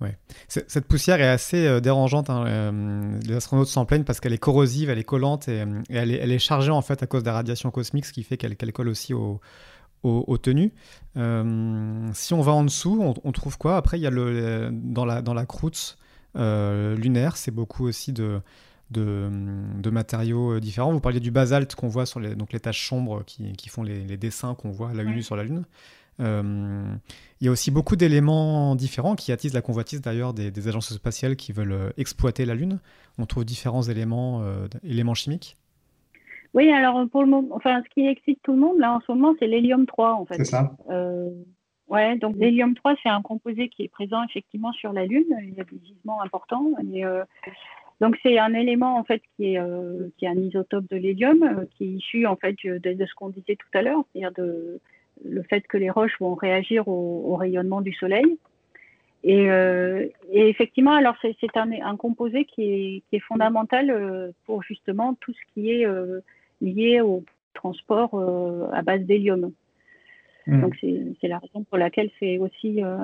Ouais. 0.00 0.16
Cette 0.48 0.86
poussière 0.86 1.20
est 1.20 1.28
assez 1.28 1.80
dérangeante. 1.80 2.28
Hein. 2.28 3.20
les 3.24 3.36
astronautes 3.36 3.68
s'en 3.68 3.84
plaignent 3.84 4.02
parce 4.02 4.18
qu'elle 4.18 4.32
est 4.32 4.38
corrosive, 4.38 4.90
elle 4.90 4.98
est 4.98 5.04
collante 5.04 5.46
et, 5.46 5.64
elle, 5.90 6.10
est, 6.10 6.16
elle, 6.16 6.32
est, 6.32 6.40
chargée 6.40 6.72
en 6.72 6.82
fait 6.82 7.04
à 7.04 7.06
cause 7.06 7.22
des 7.22 7.30
radiations 7.30 7.70
cosmiques, 7.70 8.06
ce 8.06 8.12
qui 8.12 8.24
fait 8.24 8.36
qu'elle 8.36 8.72
colle 8.72 8.88
aussi 8.88 9.14
au, 9.14 9.40
aux, 10.02 10.38
tenues. 10.38 10.72
Euh, 11.16 12.08
si 12.14 12.34
on 12.34 12.40
va 12.40 12.52
en 12.52 12.64
dessous, 12.64 13.14
on, 13.22 13.32
trouve 13.32 13.58
quoi? 13.58 13.76
Après, 13.76 13.98
il 13.98 14.02
y 14.02 14.06
a 14.06 14.10
le, 14.10 14.70
dans, 14.72 15.04
la, 15.04 15.22
dans 15.22 15.34
la 15.34 15.46
croûte 15.46 15.98
euh, 16.36 16.96
lunaire, 16.96 17.36
c'est 17.36 17.50
beaucoup 17.50 17.86
aussi 17.86 18.12
de, 18.12 18.40
de, 18.90 19.90
matériaux 19.90 20.52
euh, 20.54 20.60
différents. 20.60 20.92
Vous 20.92 21.00
parliez 21.00 21.20
du 21.20 21.30
basalte 21.30 21.74
qu'on 21.74 21.88
voit 21.88 22.06
sur 22.06 22.20
les, 22.20 22.34
donc 22.34 22.52
les 22.52 22.60
taches 22.60 22.88
sombres 22.88 23.24
qui, 23.24 23.52
qui 23.52 23.68
font 23.68 23.82
les, 23.82 24.16
dessins 24.16 24.54
qu'on 24.54 24.70
voit 24.70 24.90
à 24.90 24.94
la 24.94 25.22
sur 25.22 25.36
la 25.36 25.44
Lune. 25.44 25.64
il 26.18 27.44
y 27.44 27.48
a 27.48 27.50
aussi 27.50 27.70
beaucoup 27.70 27.96
d'éléments 27.96 28.74
différents 28.76 29.16
qui 29.16 29.32
attisent 29.32 29.54
la 29.54 29.62
convoitise 29.62 30.00
d'ailleurs 30.00 30.32
des, 30.32 30.68
agences 30.68 30.94
spatiales 30.94 31.36
qui 31.36 31.52
veulent 31.52 31.92
exploiter 31.98 32.46
la 32.46 32.54
Lune. 32.54 32.80
On 33.18 33.26
trouve 33.26 33.44
différents 33.44 33.82
éléments, 33.82 34.42
éléments 34.82 35.14
chimiques. 35.14 35.58
Oui, 36.54 36.70
alors 36.70 37.08
pour 37.08 37.22
le 37.22 37.28
moment, 37.28 37.54
enfin, 37.54 37.82
ce 37.84 37.88
qui 37.90 38.06
excite 38.06 38.40
tout 38.42 38.52
le 38.52 38.58
monde 38.58 38.78
là 38.78 38.94
en 38.94 39.00
ce 39.00 39.12
moment, 39.12 39.34
c'est 39.38 39.46
l'hélium 39.46 39.86
3 39.86 40.14
en 40.14 40.24
fait. 40.26 40.36
C'est 40.36 40.44
ça. 40.44 40.72
Euh, 40.90 41.30
ouais, 41.88 42.16
donc 42.16 42.34
l'hélium 42.36 42.74
3, 42.74 42.94
c'est 43.02 43.08
un 43.08 43.22
composé 43.22 43.68
qui 43.68 43.84
est 43.84 43.88
présent 43.88 44.22
effectivement 44.24 44.72
sur 44.72 44.92
la 44.92 45.06
Lune. 45.06 45.36
Il 45.42 45.54
y 45.54 45.60
a 45.60 45.64
des 45.64 45.80
gisements 45.84 46.22
importants. 46.22 46.72
Euh, 46.82 47.24
donc 48.00 48.18
c'est 48.22 48.38
un 48.38 48.54
élément 48.54 48.96
en 48.96 49.04
fait 49.04 49.22
qui 49.36 49.54
est, 49.54 49.58
euh, 49.58 50.08
qui 50.16 50.24
est 50.24 50.28
un 50.28 50.38
isotope 50.38 50.88
de 50.88 50.96
l'hélium, 50.96 51.42
euh, 51.42 51.64
qui 51.76 51.84
est 51.84 51.88
issu 51.88 52.26
en 52.26 52.36
fait 52.36 52.56
de, 52.64 52.78
de 52.78 53.06
ce 53.06 53.14
qu'on 53.14 53.28
disait 53.28 53.56
tout 53.56 53.78
à 53.78 53.82
l'heure, 53.82 54.02
c'est-à-dire 54.12 54.32
de 54.32 54.80
le 55.24 55.42
fait 55.42 55.60
que 55.62 55.76
les 55.76 55.90
roches 55.90 56.18
vont 56.18 56.34
réagir 56.34 56.88
au, 56.88 57.24
au 57.26 57.36
rayonnement 57.36 57.82
du 57.82 57.92
Soleil. 57.92 58.38
Et, 59.22 59.50
euh, 59.50 60.06
et, 60.32 60.48
effectivement, 60.48 60.94
alors 60.94 61.14
c'est 61.20 61.36
un, 61.56 61.70
un, 61.72 61.96
composé 61.96 62.46
qui 62.46 62.62
est, 62.62 63.02
qui 63.10 63.16
est 63.16 63.20
fondamental 63.20 64.32
pour 64.46 64.62
justement 64.62 65.12
tout 65.20 65.34
ce 65.34 65.52
qui 65.52 65.70
est 65.70 65.86
liées 66.60 67.00
au 67.00 67.24
transport 67.54 68.10
euh, 68.14 68.68
à 68.72 68.82
base 68.82 69.02
d'hélium. 69.02 69.52
Hmm. 70.46 70.62
Donc 70.62 70.76
c'est 70.80 71.28
la 71.28 71.38
raison 71.38 71.64
pour 71.64 71.78
laquelle 71.78 72.10
c'est 72.18 72.38
aussi 72.38 72.82
euh, 72.82 72.96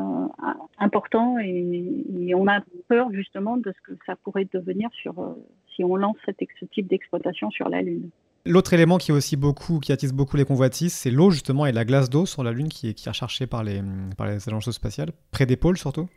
important 0.78 1.38
et, 1.38 2.34
on 2.34 2.48
a 2.48 2.60
peur 2.88 3.10
justement 3.12 3.56
de 3.56 3.72
ce 3.72 3.92
que 3.92 3.98
ça 4.04 4.16
pourrait 4.16 4.46
devenir 4.52 4.90
sur, 4.92 5.18
euh, 5.18 5.34
si 5.74 5.84
on 5.84 5.96
lance 5.96 6.16
cette, 6.24 6.38
ce 6.58 6.64
type 6.66 6.86
d'exploitation 6.86 7.50
sur 7.50 7.68
la 7.68 7.82
Lune. 7.82 8.10
L'autre 8.44 8.72
élément 8.74 8.98
qui 8.98 9.10
est 9.10 9.14
aussi 9.14 9.36
beaucoup, 9.36 9.80
qui 9.80 9.92
attise 9.92 10.12
beaucoup 10.12 10.36
les 10.36 10.44
convoitises, 10.44 10.92
c'est 10.92 11.10
l'eau 11.10 11.30
justement 11.30 11.66
et 11.66 11.72
la 11.72 11.84
glace 11.84 12.10
d'eau 12.10 12.26
sur 12.26 12.44
la 12.44 12.52
Lune 12.52 12.68
qui 12.68 12.90
est, 12.90 12.94
qui 12.94 13.08
est 13.08 13.10
recherchée 13.10 13.46
par 13.46 13.64
les, 13.64 13.80
par 14.16 14.26
les 14.26 14.48
agences 14.48 14.70
spatiales, 14.70 15.10
près 15.30 15.46
des 15.46 15.56
pôles 15.56 15.78
surtout? 15.78 16.08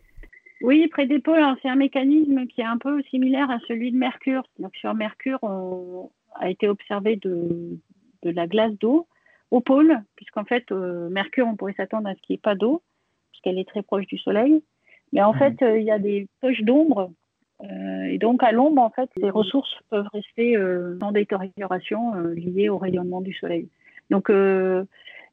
Oui, 0.62 0.88
près 0.90 1.08
des 1.08 1.20
pôles, 1.20 1.42
c'est 1.62 1.70
un 1.70 1.76
mécanisme 1.76 2.46
qui 2.48 2.62
est 2.62 2.66
un 2.66 2.78
peu 2.78 3.02
similaire 3.04 3.50
à 3.50 3.60
celui 3.68 3.92
de 3.92 3.98
Mercure. 3.98 4.44
Donc 4.60 4.76
sur 4.76 4.94
Mercure, 4.94 5.40
on, 5.42 6.10
a 6.36 6.50
été 6.50 6.68
observé 6.68 7.16
de, 7.18 7.78
de 8.24 8.30
la 8.30 8.48
glace 8.48 8.74
d'eau 8.80 9.08
au 9.52 9.62
pôle, 9.62 10.00
puisqu'en 10.16 10.46
fait, 10.46 10.72
euh, 10.72 11.10
Mercure, 11.10 11.48
on 11.48 11.56
pourrait 11.56 11.74
s'attendre 11.74 12.08
à 12.08 12.16
ce 12.16 12.22
qu'il 12.22 12.34
n'y 12.34 12.36
ait 12.36 12.42
pas 12.42 12.56
d'eau, 12.56 12.82
puisqu'elle 13.32 13.58
est 13.58 13.68
très 13.68 13.82
proche 13.82 14.06
du 14.06 14.18
Soleil. 14.18 14.62
Mais 15.12 15.22
en 15.22 15.34
mmh. 15.34 15.38
fait, 15.38 15.62
euh, 15.64 15.80
il 15.80 15.86
y 15.86 15.92
a 15.92 16.00
des 16.00 16.28
poches 16.42 16.62
d'ombre. 16.62 17.12
Euh, 17.64 18.04
et 18.04 18.18
donc, 18.20 18.44
à 18.44 18.52
l'ombre, 18.52 18.82
en 18.82 18.90
fait, 18.90 19.10
ces 19.20 19.30
ressources 19.30 19.76
peuvent 19.90 20.08
rester 20.14 20.56
sans 21.00 21.12
détérioration 21.12 22.14
liées 22.36 22.70
au 22.70 22.78
rayonnement 22.78 23.22
du 23.22 23.34
Soleil. 23.34 23.68
Donc, 24.10 24.32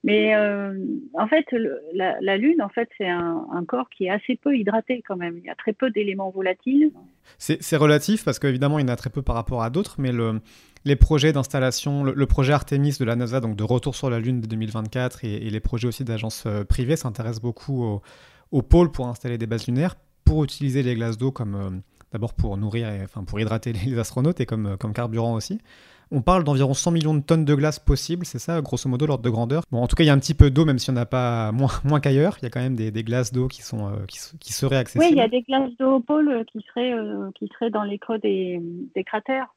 mais 0.06 0.34
en 0.34 1.26
fait, 1.26 1.44
la, 1.92 2.36
Lune, 2.36 2.62
en 2.62 2.68
fait, 2.68 2.88
c'est 2.96 3.08
un, 3.08 3.64
corps 3.66 3.90
qui 3.90 4.06
est 4.06 4.10
assez 4.10 4.36
peu 4.36 4.56
hydraté 4.56 5.02
quand 5.06 5.16
même. 5.16 5.38
Il 5.38 5.44
y 5.44 5.50
a 5.50 5.54
très 5.54 5.72
peu 5.72 5.90
d'éléments 5.90 6.30
volatiles. 6.30 6.92
C'est 7.38 7.76
relatif 7.76 8.24
parce 8.24 8.38
qu'évidemment, 8.38 8.78
il 8.78 8.82
y 8.82 8.84
en 8.84 8.92
a 8.92 8.96
très 8.96 9.10
peu 9.10 9.22
par 9.22 9.34
rapport 9.34 9.62
à 9.62 9.70
d'autres, 9.70 9.96
mais 9.98 10.12
le, 10.12 10.40
les 10.86 10.94
projets 10.94 11.32
d'installation, 11.32 12.04
le, 12.04 12.26
projet 12.26 12.52
Artemis 12.52 12.96
de 12.98 13.04
la 13.04 13.16
NASA, 13.16 13.40
donc 13.40 13.56
de 13.56 13.64
retour 13.64 13.96
sur 13.96 14.08
la 14.08 14.20
Lune 14.20 14.40
de 14.40 14.46
2024, 14.46 15.24
et, 15.24 15.50
les 15.50 15.60
projets 15.60 15.88
aussi 15.88 16.04
d'agences 16.04 16.44
euh, 16.46 16.62
privées 16.62 16.94
s'intéressent 16.94 17.42
beaucoup 17.42 18.00
au, 18.52 18.62
pôle 18.62 18.92
pour 18.92 19.08
installer 19.08 19.36
des 19.36 19.46
bases 19.46 19.66
lunaires, 19.66 19.96
pour 20.24 20.44
utiliser 20.44 20.84
les 20.84 20.94
glaces 20.94 21.18
d'eau 21.18 21.32
comme 21.32 21.54
euh, 21.56 21.70
d'abord 22.12 22.34
pour 22.34 22.56
nourrir, 22.56 22.88
enfin 23.02 23.24
pour 23.24 23.40
hydrater 23.40 23.72
les 23.86 23.98
astronautes 23.98 24.40
et 24.40 24.46
comme, 24.46 24.66
euh, 24.66 24.76
comme 24.76 24.92
carburant 24.92 25.34
aussi. 25.34 25.58
On 26.10 26.22
parle 26.22 26.44
d'environ 26.44 26.74
100 26.74 26.90
millions 26.92 27.14
de 27.14 27.22
tonnes 27.22 27.44
de 27.44 27.54
glace 27.54 27.78
possibles, 27.78 28.24
c'est 28.24 28.38
ça, 28.38 28.60
grosso 28.60 28.88
modo, 28.88 29.06
l'ordre 29.06 29.24
de 29.24 29.30
grandeur? 29.30 29.64
Bon, 29.70 29.82
en 29.82 29.88
tout 29.88 29.96
cas, 29.96 30.04
il 30.04 30.06
y 30.06 30.10
a 30.10 30.12
un 30.12 30.18
petit 30.18 30.34
peu 30.34 30.50
d'eau, 30.50 30.64
même 30.64 30.78
si 30.78 30.90
on 30.90 30.92
n'a 30.92 31.06
pas 31.06 31.50
moins, 31.52 31.70
moins 31.84 32.00
qu'ailleurs. 32.00 32.36
Il 32.40 32.44
y 32.44 32.46
a 32.46 32.50
quand 32.50 32.60
même 32.60 32.76
des, 32.76 32.90
glaces 33.02 33.32
d'eau 33.32 33.48
qui, 33.48 33.62
sont, 33.62 33.90
qui, 34.06 34.52
seraient 34.52 34.76
accessibles. 34.76 35.04
Oui, 35.04 35.10
il 35.12 35.18
y 35.18 35.20
a 35.20 35.28
des 35.28 35.42
glaces 35.42 35.76
d'eau 35.78 35.96
au 35.96 36.00
pôle 36.00 36.44
qui 36.46 36.64
seraient, 36.68 36.94
qui 37.34 37.48
seraient 37.48 37.70
dans 37.70 37.84
les 37.84 37.98
creux 37.98 38.18
des, 38.18 38.60
des 38.94 39.04
cratères. 39.04 39.48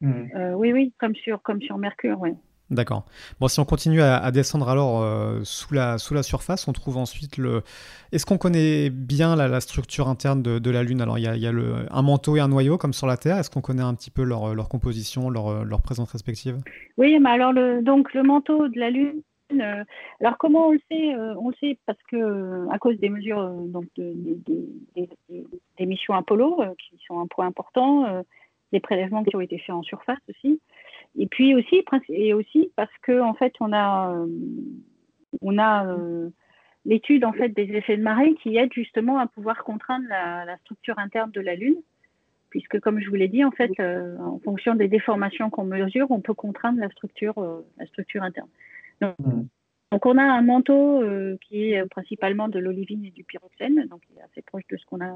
Mm. 0.00 0.12
Euh, 0.34 0.52
oui, 0.54 0.72
oui, 0.72 0.92
comme 0.98 1.14
sur, 1.14 1.42
comme 1.42 1.60
sur 1.60 1.78
Mercure, 1.78 2.18
oui. 2.20 2.30
D'accord. 2.70 3.04
Bon, 3.40 3.48
si 3.48 3.58
on 3.58 3.64
continue 3.64 4.00
à, 4.00 4.30
descendre 4.30 4.68
alors 4.68 5.02
euh, 5.02 5.40
sous, 5.42 5.74
la, 5.74 5.98
sous 5.98 6.14
la 6.14 6.22
surface, 6.22 6.68
on 6.68 6.72
trouve 6.72 6.98
ensuite 6.98 7.36
le. 7.36 7.62
Est-ce 8.12 8.24
qu'on 8.24 8.38
connaît 8.38 8.90
bien 8.90 9.34
la, 9.34 9.60
structure 9.60 10.08
interne 10.08 10.40
de, 10.40 10.70
la 10.70 10.84
Lune? 10.84 11.00
Alors, 11.00 11.18
il 11.18 11.24
y 11.24 11.46
a, 11.46 11.52
le, 11.52 11.86
un 11.90 12.02
manteau 12.02 12.36
et 12.36 12.40
un 12.40 12.46
noyau 12.46 12.78
comme 12.78 12.92
sur 12.92 13.08
la 13.08 13.16
Terre. 13.16 13.38
Est-ce 13.38 13.50
qu'on 13.50 13.60
connaît 13.60 13.82
un 13.82 13.94
petit 13.94 14.12
peu 14.12 14.22
leur, 14.22 14.54
leur 14.54 14.68
composition, 14.68 15.30
leur, 15.30 15.64
leur, 15.64 15.82
présence 15.82 16.12
respective? 16.12 16.58
Oui, 16.96 17.18
mais 17.18 17.30
alors, 17.30 17.52
le, 17.52 17.82
donc, 17.82 18.14
le 18.14 18.22
manteau 18.22 18.68
de 18.68 18.78
la 18.78 18.90
Lune. 18.90 19.22
Euh, 19.52 19.82
alors 20.20 20.38
comment 20.38 20.68
on 20.68 20.70
le 20.70 20.80
sait 20.88 21.12
On 21.16 21.48
le 21.48 21.56
sait 21.58 21.76
parce 21.84 21.98
que 22.08 22.68
à 22.70 22.78
cause 22.78 22.96
des 23.00 23.08
mesures 23.08 23.50
donc 23.66 23.86
de, 23.96 24.14
des 24.94 25.86
missions 25.86 26.14
Apollo 26.14 26.62
qui 26.78 26.96
sont 27.08 27.18
un 27.18 27.26
point 27.26 27.48
important, 27.48 28.22
des 28.72 28.78
prélèvements 28.78 29.24
qui 29.24 29.34
ont 29.34 29.40
été 29.40 29.58
faits 29.58 29.74
en 29.74 29.82
surface 29.82 30.20
aussi. 30.28 30.60
Et 31.18 31.26
puis 31.26 31.54
aussi, 31.54 31.84
et 32.08 32.34
aussi 32.34 32.70
parce 32.76 32.96
que 33.02 33.20
en 33.20 33.34
fait, 33.34 33.54
on 33.60 33.72
a, 33.72 34.14
euh, 34.14 34.26
on 35.42 35.58
a 35.58 35.86
euh, 35.86 36.30
l'étude 36.84 37.24
en 37.24 37.32
fait 37.32 37.48
des 37.48 37.74
effets 37.74 37.96
de 37.96 38.02
marée 38.02 38.34
qui 38.42 38.56
aide 38.56 38.72
justement 38.72 39.18
à 39.18 39.26
pouvoir 39.26 39.64
contraindre 39.64 40.06
la, 40.08 40.56
structure 40.58 40.98
interne 40.98 41.30
de 41.32 41.40
la 41.40 41.56
Lune, 41.56 41.76
puisque 42.48 42.78
comme 42.80 43.00
je 43.00 43.08
vous 43.08 43.16
l'ai 43.16 43.28
dit, 43.28 43.44
en 43.44 43.50
fait, 43.50 43.72
euh, 43.80 44.16
en 44.18 44.38
fonction 44.38 44.74
des 44.74 44.88
déformations 44.88 45.50
qu'on 45.50 45.64
mesure, 45.64 46.10
on 46.10 46.20
peut 46.20 46.34
contraindre 46.34 46.78
la 46.78 46.88
structure, 46.90 47.64
la 47.78 47.86
structure 47.86 48.22
interne. 48.22 48.48
Donc, 49.00 49.18
mmh. 49.18 49.46
donc, 49.92 50.06
on 50.06 50.16
a 50.16 50.22
un 50.22 50.42
manteau 50.42 51.02
qui 51.40 51.72
est 51.72 51.84
principalement 51.86 52.48
de 52.48 52.60
l'olivine 52.60 53.04
et 53.04 53.10
du 53.10 53.24
pyroxène, 53.24 53.86
donc 53.88 54.02
il 54.10 54.18
est 54.18 54.22
assez 54.22 54.42
proche 54.42 54.66
de 54.70 54.76
ce 54.76 54.86
qu'on 54.86 55.00
a 55.00 55.12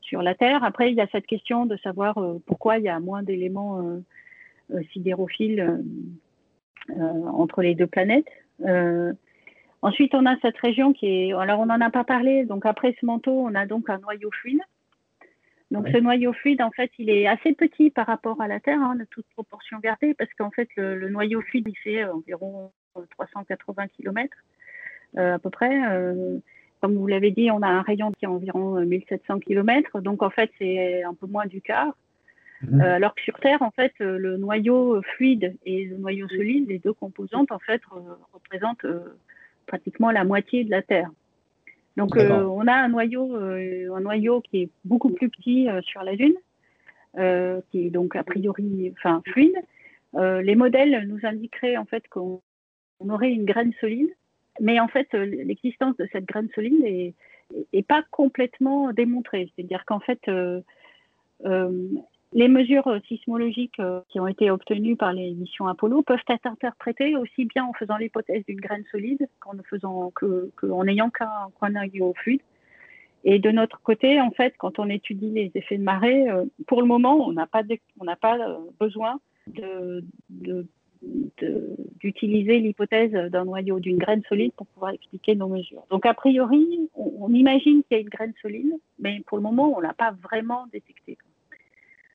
sur 0.00 0.22
la 0.22 0.36
Terre. 0.36 0.62
Après, 0.62 0.90
il 0.90 0.96
y 0.96 1.00
a 1.00 1.08
cette 1.10 1.26
question 1.26 1.66
de 1.66 1.76
savoir 1.78 2.14
pourquoi 2.46 2.78
il 2.78 2.84
y 2.84 2.88
a 2.88 3.00
moins 3.00 3.24
d'éléments 3.24 4.00
euh, 4.70 4.78
euh, 4.78 4.82
sidérophiles 4.92 5.82
entre 7.34 7.60
les 7.60 7.74
deux 7.74 7.86
planètes. 7.86 8.28
ensuite, 9.82 10.14
on 10.14 10.24
a 10.24 10.36
cette 10.40 10.56
région 10.58 10.92
qui 10.92 11.06
est. 11.06 11.32
Alors, 11.34 11.60
on 11.60 11.66
n'en 11.66 11.80
a 11.80 11.90
pas 11.90 12.04
parlé. 12.04 12.44
Donc, 12.44 12.64
après 12.64 12.96
ce 12.98 13.04
manteau, 13.04 13.32
on 13.32 13.54
a 13.54 13.66
donc 13.66 13.90
un 13.90 13.98
noyau 13.98 14.30
fluide. 14.30 14.60
Donc, 15.70 15.86
ce 15.88 15.98
noyau 15.98 16.32
fluide, 16.32 16.62
en 16.62 16.70
fait, 16.70 16.90
il 16.98 17.10
est 17.10 17.26
assez 17.26 17.52
petit 17.52 17.90
par 17.90 18.06
rapport 18.06 18.40
à 18.40 18.48
la 18.48 18.58
Terre, 18.58 18.80
hein, 18.80 18.96
de 18.96 19.04
toute 19.10 19.26
proportion 19.34 19.78
gardée, 19.80 20.14
parce 20.14 20.32
qu'en 20.32 20.50
fait, 20.50 20.68
le, 20.76 21.10
noyau 21.10 21.42
fluide, 21.42 21.68
il 21.68 21.76
fait 21.76 22.04
environ 22.04 22.72
380 23.10 23.88
km 23.88 24.34
à 25.16 25.38
peu 25.38 25.50
près. 25.50 25.78
Comme 26.80 26.96
vous 26.96 27.06
l'avez 27.06 27.32
dit, 27.32 27.50
on 27.50 27.62
a 27.62 27.68
un 27.68 27.82
rayon 27.82 28.12
qui 28.12 28.24
est 28.24 28.28
environ 28.28 28.80
1700 28.80 29.34
euh, 29.34 29.38
km, 29.40 30.00
donc 30.00 30.22
en 30.22 30.30
fait 30.30 30.50
c'est 30.58 31.02
un 31.02 31.14
peu 31.14 31.26
moins 31.26 31.46
du 31.46 31.60
quart. 31.60 31.96
Mhm. 32.62 32.80
Euh, 32.80 32.94
alors 32.96 33.14
que 33.14 33.22
sur 33.22 33.38
Terre, 33.38 33.62
en 33.62 33.70
fait, 33.70 33.92
euh, 34.00 34.18
le 34.18 34.36
noyau 34.36 35.00
fluide 35.02 35.56
et 35.64 35.84
le 35.84 35.96
noyau 35.96 36.28
solide, 36.28 36.68
les 36.68 36.78
deux 36.78 36.92
composantes, 36.92 37.52
en 37.52 37.58
fait, 37.58 37.80
représentent 38.32 38.86
pratiquement 39.66 40.10
la 40.10 40.24
moitié 40.24 40.64
de 40.64 40.70
la 40.70 40.82
Terre. 40.82 41.10
Donc, 41.96 42.16
on 42.16 42.66
a 42.68 42.74
un 42.74 42.88
noyau, 42.88 43.34
un 43.34 44.00
noyau 44.00 44.40
qui 44.40 44.62
est 44.62 44.70
beaucoup 44.84 45.10
plus 45.10 45.28
petit 45.28 45.66
sur 45.82 46.02
la 46.04 46.12
Lune, 46.12 46.36
qui 47.70 47.86
est 47.86 47.90
donc 47.90 48.14
a 48.14 48.22
priori, 48.22 48.94
enfin, 48.96 49.20
fluide. 49.26 49.56
les 50.14 50.54
modèles 50.54 51.08
nous 51.08 51.18
indiqueraient 51.24 51.76
en 51.76 51.86
fait 51.86 52.06
qu'on 52.08 52.40
aurait 53.00 53.32
une 53.32 53.44
graine 53.44 53.72
solide 53.80 54.10
mais 54.60 54.80
en 54.80 54.88
fait, 54.88 55.08
euh, 55.14 55.24
l'existence 55.24 55.96
de 55.96 56.08
cette 56.12 56.24
graine 56.24 56.48
solide 56.54 57.14
est, 57.72 57.82
pas 57.86 58.04
complètement 58.10 58.92
démontrée. 58.92 59.50
C'est-à-dire 59.54 59.84
qu'en 59.86 60.00
fait, 60.00 60.20
euh, 60.28 60.60
euh, 61.46 61.88
les 62.32 62.48
mesures 62.48 63.00
sismologiques 63.08 63.80
qui 64.08 64.20
ont 64.20 64.26
été 64.26 64.50
obtenues 64.50 64.96
par 64.96 65.12
les 65.12 65.32
missions 65.32 65.66
Apollo 65.66 66.02
peuvent 66.02 66.18
être 66.28 66.46
interprétées 66.46 67.16
aussi 67.16 67.46
bien 67.46 67.64
en 67.64 67.72
faisant 67.72 67.96
l'hypothèse 67.96 68.44
d'une 68.46 68.60
graine 68.60 68.84
solide 68.90 69.28
qu'en 69.40 69.54
ne 69.54 69.62
faisant 69.62 70.10
que, 70.14 70.50
n'ayant 70.84 71.10
qu'un 71.10 71.70
noyau 71.70 72.14
fluide. 72.18 72.42
Et 73.24 73.38
de 73.38 73.50
notre 73.50 73.80
côté, 73.82 74.20
en 74.20 74.30
fait, 74.30 74.54
quand 74.58 74.78
on 74.78 74.88
étudie 74.88 75.30
les 75.30 75.50
effets 75.54 75.78
de 75.78 75.82
marée, 75.82 76.26
pour 76.66 76.80
le 76.80 76.86
moment, 76.86 77.26
on 77.26 77.32
n'a 77.32 77.46
pas, 77.46 77.62
besoin 78.78 79.18
d'utiliser 82.00 82.58
l'hypothèse 82.60 83.12
d'un 83.12 83.44
noyau, 83.44 83.80
d'une 83.80 83.98
graine 83.98 84.22
solide 84.28 84.52
pour 84.52 84.66
pouvoir 84.68 84.92
expliquer 84.92 85.34
nos 85.34 85.48
mesures. 85.48 85.84
Donc 85.90 86.06
a 86.06 86.14
priori, 86.14 86.88
on, 86.94 87.32
imagine 87.32 87.82
qu'il 87.84 87.96
y 87.96 88.00
a 88.00 88.02
une 88.02 88.08
graine 88.08 88.34
solide, 88.40 88.72
mais 88.98 89.20
pour 89.26 89.38
le 89.38 89.42
moment, 89.42 89.74
on 89.74 89.78
ne 89.78 89.86
l'a 89.86 89.94
pas 89.94 90.12
vraiment 90.22 90.66
détectée. 90.72 91.18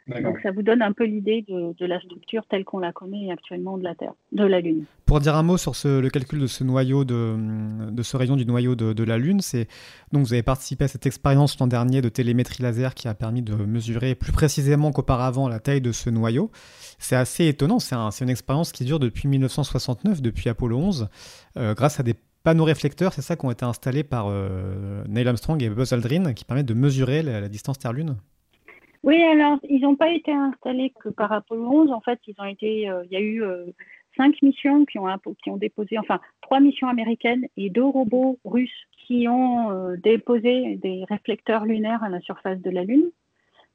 Donc 0.07 0.39
ça 0.43 0.51
vous 0.51 0.63
donne 0.63 0.81
un 0.81 0.91
peu 0.91 1.05
l'idée 1.05 1.45
de, 1.47 1.85
la 1.85 1.99
structure 2.01 2.43
telle 2.49 2.65
qu'on 2.65 2.79
la 2.79 2.91
connaît 2.91 3.31
actuellement 3.31 3.77
de 3.77 3.83
la 3.83 3.95
Terre, 3.95 4.13
de 4.33 4.43
la 4.43 4.59
Lune. 4.59 4.83
Pour 5.05 5.19
dire 5.19 5.35
un 5.35 5.43
mot 5.43 5.57
sur 5.57 5.73
le 5.85 6.09
calcul 6.09 6.39
de 6.39 6.47
ce 6.47 6.63
noyau, 6.63 7.05
de, 7.05 8.01
ce 8.01 8.17
rayon 8.17 8.35
du 8.35 8.45
noyau 8.45 8.75
de, 8.75 9.03
la 9.03 9.17
Lune, 9.17 9.39
c'est 9.41 9.67
donc 10.11 10.25
vous 10.25 10.33
avez 10.33 10.43
participé 10.43 10.85
à 10.85 10.87
cette 10.87 11.05
expérience 11.05 11.57
l'an 11.59 11.67
dernier 11.67 12.01
de 12.01 12.09
télémétrie 12.09 12.63
laser 12.63 12.95
qui 12.95 13.07
a 13.07 13.13
permis 13.13 13.41
de 13.41 13.53
mesurer 13.53 14.15
plus 14.15 14.31
précisément 14.31 14.91
qu'auparavant 14.91 15.47
la 15.47 15.59
taille 15.59 15.81
de 15.81 15.91
ce 15.91 16.09
noyau. 16.09 16.51
C'est 16.99 17.15
assez 17.15 17.47
étonnant, 17.47 17.79
c'est 17.79 17.95
une 18.23 18.29
expérience 18.29 18.71
qui 18.71 18.83
dure 18.83 18.99
depuis 18.99 19.27
1969, 19.27 20.21
depuis 20.21 20.49
Apollo 20.49 20.77
11, 20.77 21.09
euh, 21.57 21.73
grâce 21.73 21.99
à 21.99 22.03
des 22.03 22.15
panneaux 22.43 22.65
réflecteurs, 22.65 23.13
c'est 23.13 23.21
ça 23.21 23.37
qui 23.37 23.45
ont 23.45 23.51
été 23.51 23.63
installés 23.63 24.03
par 24.03 24.27
euh, 24.27 25.03
Neil 25.07 25.27
Armstrong 25.27 25.61
et 25.63 25.69
Buzz 25.69 25.93
Aldrin, 25.93 26.33
qui 26.33 26.43
permettent 26.43 26.65
de 26.65 26.73
mesurer 26.73 27.23
la 27.23 27.47
distance 27.47 27.79
Terre-Lune. 27.79 28.17
Oui, 29.03 29.21
alors, 29.21 29.59
ils 29.67 29.81
n'ont 29.81 29.97
pas 29.97 30.11
été 30.11 30.31
installés 30.31 30.93
que 31.01 31.09
par 31.09 31.31
Apollo 31.31 31.69
11. 31.69 31.91
En 31.91 31.99
fait, 31.99 32.19
ils 32.25 32.35
ont 32.39 32.45
été, 32.45 32.89
euh, 32.89 33.03
il 33.05 33.11
y 33.11 33.17
a 33.17 33.19
eu 33.19 33.43
euh, 33.43 33.65
cinq 34.15 34.41
missions 34.41 34.85
qui 34.85 34.97
ont, 34.97 35.07
qui 35.43 35.49
ont 35.49 35.57
déposé, 35.57 35.99
enfin, 35.99 36.21
trois 36.41 36.61
missions 36.61 36.87
américaines 36.87 37.45
et 37.57 37.69
deux 37.69 37.83
robots 37.83 38.39
russes 38.45 38.87
qui 39.05 39.27
ont 39.27 39.71
euh, 39.71 39.97
déposé 39.97 40.77
des 40.77 41.03
réflecteurs 41.09 41.65
lunaires 41.65 42.01
à 42.01 42.07
la 42.07 42.21
surface 42.21 42.59
de 42.61 42.69
la 42.69 42.85
Lune. 42.85 43.11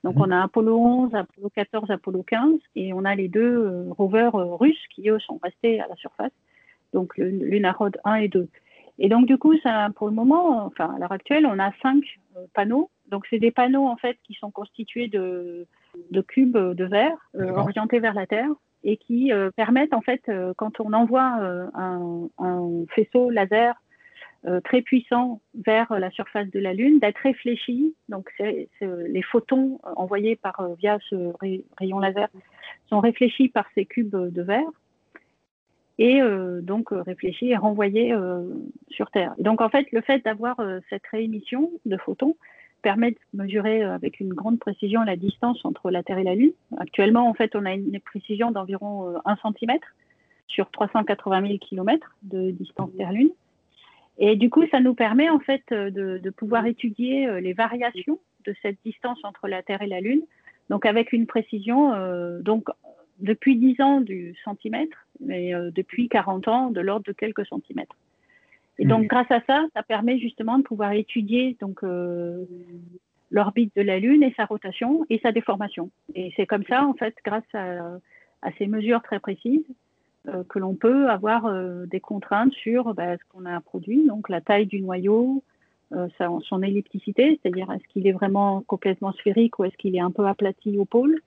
Donc, 0.03 0.16
mhm. 0.16 0.22
on 0.22 0.31
a 0.31 0.43
Apollo 0.45 0.76
11, 0.79 1.14
Apollo 1.14 1.51
14, 1.55 1.91
Apollo 1.91 2.22
15, 2.22 2.61
et 2.76 2.95
on 2.95 3.05
a 3.05 3.14
les 3.14 3.29
deux 3.29 3.87
rovers 3.91 4.33
russes 4.33 4.87
qui, 4.95 5.11
eux, 5.11 5.18
sont 5.18 5.39
restés 5.43 5.79
à 5.79 5.89
la 5.89 5.97
surface. 5.97 6.33
Donc, 6.95 7.18
le 7.18 7.29
Lunarod 7.29 7.99
1 8.05 8.14
et 8.14 8.29
2. 8.29 8.49
Et 8.99 9.11
donc, 9.11 9.26
du 9.26 9.37
coup, 9.37 9.55
ça, 9.59 9.91
pour 9.95 10.09
le 10.09 10.14
moment, 10.14 10.64
enfin, 10.64 10.95
à 10.95 10.99
l'heure 10.99 11.12
actuelle, 11.12 11.45
on 11.45 11.59
a 11.59 11.70
cinq 11.83 12.03
panneaux 12.55 12.91
donc, 13.09 13.26
c'est 13.30 13.38
des 13.38 13.50
panneaux 13.50 13.86
en 13.86 13.96
fait 13.96 14.18
qui 14.24 14.34
sont 14.34 14.50
constitués 14.50 15.09
de, 15.09 15.66
cubes 16.28 16.56
de 16.56 16.84
verre 16.84 17.16
euh, 17.36 17.50
orientés 17.50 18.00
vers 18.00 18.14
la 18.14 18.26
Terre 18.26 18.50
et 18.84 18.96
qui 18.96 19.32
euh, 19.32 19.50
permettent 19.50 19.94
en 19.94 20.00
fait, 20.00 20.22
euh, 20.28 20.52
quand 20.56 20.80
on 20.80 20.92
envoie 20.92 21.40
un, 21.74 22.28
faisceau 22.94 23.30
laser 23.30 23.74
très 24.64 24.82
puissant 24.82 25.40
vers 25.66 25.98
la 25.98 26.11
surface 26.11 26.48
de 26.50 26.61
la 26.61 26.72
Lune, 26.72 27.00
d'être 27.00 27.18
réfléchi. 27.18 27.96
Donc, 28.09 28.30
c'est, 28.36 28.68
les 28.80 29.22
photons 29.22 29.80
envoyés 29.96 30.36
par 30.36 30.74
via 30.76 30.98
ce 31.11 31.32
rayon 31.80 31.98
laser 31.98 32.28
sont 32.88 33.00
réfléchis 33.00 33.48
par 33.48 33.66
ces 33.74 33.84
cubes 33.84 34.14
de 34.14 34.42
verre 34.42 34.70
et 35.98 36.20
donc 36.62 36.90
réfléchis 36.92 37.50
et 37.50 37.56
renvoyés 37.56 38.14
sur 38.88 39.11
Terre. 39.11 39.34
donc 39.38 39.61
en 39.61 39.68
fait, 39.68 39.90
le 39.90 40.02
fait 40.02 40.24
d'avoir 40.24 40.56
cette 40.88 41.06
réémission 41.09 41.72
de 41.84 41.96
photons 41.96 42.36
permet 42.83 43.12
de 43.12 43.18
mesurer 43.35 43.83
euh, 43.83 43.95
avec 43.95 44.20
une 44.20 44.33
grande 44.33 44.59
précision 44.59 45.03
la 45.03 45.16
distance 45.16 45.64
entre 45.64 45.91
la 45.91 46.03
Terre 46.03 46.18
et 46.18 46.24
la 46.24 46.35
Lune. 46.35 46.53
Actuellement, 46.79 47.29
en 47.29 47.35
fait, 47.35 47.55
on 47.55 47.64
a 47.64 47.74
une 47.74 48.01
précision 48.01 48.51
d'environ 48.51 49.16
1 49.24 49.33
euh, 49.33 49.53
cm 49.59 49.79
sur 50.47 50.70
380 50.70 51.47
000 51.47 51.59
km 51.59 52.16
de 52.22 52.51
distance 52.51 52.91
Terre-Lune. 52.97 53.31
Et 54.18 54.35
du 54.35 54.51
coup, 54.51 54.66
ça 54.70 54.81
nous 54.81 54.95
permet 54.95 55.29
en 55.29 55.39
fait 55.39 55.62
euh, 55.72 55.91
de, 55.91 56.31
pouvoir 56.31 56.66
étudier 56.66 57.41
les 57.41 57.53
variations 57.53 58.18
de 58.45 58.55
cette 58.62 58.79
distance 58.85 59.18
entre 59.24 59.49
la 59.49 59.62
Terre 59.62 59.83
et 59.83 59.87
la 59.87 60.01
Lune, 60.01 60.22
donc 60.70 60.87
avec 60.87 61.12
une 61.12 61.26
précision, 61.26 61.93
donc 62.41 62.68
depuis 63.18 63.57
10 63.57 63.81
ans 63.81 64.01
du 64.01 64.35
centimètre, 64.45 65.07
mais 65.20 65.53
depuis 65.72 66.09
40 66.09 66.49
ans 66.49 66.70
de 66.70 66.81
l'ordre 66.81 67.05
de 67.07 67.12
quelques 67.12 67.47
centimètres. 67.47 67.97
Et 68.79 68.85
donc, 68.85 69.05
mm. 69.05 69.07
grâce 69.07 69.31
à 69.31 69.41
ça, 69.47 69.66
ça 69.74 69.83
permet 69.83 70.18
justement 70.18 70.59
de 70.59 70.62
pouvoir 70.62 70.93
étudier 70.93 71.57
donc 71.61 71.83
euh, 71.83 72.45
l'orbite 73.31 73.74
de 73.76 73.83
la 73.83 73.99
Lune 73.99 74.22
et 74.22 74.33
sa 74.37 74.45
rotation 74.45 75.05
et 75.11 75.18
sa 75.18 75.33
déformation. 75.33 75.91
Et 76.14 76.33
c'est 76.37 76.47
comme 76.47 76.64
ça, 76.64 76.85
en 76.85 76.95
fait, 76.95 77.14
grâce 77.24 77.45
à, 77.55 77.99
ces 78.57 78.66
mesures 78.66 79.03
très 79.03 79.18
précises, 79.18 79.66
euh, 80.29 80.45
que 80.49 80.59
l'on 80.59 80.74
peut 80.74 81.11
avoir 81.11 81.47
euh, 81.47 81.87
des 81.87 82.01
contraintes 82.01 82.53
sur 82.53 82.95
bah, 82.95 83.16
ce 83.16 83.22
qu'on 83.31 83.47
a 83.47 83.61
produit, 83.61 84.07
donc 84.07 84.29
la 84.29 84.41
taille 84.41 84.66
du 84.66 84.81
noyau, 84.81 85.43
son 86.20 86.62
ellipticité, 86.62 87.41
c'est-à-dire 87.41 87.72
est-ce 87.72 87.89
qu'il 87.89 88.07
est 88.07 88.12
vraiment 88.12 88.61
complètement 88.66 89.12
sphérique 89.12 89.59
ou 89.59 89.64
est-ce 89.64 89.76
qu'il 89.79 89.97
est 89.97 90.01
un 90.01 90.11
peu 90.11 90.26
aplati 90.26 90.76
au 90.76 90.85
pôle. 90.85 91.18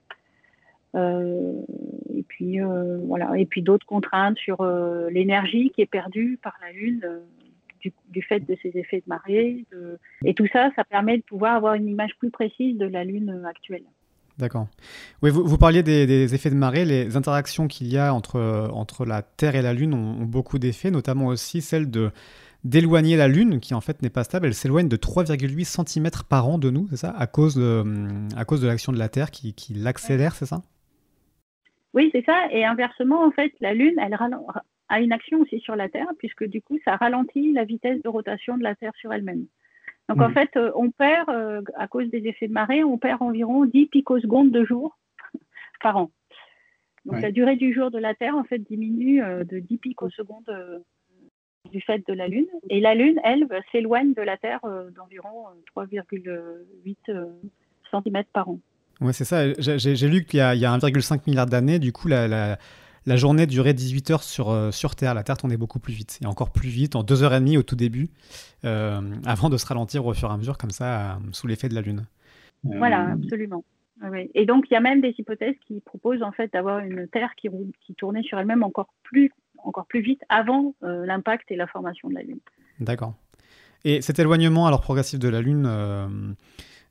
et 0.94 2.22
puis 2.28 2.60
voilà, 2.60 3.36
et 3.36 3.44
puis 3.44 3.62
d'autres 3.62 3.84
contraintes 3.86 4.38
sur 4.38 4.64
l'énergie 5.10 5.72
qui 5.74 5.80
est 5.80 5.86
perdue 5.86 6.38
par 6.40 6.56
la 6.62 6.70
Lune 6.70 7.00
du, 7.82 8.22
fait 8.22 8.40
de 8.40 8.56
ces 8.62 8.70
effets 8.76 8.98
de 8.98 9.08
marée. 9.08 9.64
Et 10.24 10.34
tout 10.34 10.46
ça, 10.52 10.70
ça 10.76 10.84
permet 10.84 11.18
de 11.18 11.22
pouvoir 11.22 11.54
avoir 11.54 11.74
une 11.74 11.88
image 11.88 12.12
plus 12.18 12.30
précise 12.30 12.78
de 12.78 12.86
la 12.86 13.04
Lune 13.04 13.44
actuelle. 13.48 13.84
D'accord. 14.38 14.66
Oui, 15.22 15.30
vous, 15.30 15.58
parliez 15.58 15.82
des, 15.82 16.34
effets 16.34 16.50
de 16.50 16.54
marée. 16.54 16.84
Les 16.84 17.16
interactions 17.16 17.68
qu'il 17.68 17.88
y 17.88 17.98
a 17.98 18.14
entre, 18.14 18.70
entre 18.72 19.04
la 19.04 19.22
Terre 19.22 19.56
et 19.56 19.62
la 19.62 19.74
Lune 19.74 19.94
ont, 19.94 20.24
beaucoup 20.24 20.58
d'effets, 20.58 20.90
notamment 20.90 21.26
aussi 21.26 21.60
celle 21.60 21.90
de 21.90 22.10
d'éloigner 22.64 23.16
la 23.16 23.26
Lune, 23.26 23.58
qui 23.58 23.74
en 23.74 23.80
fait 23.80 24.02
n'est 24.02 24.10
pas 24.10 24.22
stable. 24.22 24.46
Elle 24.46 24.54
s'éloigne 24.54 24.86
de 24.86 24.96
3,8 24.96 25.64
cm 25.64 26.10
par 26.28 26.46
an 26.46 26.58
de 26.58 26.70
nous, 26.70 26.86
c'est 26.90 26.96
ça? 26.96 27.10
À 27.10 27.26
cause, 27.26 27.56
de, 27.56 27.84
à 28.36 28.44
cause 28.44 28.60
de 28.60 28.68
l'action 28.68 28.92
de 28.92 28.98
la 28.98 29.08
Terre 29.08 29.32
qui, 29.32 29.52
qui 29.52 29.74
l'accélère, 29.74 30.36
c'est 30.36 30.46
ça? 30.46 30.62
Oui, 31.92 32.08
c'est 32.12 32.24
ça. 32.24 32.46
Et 32.52 32.64
inversement, 32.64 33.26
en 33.26 33.32
fait, 33.32 33.52
la 33.60 33.74
Lune, 33.74 33.96
elle, 34.00 34.16
a 34.92 35.00
une 35.00 35.12
action 35.12 35.40
aussi 35.40 35.58
sur 35.60 35.74
la 35.74 35.88
Terre, 35.88 36.08
puisque 36.18 36.44
du 36.44 36.60
coup, 36.60 36.78
ça 36.84 36.96
ralentit 36.96 37.52
la 37.52 37.64
vitesse 37.64 38.02
de 38.02 38.08
rotation 38.10 38.58
de 38.58 38.62
la 38.62 38.74
Terre 38.74 38.92
sur 38.96 39.10
elle-même. 39.10 39.46
Donc 40.08 40.20
en 40.20 40.28
mmh. 40.28 40.34
fait, 40.34 40.50
euh, 40.56 40.70
on 40.74 40.90
perd, 40.90 41.30
euh, 41.30 41.62
à 41.76 41.88
cause 41.88 42.10
des 42.10 42.26
effets 42.26 42.46
de 42.46 42.52
marée, 42.52 42.84
on 42.84 42.98
perd 42.98 43.22
environ 43.22 43.64
10 43.64 43.86
picosecondes 43.86 44.50
de 44.50 44.64
jour 44.64 44.98
par 45.82 45.96
an. 45.96 46.10
Donc 47.06 47.22
la 47.22 47.32
durée 47.32 47.56
du 47.56 47.72
jour 47.72 47.90
de 47.90 47.98
la 47.98 48.14
Terre, 48.14 48.36
en 48.36 48.44
fait, 48.44 48.58
diminue 48.58 49.22
euh, 49.22 49.44
de 49.44 49.58
10 49.60 49.78
picosecondes 49.78 50.82
du 51.70 51.80
fait 51.80 52.06
de 52.06 52.12
la 52.12 52.28
Lune. 52.28 52.46
Et 52.68 52.80
la 52.80 52.94
Lune, 52.94 53.18
elle, 53.24 53.48
s'éloigne 53.72 54.12
de 54.12 54.22
la 54.22 54.36
Terre 54.36 54.60
d'environ 54.94 55.46
3,8 55.74 56.96
cm 57.90 58.24
par 58.34 58.50
an. 58.50 58.58
Oui, 59.00 59.14
c'est 59.14 59.24
ça. 59.24 59.50
J'ai 59.58 60.08
lu 60.08 60.24
qu'il 60.24 60.38
y 60.38 60.42
a, 60.42 60.54
1,5 60.54 61.22
milliard 61.26 61.46
d'années, 61.46 61.78
du 61.78 61.92
coup, 61.92 62.08
la, 62.08 62.28
la 62.28 62.58
journée 63.16 63.46
durait 63.46 63.74
18 63.74 64.10
heures 64.10 64.22
sur, 64.22 64.50
euh, 64.50 64.70
sur 64.70 64.94
Terre. 64.94 65.14
La 65.14 65.22
Terre 65.22 65.36
tournait 65.36 65.56
beaucoup 65.56 65.78
plus 65.78 65.92
vite, 65.92 66.18
et 66.22 66.26
encore 66.26 66.50
plus 66.52 66.68
vite, 66.68 66.96
en 66.96 67.02
2h30 67.02 67.58
au 67.58 67.62
tout 67.62 67.76
début, 67.76 68.08
euh, 68.64 69.00
avant 69.24 69.48
de 69.48 69.56
se 69.56 69.66
ralentir 69.66 70.06
au 70.06 70.14
fur 70.14 70.30
et 70.30 70.32
à 70.32 70.36
mesure, 70.36 70.58
comme 70.58 70.70
ça, 70.70 71.12
euh, 71.12 71.14
sous 71.32 71.46
l'effet 71.46 71.68
de 71.68 71.74
la 71.74 71.80
Lune. 71.80 72.06
Voilà, 72.64 73.10
absolument. 73.12 73.64
Et 74.34 74.46
donc, 74.46 74.66
il 74.70 74.74
y 74.74 74.76
a 74.76 74.80
même 74.80 75.00
des 75.00 75.14
hypothèses 75.18 75.54
qui 75.66 75.80
proposent 75.80 76.22
en 76.22 76.32
fait 76.32 76.52
d'avoir 76.52 76.80
une 76.80 77.06
Terre 77.08 77.30
qui, 77.36 77.48
qui 77.86 77.94
tournait 77.94 78.22
sur 78.22 78.38
elle-même 78.38 78.64
encore 78.64 78.88
plus, 79.04 79.30
encore 79.58 79.86
plus 79.86 80.00
vite 80.00 80.20
avant 80.28 80.74
l'impact 80.80 81.50
et 81.52 81.56
la 81.56 81.68
formation 81.68 82.08
de 82.08 82.14
la 82.14 82.22
Lune. 82.22 82.40
D'accord. 82.80 83.14
Et 83.84 84.00
cet 84.00 84.18
éloignement 84.18 84.66
alors 84.66 84.80
progressif 84.80 85.20
de 85.20 85.28
la 85.28 85.40
Lune 85.40 85.68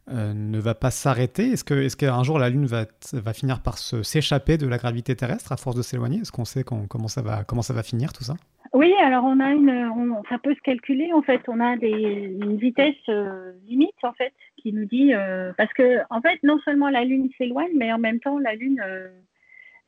ne 0.08 0.60
va 0.60 0.76
pas 0.76 0.92
s'arrêter 0.92 1.52
Est-ce 1.52 1.64
qu'un 1.64 1.78
est 1.78 1.96
qu'un 1.96 2.24
jour 2.24 2.40
la 2.40 2.50
Lune 2.50 2.66
va, 2.66 2.86
va 3.14 3.34
finir 3.34 3.62
par 3.62 3.78
s'échapper 3.78 4.58
de 4.58 4.68
la 4.68 4.78
gravité 4.78 5.16
terrestre 5.16 5.52
à 5.52 5.58
force 5.58 5.76
de 5.76 5.82
s'éloigner? 5.82 6.20
Est-ce 6.20 6.32
qu'on 6.32 6.46
sait 6.46 6.64
comment, 6.64 7.08
ça 7.08 7.22
va, 7.22 7.44
comment 7.44 7.62
ça 7.62 7.74
va 7.74 7.84
finir 7.84 8.14
tout 8.14 8.24
ça? 8.24 8.36
Oui, 8.74 8.94
alors 9.04 9.26
on 9.26 9.40
a 9.40 9.52
une, 9.52 9.90
ça 10.30 10.38
peut 10.38 10.56
se 10.56 10.62
calculer 10.62 11.12
en 11.14 11.22
fait. 11.22 11.42
On 11.48 11.60
a 11.60 11.78
des, 11.78 11.90
une 11.90 12.58
vitesse 12.58 12.96
limite 13.68 13.92
en 14.04 14.14
fait 14.14 14.34
qui 14.58 14.74
nous 14.74 14.86
dit 14.86 15.12
parce 15.58 15.74
que 15.74 16.00
en 16.10 16.22
fait 16.22 16.40
non 16.44 16.60
seulement 16.66 16.90
la 16.90 17.04
Lune 17.04 17.30
s'éloigne, 17.38 17.72
mais 17.78 17.92
en 17.92 18.00
même 18.00 18.20
temps 18.20 18.40
la 18.40 18.56
Lune 18.56 18.82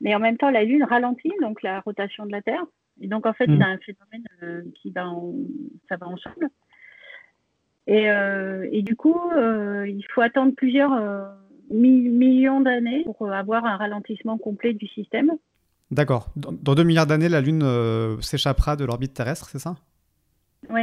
mais 0.04 0.14
en 0.14 0.20
même 0.20 0.38
temps, 0.38 0.52
la 0.52 0.66
Lune 0.66 0.84
ralentit 0.84 1.32
donc 1.42 1.64
la 1.64 1.80
rotation 1.80 2.26
de 2.26 2.32
la 2.32 2.42
Terre. 2.42 2.64
Et 3.02 3.08
donc, 3.08 3.26
en 3.26 3.34
fait, 3.34 3.46
c'est 3.46 3.52
mm. 3.52 3.62
un 3.62 3.78
phénomène 3.78 4.28
euh, 4.44 4.62
qui 4.76 4.92
va, 4.92 5.10
ça 5.88 5.96
va 5.96 6.08
ensemble. 6.08 6.50
Et, 7.88 8.10
euh, 8.10 8.68
et 8.72 8.82
du 8.82 8.96
coup, 8.96 9.20
euh, 9.36 9.88
il 9.88 10.06
faut 10.14 10.22
attendre 10.22 10.54
plusieurs 10.56 10.92
millions 11.70 12.62
d'années 12.62 13.06
pour 13.18 13.32
avoir 13.32 13.66
un 13.66 13.78
ralentissement 13.78 14.38
complet 14.38 14.74
du 14.74 14.88
système. 14.88 15.32
D'accord. 15.92 16.30
Dans, 16.36 16.52
dans, 16.52 16.76
2 16.76 16.84
milliards 16.84 17.08
d'années, 17.08 17.30
la 17.30 17.42
Lune 17.42 17.64
s'échappera 18.22 18.76
de 18.76 18.86
l'orbite 18.86 19.14
terrestre, 19.14 19.50
c'est 19.50 19.60
ça? 19.60 19.76
Oui. 20.70 20.82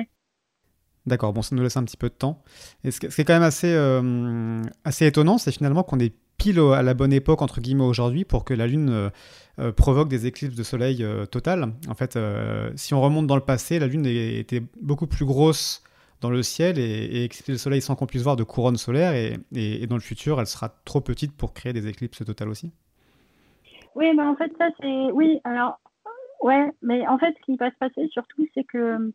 D'accord, 1.07 1.33
bon, 1.33 1.41
ça 1.43 1.57
nous 1.57 1.63
laisse 1.63 1.79
un 1.79 1.85
petit 1.85 1.97
peu 1.97 2.11
de 2.11 2.15
temps. 2.15 2.43
Et 2.85 2.91
ce 2.91 3.01
qui 3.01 3.07
est 3.07 3.25
quand 3.25 3.33
même 3.33 3.43
assez, 3.43 3.75
assez 4.85 5.07
étonnant, 5.07 5.39
c'est 5.39 5.53
finalement 5.53 5.83
qu'on 5.83 5.99
est 5.99 6.15
pile 6.41 6.59
à 6.59 6.83
la 6.83 6.95
bonne 6.95 7.13
époque, 7.13 7.43
entre 7.43 7.61
guillemets, 7.61 7.85
aujourd'hui, 7.85 8.25
pour 8.25 8.45
que 8.45 8.55
la 8.55 8.67
Lune 8.67 8.89
euh, 8.91 9.11
euh, 9.59 9.73
provoque 9.73 10.09
des 10.09 10.27
éclipses 10.27 10.57
de 10.57 10.63
soleil 10.63 11.05
euh, 11.05 11.27
totales. 11.27 11.75
En 11.87 11.95
fait, 11.95 12.19
si 12.77 12.95
on 12.95 13.01
remonte 13.01 13.27
dans 13.27 13.37
le 13.37 13.43
passé, 13.43 13.79
la 13.79 13.87
Lune 13.87 14.07
était 14.07 14.63
beaucoup 14.81 15.07
plus 15.07 15.27
grosse 15.27 15.83
dans 16.21 16.31
le 16.31 16.43
ciel 16.43 16.79
et, 16.79 17.25
et 17.25 17.29
le 17.49 17.57
soleil 17.57 17.81
sans 17.81 17.97
qu'on 17.97 18.07
puisse 18.07 18.23
voir 18.23 18.37
de 18.37 18.45
couronne 18.45 18.77
solaire. 18.77 19.13
Et, 19.15 19.87
dans 19.87 19.97
le 19.97 20.01
futur, 20.01 20.41
elle 20.41 20.47
sera 20.47 20.69
trop 20.85 21.01
petite 21.01 21.37
pour 21.37 21.55
créer 21.55 21.73
des 21.73 21.87
éclipses 21.89 22.25
totales 22.25 22.49
aussi. 22.49 22.73
Oui, 23.95 24.13
mais 24.15 24.23
en 24.23 24.37
fait, 24.37 24.53
ça, 24.59 24.69
c'est. 24.81 25.11
Oui, 25.13 25.41
alors. 25.45 25.81
Ouais, 26.41 26.71
mais 26.81 27.07
en 27.07 27.19
fait, 27.19 27.35
ce 27.39 27.45
qui 27.45 27.57
va 27.57 27.71
se 27.71 27.77
passer 27.77 28.09
surtout, 28.09 28.47
c'est 28.55 28.65
que. 28.65 29.13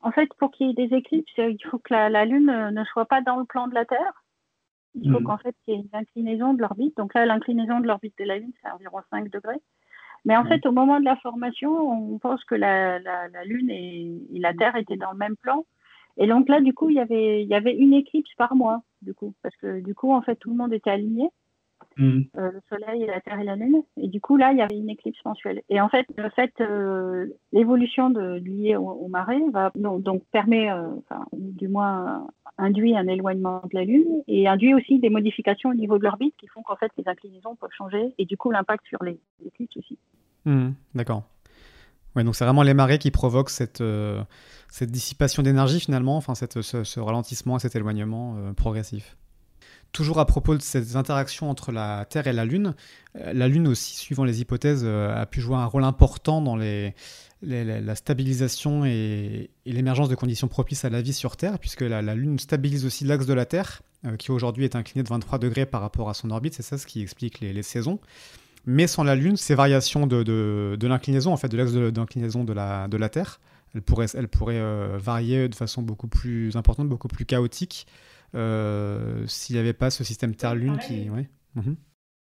En 0.00 0.12
fait, 0.12 0.28
pour 0.38 0.52
qu'il 0.52 0.68
y 0.68 0.70
ait 0.70 0.86
des 0.86 0.94
éclipses, 0.94 1.32
il 1.38 1.58
faut 1.68 1.78
que 1.78 1.92
la 1.92 2.24
Lune 2.24 2.70
ne 2.70 2.84
soit 2.84 3.06
pas 3.06 3.20
dans 3.20 3.36
le 3.38 3.44
plan 3.44 3.66
de 3.66 3.74
la 3.74 3.84
Terre. 3.84 4.24
Il 4.94 5.12
faut 5.12 5.20
mm. 5.20 5.24
qu'en 5.24 5.38
fait, 5.38 5.54
il 5.66 5.74
y 5.74 5.76
ait 5.76 5.80
une 5.80 5.88
inclinaison 5.92 6.54
de 6.54 6.60
l'orbite. 6.60 6.96
Donc 6.96 7.14
là, 7.14 7.26
l'inclinaison 7.26 7.80
de 7.80 7.86
l'orbite 7.86 8.16
de 8.18 8.24
la 8.24 8.38
Lune, 8.38 8.52
c'est 8.62 8.70
environ 8.70 9.00
5 9.10 9.30
degrés. 9.30 9.60
Mais 10.24 10.36
en 10.36 10.44
mm. 10.44 10.48
fait, 10.48 10.66
au 10.66 10.72
moment 10.72 11.00
de 11.00 11.04
la 11.04 11.16
formation, 11.16 11.70
on 11.70 12.18
pense 12.18 12.44
que 12.44 12.54
la, 12.54 12.98
la, 12.98 13.44
Lune 13.44 13.70
et, 13.70 14.20
la 14.38 14.54
Terre 14.54 14.76
étaient 14.76 14.96
dans 14.96 15.12
le 15.12 15.18
même 15.18 15.36
plan. 15.36 15.64
Et 16.18 16.26
donc 16.26 16.48
là, 16.48 16.60
du 16.60 16.74
coup, 16.74 16.90
il 16.90 16.96
y 16.96 17.00
avait, 17.00 17.42
il 17.42 17.48
y 17.48 17.54
avait 17.54 17.74
une 17.74 17.94
éclipse 17.94 18.34
par 18.36 18.54
mois, 18.56 18.82
du 19.02 19.14
coup, 19.14 19.34
parce 19.42 19.56
que 19.56 19.80
du 19.80 19.94
coup, 19.94 20.12
en 20.12 20.20
fait, 20.20 20.36
tout 20.36 20.50
le 20.50 20.56
monde 20.56 20.72
était 20.72 20.90
aligné. 20.90 21.30
Mm. 21.96 22.22
Euh, 22.36 22.50
le 22.52 22.60
Soleil, 22.68 23.06
la 23.06 23.20
Terre 23.20 23.40
et 23.40 23.44
la 23.44 23.56
Lune. 23.56 23.82
Et 23.96 24.08
du 24.08 24.20
coup, 24.20 24.36
là, 24.36 24.52
il 24.52 24.58
y 24.58 24.62
avait 24.62 24.76
une 24.76 24.90
éclipse 24.90 25.18
mensuelle. 25.24 25.62
Et 25.68 25.80
en 25.80 25.88
fait, 25.88 26.06
le 26.16 26.28
fait, 26.30 26.52
euh, 26.60 27.26
l'évolution 27.52 28.08
liée 28.08 28.76
au, 28.76 28.88
au, 28.88 29.08
marais 29.08 29.40
va 29.52 29.72
donc, 29.74 30.22
permet, 30.32 30.70
euh, 30.70 30.88
enfin, 30.98 31.24
du 31.32 31.68
moins 31.68 32.26
induit 32.56 32.96
un 32.96 33.06
éloignement 33.06 33.62
de 33.70 33.78
la 33.78 33.84
Lune 33.84 34.22
et 34.26 34.48
induit 34.48 34.74
aussi 34.74 34.98
des 34.98 35.10
modifications 35.10 35.70
au 35.70 35.74
niveau 35.74 35.98
de 35.98 36.04
l'orbite 36.04 36.34
qui 36.38 36.48
font 36.48 36.62
qu'en 36.62 36.74
fait 36.74 36.90
les 36.98 37.06
inclinaisons 37.06 37.54
peuvent 37.54 37.70
changer 37.76 38.12
et 38.18 38.24
du 38.24 38.36
coup 38.36 38.50
l'impact 38.50 38.84
sur 38.88 39.00
les 39.04 39.20
éclipses 39.46 39.76
aussi. 39.76 39.96
Mmh, 40.44 40.70
d'accord. 40.96 41.22
Ouais, 42.16 42.24
donc 42.24 42.34
c'est 42.34 42.44
vraiment 42.44 42.64
les 42.64 42.74
marées 42.74 42.98
qui 42.98 43.12
provoquent 43.12 43.50
cette, 43.50 43.80
cette 44.70 44.90
dissipation 44.90 45.42
d'énergie 45.42 45.80
finalement, 45.80 46.16
enfin 46.16 46.34
cette, 46.34 46.62
ce, 46.62 47.00
ralentissement 47.00 47.56
et 47.56 47.60
cet 47.60 47.76
éloignement 47.76 48.52
progressif. 48.54 49.16
Toujours 49.92 50.20
à 50.20 50.26
propos 50.26 50.54
de 50.54 50.60
ces 50.60 50.96
interactions 50.96 51.48
entre 51.48 51.72
la 51.72 52.04
Terre 52.04 52.26
et 52.26 52.32
la 52.34 52.44
Lune, 52.44 52.74
euh, 53.16 53.32
la 53.32 53.48
Lune 53.48 53.66
aussi, 53.66 53.96
suivant 53.96 54.24
les 54.24 54.40
hypothèses, 54.42 54.82
euh, 54.84 55.18
a 55.18 55.24
pu 55.24 55.40
jouer 55.40 55.56
un 55.56 55.64
rôle 55.64 55.84
important 55.84 56.42
dans 56.42 56.56
les, 56.56 56.94
la 57.40 57.94
stabilisation 57.94 58.84
et, 58.84 59.50
l'émergence 59.64 60.10
de 60.10 60.14
conditions 60.14 60.46
propices 60.46 60.84
à 60.84 60.90
la 60.90 61.00
vie 61.00 61.14
sur 61.14 61.36
Terre, 61.36 61.58
puisque 61.58 61.80
la, 61.80 62.02
Lune 62.14 62.38
stabilise 62.38 62.84
aussi 62.84 63.04
l'axe 63.04 63.24
de 63.24 63.32
la 63.32 63.46
Terre, 63.46 63.80
euh, 64.04 64.16
qui 64.16 64.30
aujourd'hui 64.30 64.64
est 64.64 64.76
incliné 64.76 65.02
de 65.02 65.08
23 65.08 65.38
degrés 65.38 65.64
par 65.64 65.80
rapport 65.80 66.10
à 66.10 66.14
son 66.14 66.30
orbite, 66.30 66.54
c'est 66.54 66.62
ça 66.62 66.76
ce 66.76 66.86
qui 66.86 67.00
explique 67.00 67.40
les, 67.40 67.62
saisons. 67.62 67.98
Mais 68.66 68.86
sans 68.86 69.04
la 69.04 69.14
Lune, 69.14 69.38
ces 69.38 69.54
variations 69.54 70.06
de, 70.06 70.22
de, 70.22 70.86
l'inclinaison, 70.86 71.32
en 71.32 71.38
fait, 71.38 71.48
de 71.48 71.56
l'axe 71.56 71.72
d'inclinaison 71.72 72.44
de 72.44 72.52
la, 72.52 72.88
de 72.88 72.96
la 72.98 73.08
Terre, 73.08 73.40
elles 73.74 73.82
pourraient, 73.82 74.06
elles 74.14 74.28
pourraient 74.28 74.98
varier 74.98 75.48
de 75.48 75.54
façon 75.54 75.82
beaucoup 75.82 76.08
plus 76.08 76.56
importante, 76.56 76.88
beaucoup 76.88 77.08
plus 77.08 77.24
chaotique, 77.24 77.86
euh, 78.34 79.26
s'il 79.26 79.56
n'y 79.56 79.60
avait 79.60 79.72
pas 79.72 79.90
ce 79.90 80.04
système 80.04 80.34
Terre-Lune 80.34 80.78
qui. 80.78 81.08
Mhm. 81.08 81.76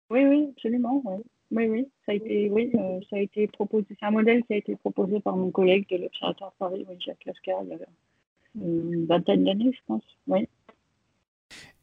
Oui, 0.09 0.25
oui, 0.25 0.47
absolument. 0.55 1.03
Oui, 1.51 1.67
oui, 1.67 1.87
ça 2.05 2.13
a 2.13 2.15
été, 2.15 2.49
oui, 2.49 2.71
euh, 2.75 2.99
ça 3.09 3.17
a 3.17 3.19
été 3.19 3.47
proposé. 3.47 3.85
C'est 3.89 4.05
un 4.05 4.11
modèle 4.11 4.43
qui 4.43 4.53
a 4.53 4.57
été 4.57 4.75
proposé 4.77 5.19
par 5.19 5.35
mon 5.35 5.51
collègue 5.51 5.87
de 5.89 5.97
l'Observatoire 5.97 6.53
Paris, 6.57 6.85
Jacques 7.05 7.25
Lascar, 7.25 7.57
il 7.63 7.69
y 7.69 7.73
a 7.73 7.77
une 8.55 9.05
vingtaine 9.05 9.43
d'années, 9.43 9.71
je 9.73 9.79
pense. 9.85 10.03
Oui. 10.27 10.47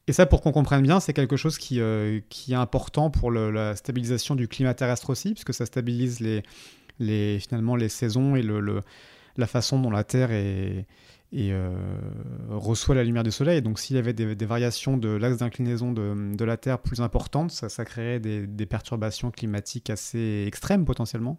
Et 0.06 0.12
ça, 0.12 0.24
pour 0.24 0.40
qu'on 0.40 0.52
comprenne 0.52 0.82
bien, 0.82 1.00
c'est 1.00 1.12
quelque 1.12 1.36
chose 1.36 1.58
qui, 1.58 1.80
euh, 1.80 2.20
qui 2.30 2.52
est 2.52 2.56
important 2.56 3.10
pour 3.10 3.30
la 3.30 3.76
stabilisation 3.76 4.34
du 4.36 4.48
climat 4.48 4.72
terrestre 4.72 5.10
aussi, 5.10 5.32
puisque 5.32 5.52
ça 5.52 5.66
stabilise 5.66 6.20
les, 6.20 6.42
les, 6.98 7.38
finalement 7.38 7.76
les 7.76 7.90
saisons 7.90 8.34
et 8.34 8.42
le, 8.42 8.80
la 9.38 9.46
façon 9.46 9.80
dont 9.80 9.90
la 9.90 10.04
Terre 10.04 10.28
euh, 10.32 10.82
reçoit 12.50 12.94
la 12.94 13.04
lumière 13.04 13.22
du 13.22 13.30
soleil. 13.30 13.62
Donc 13.62 13.78
s'il 13.78 13.96
y 13.96 13.98
avait 13.98 14.12
des, 14.12 14.44
variations 14.44 14.96
de 14.98 15.08
l'axe 15.08 15.38
d'inclinaison 15.38 15.92
de, 15.92 16.44
la 16.44 16.56
Terre 16.56 16.80
plus 16.80 17.00
importantes, 17.00 17.50
ça, 17.50 17.84
créerait 17.84 18.20
des, 18.20 18.66
perturbations 18.66 19.30
climatiques 19.30 19.90
assez 19.90 20.44
extrêmes 20.46 20.84
potentiellement 20.84 21.38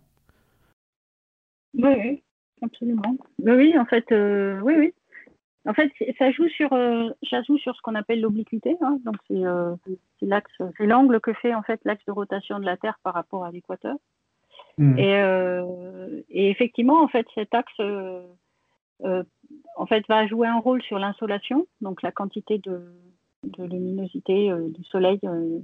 Oui, 1.78 2.24
absolument. 2.62 3.18
Oui, 3.40 3.78
en 3.78 3.86
fait, 3.86 4.12
euh, 4.12 4.60
oui, 4.62 4.74
oui. 4.78 4.94
En 5.66 5.74
fait, 5.74 5.92
ça 6.18 6.32
joue 6.32 6.48
sur, 6.48 6.72
euh, 6.72 7.10
ça 7.30 7.44
joue 7.44 7.58
sur 7.58 7.76
ce 7.76 7.82
qu'on 7.82 7.96
appelle 7.96 8.22
l'obliquité. 8.22 8.78
Hein. 8.82 8.98
C'est 9.28 10.86
l'angle 10.86 11.20
que 11.20 11.34
fait 11.34 11.54
en 11.54 11.62
fait 11.64 11.82
l'axe 11.84 12.04
de 12.06 12.12
rotation 12.12 12.60
de 12.60 12.66
la 12.66 12.78
Terre 12.78 12.98
par 13.04 13.14
rapport 13.14 13.44
à 13.44 13.52
l'équateur. 13.52 13.98
Hmm. 14.80 14.98
Et, 14.98 15.14
et, 16.30 16.50
effectivement, 16.50 17.04
en 17.04 17.08
fait, 17.08 17.28
cet 17.36 17.54
axe 17.54 17.80
euh, 19.06 19.24
en 19.76 19.86
fait, 19.86 20.06
va 20.08 20.28
jouer 20.28 20.48
un 20.48 20.60
rôle 20.60 20.82
sur 20.84 21.00
l'insolation, 21.00 21.68
donc 21.82 22.02
la 22.02 22.12
quantité 22.12 22.58
de, 22.58 22.82
luminosité 23.58 24.52
euh, 24.52 24.68
du 24.70 24.84
Soleil 24.84 25.20
euh, 25.24 25.60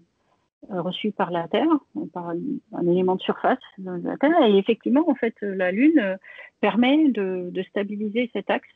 reçue 0.70 1.12
par 1.12 1.32
la 1.32 1.48
Terre, 1.48 1.68
par 2.14 2.30
un, 2.30 2.88
élément 2.88 3.16
de 3.16 3.22
surface 3.22 3.60
de 3.78 4.08
la 4.08 4.18
Terre. 4.18 4.42
Et 4.48 4.58
effectivement, 4.58 5.08
en 5.10 5.16
fait, 5.16 5.36
la 5.42 5.72
Lune 5.72 6.18
permet 6.62 7.10
de, 7.10 7.52
stabiliser 7.70 8.30
cet 8.34 8.50
axe. 8.50 8.70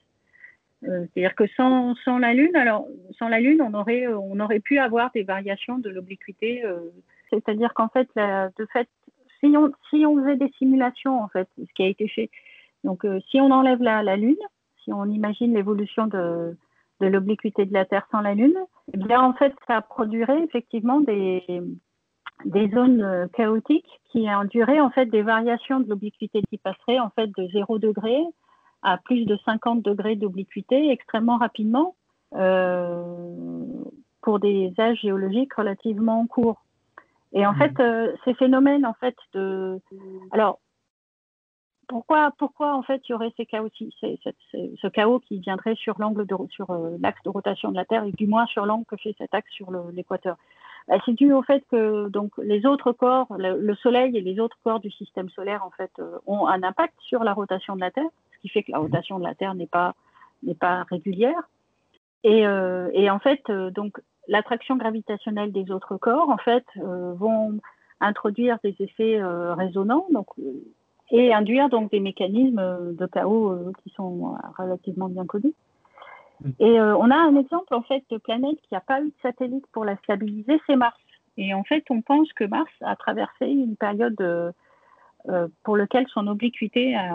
C'est-à-dire 0.81 1.35
que 1.35 1.47
sans, 1.57 1.95
la 2.19 2.33
Lune, 2.33 2.55
alors 2.55 2.85
sans 3.17 3.27
la 3.27 3.39
Lune, 3.39 3.61
on 3.61 3.73
aurait, 3.73 4.07
on 4.07 4.39
aurait 4.39 4.61
pu 4.61 4.77
avoir 4.77 5.11
des 5.11 5.23
variations 5.23 5.77
de 5.77 5.89
l'obliquité. 5.89 6.63
C'est-à-dire 7.31 7.73
qu'en 7.73 7.89
fait, 7.89 8.07
de 8.15 8.65
fait, 8.71 8.87
si 9.39 9.55
on, 9.55 9.71
faisait 10.17 10.35
des 10.35 10.51
simulations, 10.57 11.21
en 11.21 11.27
fait, 11.29 11.47
ce 11.57 11.73
qui 11.75 11.83
a 11.83 11.87
été 11.87 12.07
fait, 12.07 12.29
donc, 12.83 13.05
euh, 13.05 13.19
si 13.29 13.39
on 13.41 13.51
enlève 13.51 13.81
la, 13.81 14.15
Lune, 14.15 14.37
si 14.83 14.93
on 14.93 15.05
imagine 15.05 15.53
l'évolution 15.53 16.07
de, 16.07 16.55
l'obliquité 17.01 17.65
de 17.65 17.73
la 17.73 17.85
Terre 17.85 18.07
sans 18.11 18.21
la 18.21 18.35
Lune, 18.35 18.57
eh 18.93 18.97
bien, 18.97 19.21
en 19.21 19.33
fait, 19.33 19.53
ça 19.67 19.81
produirait 19.81 20.43
effectivement 20.43 21.01
des, 21.01 21.43
zones 22.73 23.01
euh, 23.01 23.27
chaotiques 23.33 23.99
qui 24.11 24.29
enduraient 24.33 24.79
en 24.79 24.89
fait 24.89 25.07
des 25.07 25.21
variations 25.21 25.79
de 25.81 25.89
l'obliquité 25.89 26.41
qui 26.49 26.57
passeraient 26.57 26.99
en 26.99 27.09
fait 27.09 27.27
de 27.37 27.47
0 27.47 27.79
degré 27.79 28.17
à 28.81 28.97
plus 28.97 29.25
de 29.25 29.37
50 29.43 29.81
degrés 29.81 30.15
d'obliquité 30.15 30.89
extrêmement 30.89 31.37
rapidement 31.37 31.95
euh, 32.35 33.03
pour 34.21 34.39
des 34.39 34.73
âges 34.79 35.01
géologiques 35.01 35.53
relativement 35.53 36.25
courts. 36.27 36.63
Et 37.33 37.45
en 37.45 37.53
mmh. 37.53 37.57
fait, 37.57 38.17
ces 38.25 38.33
phénomènes 38.33 38.85
en 38.85 38.93
fait 38.93 39.15
de 39.33 39.79
alors 40.31 40.59
pourquoi, 41.89 42.31
pourquoi 42.37 42.75
en 42.75 42.83
fait 42.83 43.01
il 43.09 43.11
y 43.11 43.15
aurait 43.15 43.33
ces 43.35 43.47
chaos, 43.47 43.67
ce 43.73 44.87
chaos 44.87 45.19
qui 45.19 45.39
viendrait 45.39 45.75
sur 45.75 45.99
l'angle 45.99 46.25
de, 46.25 46.35
sur 46.51 46.69
euh, 46.69 46.95
l'axe 47.01 47.21
de 47.25 47.29
rotation 47.29 47.71
de 47.71 47.75
la 47.75 47.83
Terre 47.83 48.03
et 48.03 48.11
du 48.11 48.27
moins 48.27 48.45
sur 48.45 48.65
l'angle 48.65 48.85
que 48.85 48.95
fait 48.95 49.15
cet 49.17 49.33
axe 49.33 49.51
sur 49.51 49.71
l'équateur? 49.91 50.37
Bah, 50.87 50.97
C'est 51.03 51.13
dû 51.13 51.33
au 51.33 51.41
fait 51.41 51.63
que 51.71 52.07
donc 52.09 52.31
les 52.37 52.67
autres 52.67 52.91
corps, 52.91 53.27
le, 53.37 53.75
Soleil 53.75 54.15
et 54.15 54.21
les 54.21 54.39
autres 54.39 54.57
corps 54.63 54.79
du 54.79 54.91
système 54.91 55.29
solaire 55.29 55.65
en 55.65 55.71
fait 55.71 55.91
euh, 55.97 56.19
ont 56.27 56.47
un 56.47 56.61
impact 56.61 56.93
sur 56.99 57.23
la 57.23 57.33
rotation 57.33 57.75
de 57.75 57.81
la 57.81 57.89
Terre, 57.89 58.09
ce 58.35 58.37
qui 58.41 58.49
fait 58.49 58.61
que 58.61 58.71
la 58.71 58.77
rotation 58.77 59.17
de 59.17 59.23
la 59.23 59.33
Terre 59.33 59.55
n'est 59.55 59.67
pas 59.67 59.95
n'est 60.43 60.55
pas 60.55 60.83
régulière. 60.83 61.49
Et, 62.23 62.45
euh, 62.45 62.89
et 62.93 63.09
en 63.09 63.19
fait 63.19 63.49
donc 63.49 63.99
l'attraction 64.29 64.77
gravitationnelle 64.77 65.51
des 65.51 65.69
autres 65.71 65.97
corps 65.97 66.29
en 66.29 66.37
fait 66.37 66.65
vont 66.75 67.59
introduire 67.99 68.57
des 68.63 68.75
effets 68.79 69.19
résonants 69.21 70.05
donc 70.11 70.27
et 71.11 71.33
induire 71.33 71.69
donc 71.69 71.91
des 71.91 71.99
mécanismes 71.99 72.95
de 72.95 73.05
chaos 73.07 73.73
qui 73.83 73.89
sont 73.95 74.37
relativement 74.57 75.09
bien 75.09 75.25
connus. 75.25 75.53
Mm. 76.41 76.49
Et 76.59 76.79
on 76.79 77.11
a 77.11 77.17
un 77.17 77.35
exemple 77.35 77.73
en 77.73 77.81
fait 77.81 78.03
de 78.09 78.17
planète 78.17 78.57
qui 78.61 78.73
n'a 78.73 78.81
pas 78.81 79.01
eu 79.01 79.07
de 79.07 79.13
satellite 79.21 79.65
pour 79.71 79.83
la 79.83 79.97
stabiliser, 79.97 80.61
c'est 80.67 80.75
Mars. 80.75 80.97
Et 81.37 81.53
en 81.53 81.63
fait, 81.63 81.83
on 81.89 82.01
pense 82.01 82.31
que 82.33 82.43
Mars 82.43 82.71
a 82.81 82.95
traversé 82.95 83.47
une 83.47 83.75
période 83.75 84.19
euh, 85.27 85.49
pour 85.63 85.75
laquelle 85.75 86.07
son 86.13 86.27
obliquité 86.27 86.95
a, 86.95 87.11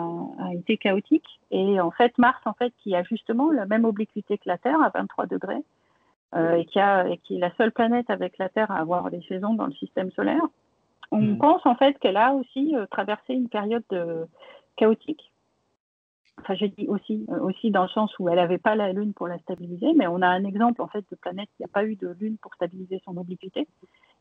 été 0.54 0.76
chaotique. 0.76 1.40
Et 1.50 1.80
en 1.80 1.90
fait, 1.90 2.16
Mars, 2.18 2.40
en 2.44 2.52
fait, 2.52 2.72
qui 2.82 2.94
a 2.94 3.02
justement 3.02 3.50
la 3.50 3.64
même 3.64 3.86
obliquité 3.86 4.36
que 4.36 4.46
la 4.46 4.58
Terre, 4.58 4.80
à 4.82 4.90
23 4.90 5.26
degrés, 5.26 5.64
euh, 6.34 6.56
et, 6.56 6.64
qui 6.64 6.78
a, 6.78 7.08
et, 7.08 7.18
qui 7.18 7.36
est 7.36 7.40
la 7.40 7.54
seule 7.56 7.72
planète 7.72 8.10
avec 8.10 8.38
la 8.38 8.48
Terre 8.48 8.70
à 8.70 8.78
avoir 8.78 9.10
des 9.10 9.22
saisons 9.28 9.54
dans 9.54 9.66
le 9.66 9.72
système 9.72 10.10
solaire, 10.12 10.42
on 11.10 11.20
hmm. 11.20 11.38
pense 11.38 11.64
en 11.66 11.74
fait 11.76 11.98
qu'elle 11.98 12.16
a 12.16 12.32
aussi 12.34 12.74
euh, 12.76 12.86
traversé 12.86 13.34
une 13.34 13.48
période 13.48 13.84
chaotique. 14.76 15.30
Enfin, 16.40 16.54
je 16.56 16.66
dis 16.66 16.88
aussi, 16.88 17.24
aussi 17.42 17.70
dans 17.70 17.84
le 17.84 17.88
sens 17.88 18.12
où 18.18 18.28
elle 18.28 18.36
n'avait 18.36 18.58
pas 18.58 18.74
la 18.74 18.92
Lune 18.92 19.14
pour 19.14 19.28
la 19.28 19.38
stabiliser, 19.38 19.92
mais 19.94 20.08
on 20.08 20.20
a 20.20 20.26
un 20.26 20.44
exemple 20.44 20.82
en 20.82 20.88
fait 20.88 21.04
de 21.10 21.16
planète 21.16 21.48
qui 21.56 21.62
n'a 21.62 21.68
pas 21.68 21.84
eu 21.84 21.94
de 21.94 22.08
Lune 22.18 22.38
pour 22.38 22.52
stabiliser 22.54 23.00
son 23.04 23.16
obliquité. 23.16 23.68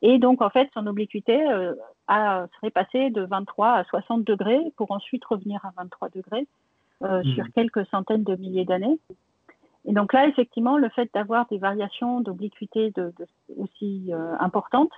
Et 0.03 0.19
donc, 0.19 0.41
en 0.41 0.49
fait, 0.49 0.69
son 0.73 0.85
obliquité 0.85 1.49
euh, 1.49 1.73
a, 2.07 2.45
serait 2.55 2.71
passée 2.71 3.09
de 3.09 3.21
23 3.21 3.71
à 3.71 3.83
60 3.85 4.23
degrés 4.25 4.61
pour 4.75 4.91
ensuite 4.91 5.23
revenir 5.25 5.65
à 5.65 5.71
23 5.77 6.09
degrés 6.09 6.45
euh, 7.03 7.21
mmh. 7.23 7.33
sur 7.33 7.45
quelques 7.55 7.85
centaines 7.87 8.23
de 8.23 8.35
milliers 8.35 8.65
d'années. 8.65 8.99
Et 9.85 9.93
donc 9.93 10.13
là, 10.13 10.27
effectivement, 10.27 10.77
le 10.77 10.89
fait 10.89 11.09
d'avoir 11.13 11.45
des 11.47 11.57
variations 11.57 12.21
d'obliquité 12.21 12.93
aussi 13.57 14.11
euh, 14.13 14.35
importantes, 14.39 14.91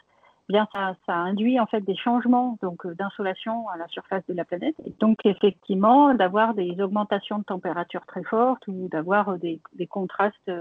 eh 0.49 0.53
bien 0.53 0.67
ça, 0.73 1.15
induit 1.15 1.59
en 1.59 1.65
fait 1.65 1.81
des 1.81 1.95
changements 1.95 2.57
donc 2.61 2.86
d'insolation 2.86 3.67
à 3.69 3.77
la 3.77 3.88
surface 3.88 4.23
de 4.27 4.33
la 4.33 4.45
planète. 4.45 4.75
Et 4.86 4.93
donc 4.99 5.25
effectivement, 5.25 6.13
d'avoir 6.13 6.53
des 6.53 6.79
augmentations 6.81 7.39
de 7.39 7.43
température 7.43 8.05
très 8.05 8.23
fortes 8.23 8.67
ou 8.67 8.88
d'avoir 8.89 9.38
des, 9.39 9.59
contrastes 9.89 10.51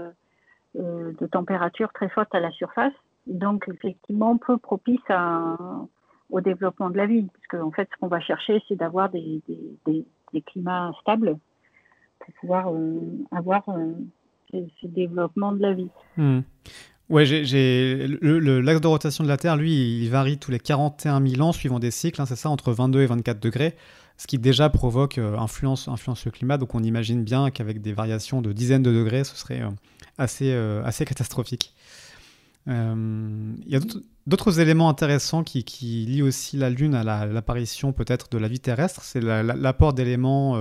de 0.73 1.27
température 1.27 1.93
très 1.93 2.09
fortes 2.09 2.33
à 2.33 2.39
la 2.39 2.51
surface 2.51 2.93
donc 3.27 3.67
effectivement 3.67 4.37
peu 4.37 4.57
propice 4.57 4.99
au 6.29 6.41
développement 6.41 6.89
de 6.89 6.97
la 6.97 7.05
vie, 7.05 7.27
puisque 7.33 7.55
en 7.55 7.71
fait 7.71 7.87
ce 7.91 7.99
qu'on 7.99 8.07
va 8.07 8.19
chercher 8.19 8.61
c'est 8.67 8.75
d'avoir 8.75 9.09
des, 9.09 9.41
climats 10.45 10.91
stables 11.01 11.37
pour 12.19 12.33
pouvoir 12.41 12.73
euh, 12.73 12.99
avoir 13.31 13.63
euh, 13.69 13.93
ce, 14.51 14.87
développement 14.87 15.51
de 15.51 15.61
la 15.61 15.73
vie. 15.73 15.89
Hmm. 16.17 16.41
Ouais, 17.09 17.25
j'ai 17.25 18.07
l'axe 18.07 18.81
de 18.81 18.87
rotation 18.87 19.23
de 19.23 19.29
la 19.29 19.37
Terre, 19.37 19.57
lui, 19.57 20.01
il 20.01 20.09
varie 20.09 20.39
tous 20.39 20.49
les 20.49 20.59
41 20.59 21.25
000 21.25 21.41
ans 21.43 21.51
suivant 21.51 21.77
des 21.77 21.91
cycles, 21.91 22.19
hein, 22.19 22.25
c'est 22.25 22.35
ça, 22.35 22.49
entre 22.49 22.71
22 22.71 23.01
et 23.01 23.05
24 23.05 23.39
degrés, 23.39 23.75
ce 24.17 24.25
qui 24.25 24.39
déjà 24.39 24.69
provoque 24.71 25.19
euh, 25.19 25.37
influence, 25.37 25.87
influence 25.87 26.25
le 26.25 26.31
climat. 26.31 26.57
Donc 26.57 26.73
on 26.73 26.81
imagine 26.81 27.23
bien 27.23 27.51
qu'avec 27.51 27.81
des 27.81 27.93
variations 27.93 28.41
de 28.41 28.51
dizaines 28.53 28.81
de 28.81 28.91
degrés, 28.91 29.23
ce 29.23 29.35
serait 29.35 29.61
assez, 30.17 30.51
assez 30.51 31.05
catastrophique. 31.05 31.75
Il 32.67 32.73
y 33.67 33.75
a 33.75 33.79
d'autres 34.25 34.59
éléments 34.59 34.89
intéressants 34.89 35.43
qui, 35.43 35.63
qui, 35.63 36.07
lient 36.07 36.23
aussi 36.23 36.57
la 36.57 36.71
Lune 36.71 36.95
à 36.95 37.03
l'apparition 37.27 37.93
peut-être 37.93 38.29
de 38.31 38.39
la 38.39 38.47
vie 38.47 38.59
terrestre, 38.59 39.03
c'est 39.03 39.21
l'apport 39.21 39.93
d'éléments 39.93 40.57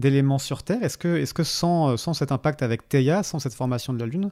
d'éléments 0.00 0.38
sur 0.38 0.62
Terre. 0.62 0.82
Est-ce 0.82 0.98
que, 0.98 1.16
est 1.16 1.32
que 1.32 1.42
sans, 1.42 1.96
sans, 1.96 2.14
cet 2.14 2.32
impact 2.32 2.62
avec 2.62 2.88
Theia, 2.88 3.22
sans 3.22 3.38
cette 3.38 3.54
formation 3.54 3.92
de 3.92 3.98
la 3.98 4.06
Lune, 4.06 4.30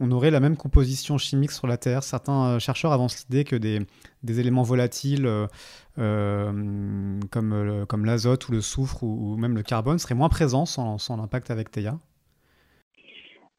on 0.00 0.10
aurait 0.12 0.30
la 0.30 0.40
même 0.40 0.56
composition 0.56 1.18
chimique 1.18 1.52
sur 1.52 1.66
la 1.66 1.76
Terre? 1.76 2.02
Certains 2.02 2.44
euh, 2.44 2.58
chercheurs 2.58 2.92
avancent 2.92 3.26
l'idée 3.28 3.44
que 3.44 3.56
des, 3.56 3.80
des, 4.22 4.40
éléments 4.40 4.62
volatiles 4.62 5.28
comme, 5.96 7.20
comme 7.88 8.04
l'azote 8.04 8.48
ou 8.48 8.52
le 8.52 8.60
soufre 8.60 9.02
ou, 9.02 9.34
ou, 9.34 9.36
même 9.36 9.54
le 9.54 9.62
carbone 9.62 9.98
seraient 9.98 10.14
moins 10.14 10.30
présents 10.30 10.66
sans, 10.66 10.98
sans 10.98 11.16
l'impact 11.16 11.50
avec 11.50 11.70
Theia? 11.70 11.98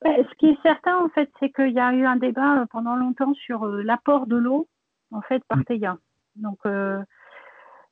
Ce 0.03 0.35
qui 0.37 0.47
est 0.47 0.61
certain, 0.63 0.97
en 0.97 1.09
fait, 1.09 1.29
c'est 1.39 1.51
qu'il 1.51 1.73
y 1.73 1.79
a 1.79 1.93
eu 1.93 2.05
un 2.05 2.15
débat 2.15 2.61
euh, 2.61 2.65
pendant 2.71 2.95
longtemps 2.95 3.33
sur 3.35 3.65
euh, 3.65 3.83
l'apport 3.83 4.25
de 4.25 4.35
l'eau, 4.35 4.67
en 5.11 5.21
fait, 5.21 5.43
par 5.47 5.59
mm. 5.59 5.63
Theia. 5.65 5.97
Donc, 6.35 6.57
euh, 6.65 6.99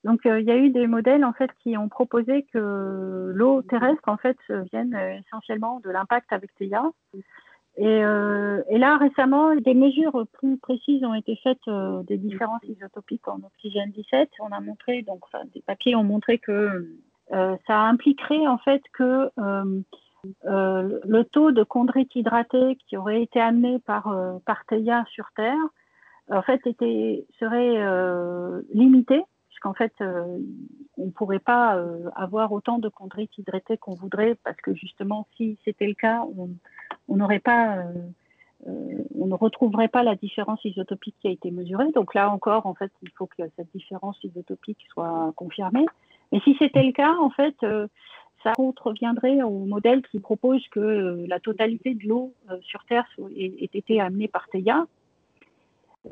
donc 0.04 0.22
il 0.26 0.44
y 0.44 0.52
a 0.52 0.58
eu 0.58 0.70
des 0.70 0.88
modèles, 0.88 1.26
en 1.26 1.34
fait, 1.34 1.50
qui 1.62 1.78
ont 1.78 1.90
proposé 1.90 2.46
que 2.54 3.32
l'eau 3.34 3.62
terrestre, 3.64 4.08
en 4.08 4.18
fait, 4.18 4.38
vienne 4.72 4.98
essentiellement 5.26 5.80
de 5.82 5.90
l'impact 5.90 6.32
avec 6.32 6.54
Theia. 6.56 6.84
Et, 7.78 8.02
là, 8.02 8.98
récemment, 8.98 9.56
des 9.56 9.74
mesures 9.74 10.26
plus 10.34 10.58
précises 10.58 11.04
ont 11.04 11.14
été 11.14 11.38
faites 11.44 11.70
des 12.08 12.18
différences 12.18 12.64
isotopiques 12.64 13.28
en 13.28 13.40
oxygène 13.46 13.92
17. 13.92 14.30
On 14.40 14.52
a 14.52 14.60
montré, 14.60 15.02
donc, 15.02 15.22
des 15.54 15.62
papiers 15.62 15.96
ont 15.96 16.04
montré 16.04 16.40
que 16.40 16.90
ça 17.30 17.82
impliquerait, 17.82 18.48
en 18.48 18.58
fait, 18.58 18.82
que 18.94 19.30
euh, 20.46 21.00
le 21.06 21.24
taux 21.24 21.52
de 21.52 21.64
chondrite 21.64 22.14
hydratée 22.16 22.78
qui 22.88 22.98
aurait 22.98 23.22
été 23.22 23.40
amené 23.40 23.80
par, 23.80 24.08
euh, 24.08 24.38
par 24.46 24.64
sur 25.08 25.32
Terre, 25.36 25.56
en 26.30 26.42
fait, 26.42 26.66
était, 26.66 27.26
serait 27.40 27.78
euh, 27.78 28.62
limité, 28.74 29.22
puisqu'en 29.60 29.74
fait, 29.74 29.94
on 30.02 31.06
ne 31.06 31.12
pourrait 31.12 31.40
pas 31.40 31.78
avoir 32.16 32.52
autant 32.54 32.78
de 32.78 32.90
chondrite 32.90 33.38
hydratée 33.38 33.78
qu'on 33.78 33.94
voudrait, 33.94 34.36
parce 34.44 34.58
que 34.58 34.74
justement, 34.74 35.28
si 35.36 35.58
c'était 35.66 35.88
le 35.88 35.96
cas, 35.96 36.24
on 37.08 37.16
n'aurait 37.16 37.40
pas 37.40 37.84
on 38.66 39.26
ne 39.26 39.36
retrouverait 39.36 39.88
pas 39.88 40.04
la 40.04 40.16
différence 40.16 40.64
isotopique 40.66 41.16
qui 41.22 41.28
a 41.28 41.32
été 41.32 41.52
mesurée. 41.52 41.92
Donc 41.94 42.14
là 42.14 42.30
encore, 42.30 42.66
en 42.66 42.74
fait, 42.74 42.92
il 43.02 43.10
faut 43.12 43.26
que 43.26 43.44
cette 43.56 43.72
différence 43.74 44.18
isotopique 44.24 44.80
soit 44.92 45.34
confirmée. 45.36 45.86
Et 46.32 46.40
si 46.42 46.56
c'était 46.60 46.84
le 46.84 46.92
cas, 46.92 47.16
en 47.20 47.30
fait, 47.30 47.56
ça 48.44 48.54
contreviendrait 48.54 49.42
au 49.42 49.66
modèle 49.66 50.02
qui 50.04 50.20
propose 50.20 50.66
que 50.70 50.80
euh, 50.80 51.26
la 51.28 51.40
totalité 51.40 51.94
de 51.94 52.08
l'eau 52.08 52.34
euh, 52.50 52.58
sur 52.62 52.84
Terre 52.86 53.06
ait, 53.36 53.70
été 53.74 54.00
amenée 54.00 54.28
par 54.28 54.48
Theia. 54.50 54.86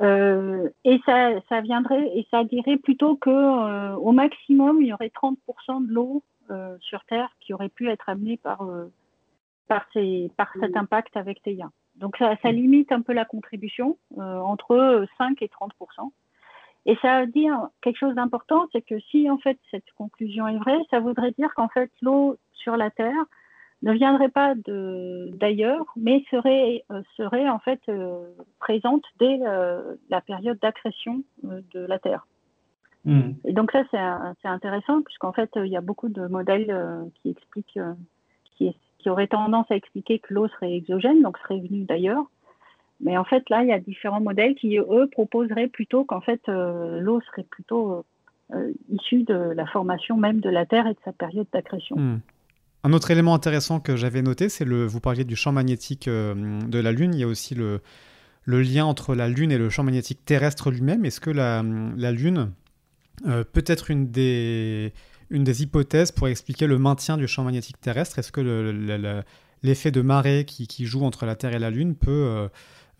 Euh, 0.02 0.68
et 0.84 1.00
ça, 1.06 1.60
viendrait 1.62 2.10
et 2.14 2.26
ça 2.30 2.44
dirait 2.44 2.76
plutôt 2.76 3.16
que 3.16 3.94
au 3.96 4.12
maximum 4.12 4.82
il 4.82 4.88
y 4.88 4.92
aurait 4.92 5.10
30% 5.10 5.86
de 5.86 5.92
l'eau 5.92 6.22
sur 6.80 7.04
Terre 7.06 7.30
qui 7.40 7.54
aurait 7.54 7.70
pu 7.70 7.88
être 7.88 8.08
amenée 8.08 8.36
par 8.36 8.66
par, 9.66 9.86
par 10.36 10.52
cet 10.60 10.76
impact 10.76 11.16
avec 11.16 11.42
Theia. 11.42 11.70
Donc 11.96 12.16
ça, 12.18 12.36
ça, 12.42 12.52
limite 12.52 12.92
un 12.92 13.00
peu 13.00 13.12
la 13.14 13.24
contribution 13.24 13.96
entre 14.18 15.06
5 15.16 15.40
et 15.42 15.48
30%. 15.48 16.10
Et 16.88 16.96
ça 17.02 17.20
veut 17.20 17.26
dire 17.26 17.68
quelque 17.82 17.98
chose 17.98 18.14
d'important, 18.14 18.66
c'est 18.72 18.82
que 18.82 18.98
si 19.10 19.28
en 19.28 19.36
fait 19.36 19.58
cette 19.70 19.90
conclusion 19.96 20.48
est 20.48 20.56
vraie, 20.56 20.78
ça 20.90 21.00
voudrait 21.00 21.32
dire 21.32 21.52
qu'en 21.54 21.68
fait 21.68 21.90
l'eau 22.00 22.36
sur 22.54 22.76
la 22.76 22.90
Terre 22.90 23.24
ne 23.82 23.92
viendrait 23.92 24.28
pas 24.28 24.54
d'ailleurs, 24.56 25.84
mais 25.96 26.24
serait, 26.30 26.84
euh, 26.90 27.02
serait 27.16 27.48
en 27.48 27.58
fait 27.58 27.80
euh, 27.88 28.26
présente 28.58 29.04
dès 29.20 29.38
euh, 29.46 29.94
la 30.10 30.20
période 30.20 30.58
d'accrétion 30.60 31.22
de 31.42 31.80
la 31.80 31.98
Terre. 31.98 32.26
Hmm. 33.04 33.32
Et 33.44 33.52
donc 33.52 33.70
ça 33.70 33.84
c'est 34.42 34.48
intéressant 34.48 35.02
puisqu'en 35.02 35.32
fait 35.32 35.50
il 35.56 35.68
y 35.68 35.76
a 35.76 35.80
beaucoup 35.80 36.08
de 36.08 36.26
modèles 36.26 36.74
qui 37.14 37.30
expliquent, 37.30 37.78
qui, 38.56 38.76
qui 38.98 39.10
auraient 39.10 39.28
tendance 39.28 39.70
à 39.70 39.76
expliquer 39.76 40.18
que 40.18 40.34
l'eau 40.34 40.48
serait 40.48 40.74
exogène, 40.74 41.22
donc 41.22 41.38
serait 41.38 41.60
venue 41.60 41.84
d'ailleurs. 41.84 42.24
Mais 43.00 43.16
en 43.16 43.24
fait, 43.24 43.48
là, 43.48 43.62
il 43.62 43.68
y 43.68 43.72
a 43.72 43.78
différents 43.78 44.20
modèles 44.20 44.54
qui, 44.54 44.76
eux, 44.78 45.08
proposeraient 45.10 45.68
plutôt 45.68 46.04
qu'en 46.04 46.20
fait, 46.20 46.40
euh, 46.48 47.00
l'eau 47.00 47.20
serait 47.20 47.44
plutôt 47.44 48.04
euh, 48.54 48.72
issue 48.88 49.22
de 49.22 49.34
la 49.34 49.66
formation 49.66 50.16
même 50.16 50.40
de 50.40 50.50
la 50.50 50.66
Terre 50.66 50.86
et 50.86 50.94
de 50.94 50.98
sa 51.04 51.12
période 51.12 51.46
d'accrétion. 51.52 51.96
Hmm. 51.96 52.20
Un 52.84 52.92
autre 52.92 53.10
élément 53.10 53.34
intéressant 53.34 53.80
que 53.80 53.96
j'avais 53.96 54.22
noté, 54.22 54.48
c'est 54.48 54.64
le, 54.64 54.86
vous 54.86 55.00
parliez 55.00 55.24
du 55.24 55.36
champ 55.36 55.52
magnétique 55.52 56.08
euh, 56.08 56.60
de 56.62 56.78
la 56.78 56.92
Lune. 56.92 57.12
Il 57.14 57.20
y 57.20 57.24
a 57.24 57.26
aussi 57.26 57.54
le, 57.54 57.80
lien 58.46 58.84
entre 58.84 59.14
la 59.14 59.28
Lune 59.28 59.50
et 59.50 59.58
le 59.58 59.68
champ 59.68 59.82
magnétique 59.82 60.24
terrestre 60.24 60.70
lui-même. 60.70 61.04
Est-ce 61.04 61.20
que 61.20 61.30
la, 61.30 61.62
Lune 62.12 62.52
peut 63.24 63.64
être 63.66 63.90
une 63.90 64.10
des, 64.10 64.92
hypothèses 65.30 66.12
pour 66.12 66.28
expliquer 66.28 66.66
le 66.66 66.78
maintien 66.78 67.16
du 67.16 67.26
champ 67.26 67.44
magnétique 67.44 67.80
terrestre? 67.80 68.18
Est-ce 68.18 68.32
que 68.32 69.22
l'effet 69.62 69.90
de 69.90 70.00
marée 70.00 70.44
qui, 70.46 70.86
joue 70.86 71.04
entre 71.04 71.26
la 71.26 71.34
Terre 71.34 71.54
et 71.54 71.58
la 71.58 71.70
Lune 71.70 71.94
peut 71.94 72.48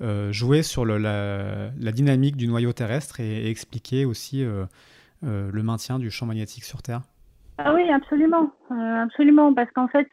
euh, 0.01 0.33
jouer 0.33 0.63
sur 0.63 0.85
la, 0.85 1.71
dynamique 1.93 2.37
du 2.37 2.47
noyau 2.47 2.73
terrestre 2.73 3.19
et, 3.19 3.51
expliquer 3.51 4.05
aussi 4.05 4.45
euh, 4.45 4.65
euh, 5.25 5.51
le 5.53 5.63
maintien 5.65 5.99
du 5.99 6.11
champ 6.11 6.27
magnétique 6.27 6.65
sur 6.65 6.83
Terre? 6.83 7.03
Ah 7.59 7.75
Oui, 7.75 7.91
absolument. 7.91 8.51
absolument, 8.71 9.53
parce 9.53 9.71
qu'en 9.73 9.89
fait, 9.89 10.09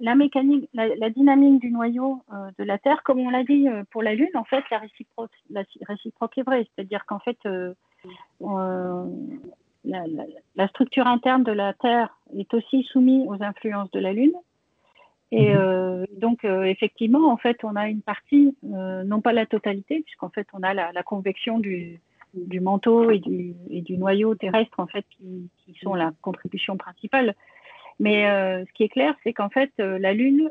la 0.00 0.14
mécanique, 0.14 0.68
la, 0.74 1.10
dynamique 1.10 1.60
du 1.60 1.70
noyau 1.70 2.22
de 2.58 2.64
la 2.64 2.78
Terre, 2.78 3.02
comme 3.04 3.20
on 3.20 3.30
l'a 3.30 3.44
dit 3.44 3.66
pour 3.90 4.02
la 4.02 4.14
Lune, 4.14 4.30
en 4.34 4.44
fait, 4.44 4.64
la 4.70 4.78
réciproque, 4.78 5.30
la 5.50 5.62
réciproque 5.86 6.36
est 6.38 6.42
vraie. 6.42 6.66
C'est-à-dire 6.74 7.06
qu'en 7.06 7.20
fait, 7.20 7.38
la, 9.84 10.68
structure 10.68 11.06
interne 11.06 11.44
de 11.44 11.52
la 11.52 11.72
Terre 11.74 12.16
est 12.36 12.52
aussi 12.54 12.82
soumise 12.84 13.26
aux 13.28 13.42
influences 13.42 13.90
de 13.92 14.00
la 14.00 14.12
Lune. 14.12 14.34
Et 15.30 15.50
mhm. 15.50 15.56
euh, 15.58 16.06
donc, 16.16 16.44
euh, 16.44 16.64
effectivement, 16.64 17.30
en 17.30 17.36
fait, 17.36 17.58
on 17.62 17.76
a 17.76 17.88
une 17.88 18.02
partie, 18.02 18.56
euh, 18.72 19.02
non 19.04 19.20
pas 19.20 19.32
la 19.32 19.46
totalité, 19.46 20.00
puisqu'en 20.00 20.30
fait, 20.30 20.46
on 20.52 20.62
a 20.62 20.72
la, 20.74 21.02
convection 21.02 21.58
du, 21.58 22.00
du 22.34 22.60
manteau 22.60 23.10
et 23.10 23.18
du, 23.18 23.54
et 23.70 23.82
du, 23.82 23.96
noyau 23.98 24.34
terrestre 24.34 24.78
en 24.80 24.86
fait 24.86 25.04
qui, 25.10 25.48
qui, 25.64 25.74
sont 25.80 25.94
la 25.94 26.12
contribution 26.22 26.76
principale. 26.76 27.34
Mais 28.00 28.24
ce 28.24 28.72
qui 28.74 28.84
est 28.84 28.88
clair, 28.88 29.14
c'est 29.24 29.32
qu'en 29.32 29.48
fait 29.48 29.72
la 29.78 30.14
Lune 30.14 30.50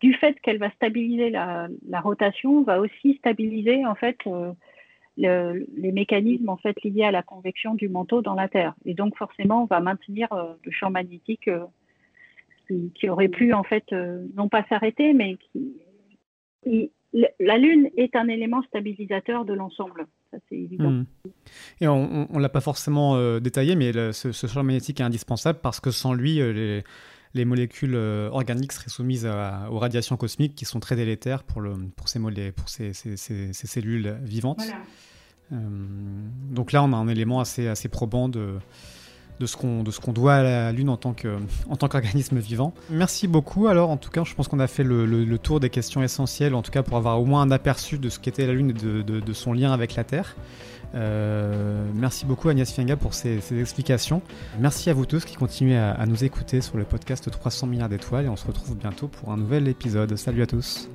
du 0.00 0.14
fait 0.14 0.38
qu'elle 0.40 0.58
va 0.58 0.70
stabiliser 0.70 1.30
la, 1.30 1.68
la, 1.88 2.00
rotation, 2.00 2.62
va 2.62 2.80
aussi 2.80 3.16
stabiliser 3.18 3.84
en 3.86 3.94
fait 3.94 4.18
le, 5.16 5.66
les 5.76 5.92
mécanismes 5.92 6.48
en 6.48 6.56
fait 6.56 6.76
liés 6.82 7.04
à 7.04 7.10
la 7.10 7.22
convection 7.22 7.74
du 7.74 7.88
manteau 7.88 8.22
dans 8.22 8.34
la 8.34 8.48
Terre. 8.48 8.74
Et 8.84 8.94
donc 8.94 9.16
forcément, 9.16 9.62
on 9.62 9.66
va 9.66 9.80
maintenir 9.80 10.32
euh, 10.32 10.54
le 10.64 10.70
champ 10.70 10.90
magnétique 10.90 11.48
euh, 11.48 11.64
qui, 12.66 12.92
qui, 12.94 13.08
aurait 13.08 13.28
pu 13.28 13.52
en 13.52 13.62
fait 13.62 13.84
euh, 13.92 14.24
non 14.34 14.48
pas 14.48 14.64
s'arrêter, 14.68 15.12
mais 15.12 15.36
qui, 15.36 16.90
la 17.40 17.58
Lune 17.58 17.90
est 17.96 18.16
un 18.16 18.28
élément 18.28 18.62
stabilisateur 18.64 19.44
de 19.44 19.54
l'ensemble. 19.54 20.06
Ça, 20.30 20.38
c'est 20.48 20.56
évident. 20.56 20.90
Hmm. 20.90 21.06
Et 21.80 21.88
on 21.88 22.28
ne 22.28 22.40
l'a 22.40 22.48
pas 22.48 22.60
forcément 22.60 23.38
détaillé, 23.38 23.76
mais 23.76 23.92
ce, 24.12 24.32
ce, 24.32 24.46
champ 24.46 24.62
magnétique 24.64 25.00
est 25.00 25.04
indispensable 25.04 25.60
parce 25.62 25.80
que 25.80 25.90
sans 25.90 26.12
lui, 26.12 26.36
les, 26.36 26.82
les 27.34 27.44
molécules 27.44 27.96
euh, 27.96 28.30
organiques 28.30 28.72
seraient 28.72 28.88
soumises 28.90 29.26
aux 29.26 29.78
radiations 29.78 30.16
cosmiques 30.16 30.54
qui 30.54 30.64
sont 30.64 30.80
très 30.80 30.96
délétères 30.96 31.42
pour, 31.42 31.60
le, 31.60 31.74
pour, 31.96 32.08
ces, 32.08 32.20
pour 32.52 32.68
ces, 32.68 32.92
ces, 32.92 33.16
ces, 33.16 33.52
cellules 33.52 34.16
vivantes. 34.22 34.62
Euh, 35.52 35.56
donc 36.50 36.72
là, 36.72 36.82
on 36.82 36.92
a 36.92 36.96
un 36.96 37.08
élément 37.08 37.40
assez, 37.40 37.66
assez 37.66 37.88
probant 37.88 38.28
de, 38.28 38.54
de 39.40 39.46
ce 39.46 39.56
qu'on 39.56 39.84
qu'on 39.84 40.12
doit 40.12 40.34
à 40.34 40.42
la 40.42 40.72
Lune 40.72 40.88
en 40.88 40.96
tant 40.96 41.14
qu'organisme 41.14 42.38
vivant. 42.38 42.72
Merci 42.90 43.28
beaucoup. 43.28 43.66
Alors, 43.66 43.90
en 43.90 43.96
tout 43.96 44.10
cas, 44.10 44.24
je 44.24 44.34
pense 44.34 44.48
qu'on 44.48 44.60
a 44.60 44.66
fait 44.66 44.84
le, 44.84 45.06
le, 45.06 45.38
tour 45.38 45.60
des 45.60 45.70
questions 45.70 46.02
essentielles, 46.02 46.54
en 46.54 46.62
tout 46.62 46.70
cas 46.70 46.82
pour 46.82 46.96
avoir 46.96 47.20
au 47.20 47.24
moins 47.24 47.42
un 47.42 47.50
aperçu 47.50 47.98
de 47.98 48.08
ce 48.08 48.18
qu'était 48.18 48.46
la 48.46 48.52
Lune 48.52 48.70
et 48.70 48.72
de, 48.72 49.02
de, 49.02 49.32
son 49.32 49.52
lien 49.52 49.72
avec 49.72 49.94
la 49.94 50.04
Terre. 50.04 50.36
Euh, 50.94 51.84
merci 51.94 52.24
beaucoup 52.24 52.48
Agnès 52.48 52.70
Fianga 52.70 52.96
pour 52.96 53.14
ces, 53.14 53.38
explications. 53.58 54.22
Merci 54.60 54.90
à 54.90 54.94
vous 54.94 55.06
tous 55.06 55.24
qui 55.24 55.34
continuez 55.34 55.76
à 55.76 56.06
nous 56.06 56.22
écouter 56.24 56.60
sur 56.60 56.76
le 56.76 56.84
podcast 56.84 57.28
300 57.30 57.66
milliards 57.66 57.88
d'étoiles 57.88 58.26
et 58.26 58.28
on 58.28 58.36
se 58.36 58.46
retrouve 58.46 58.76
bientôt 58.76 59.08
pour 59.08 59.32
un 59.32 59.36
nouvel 59.36 59.66
épisode. 59.66 60.14
Salut 60.16 60.42
à 60.42 60.46
tous. 60.46 60.88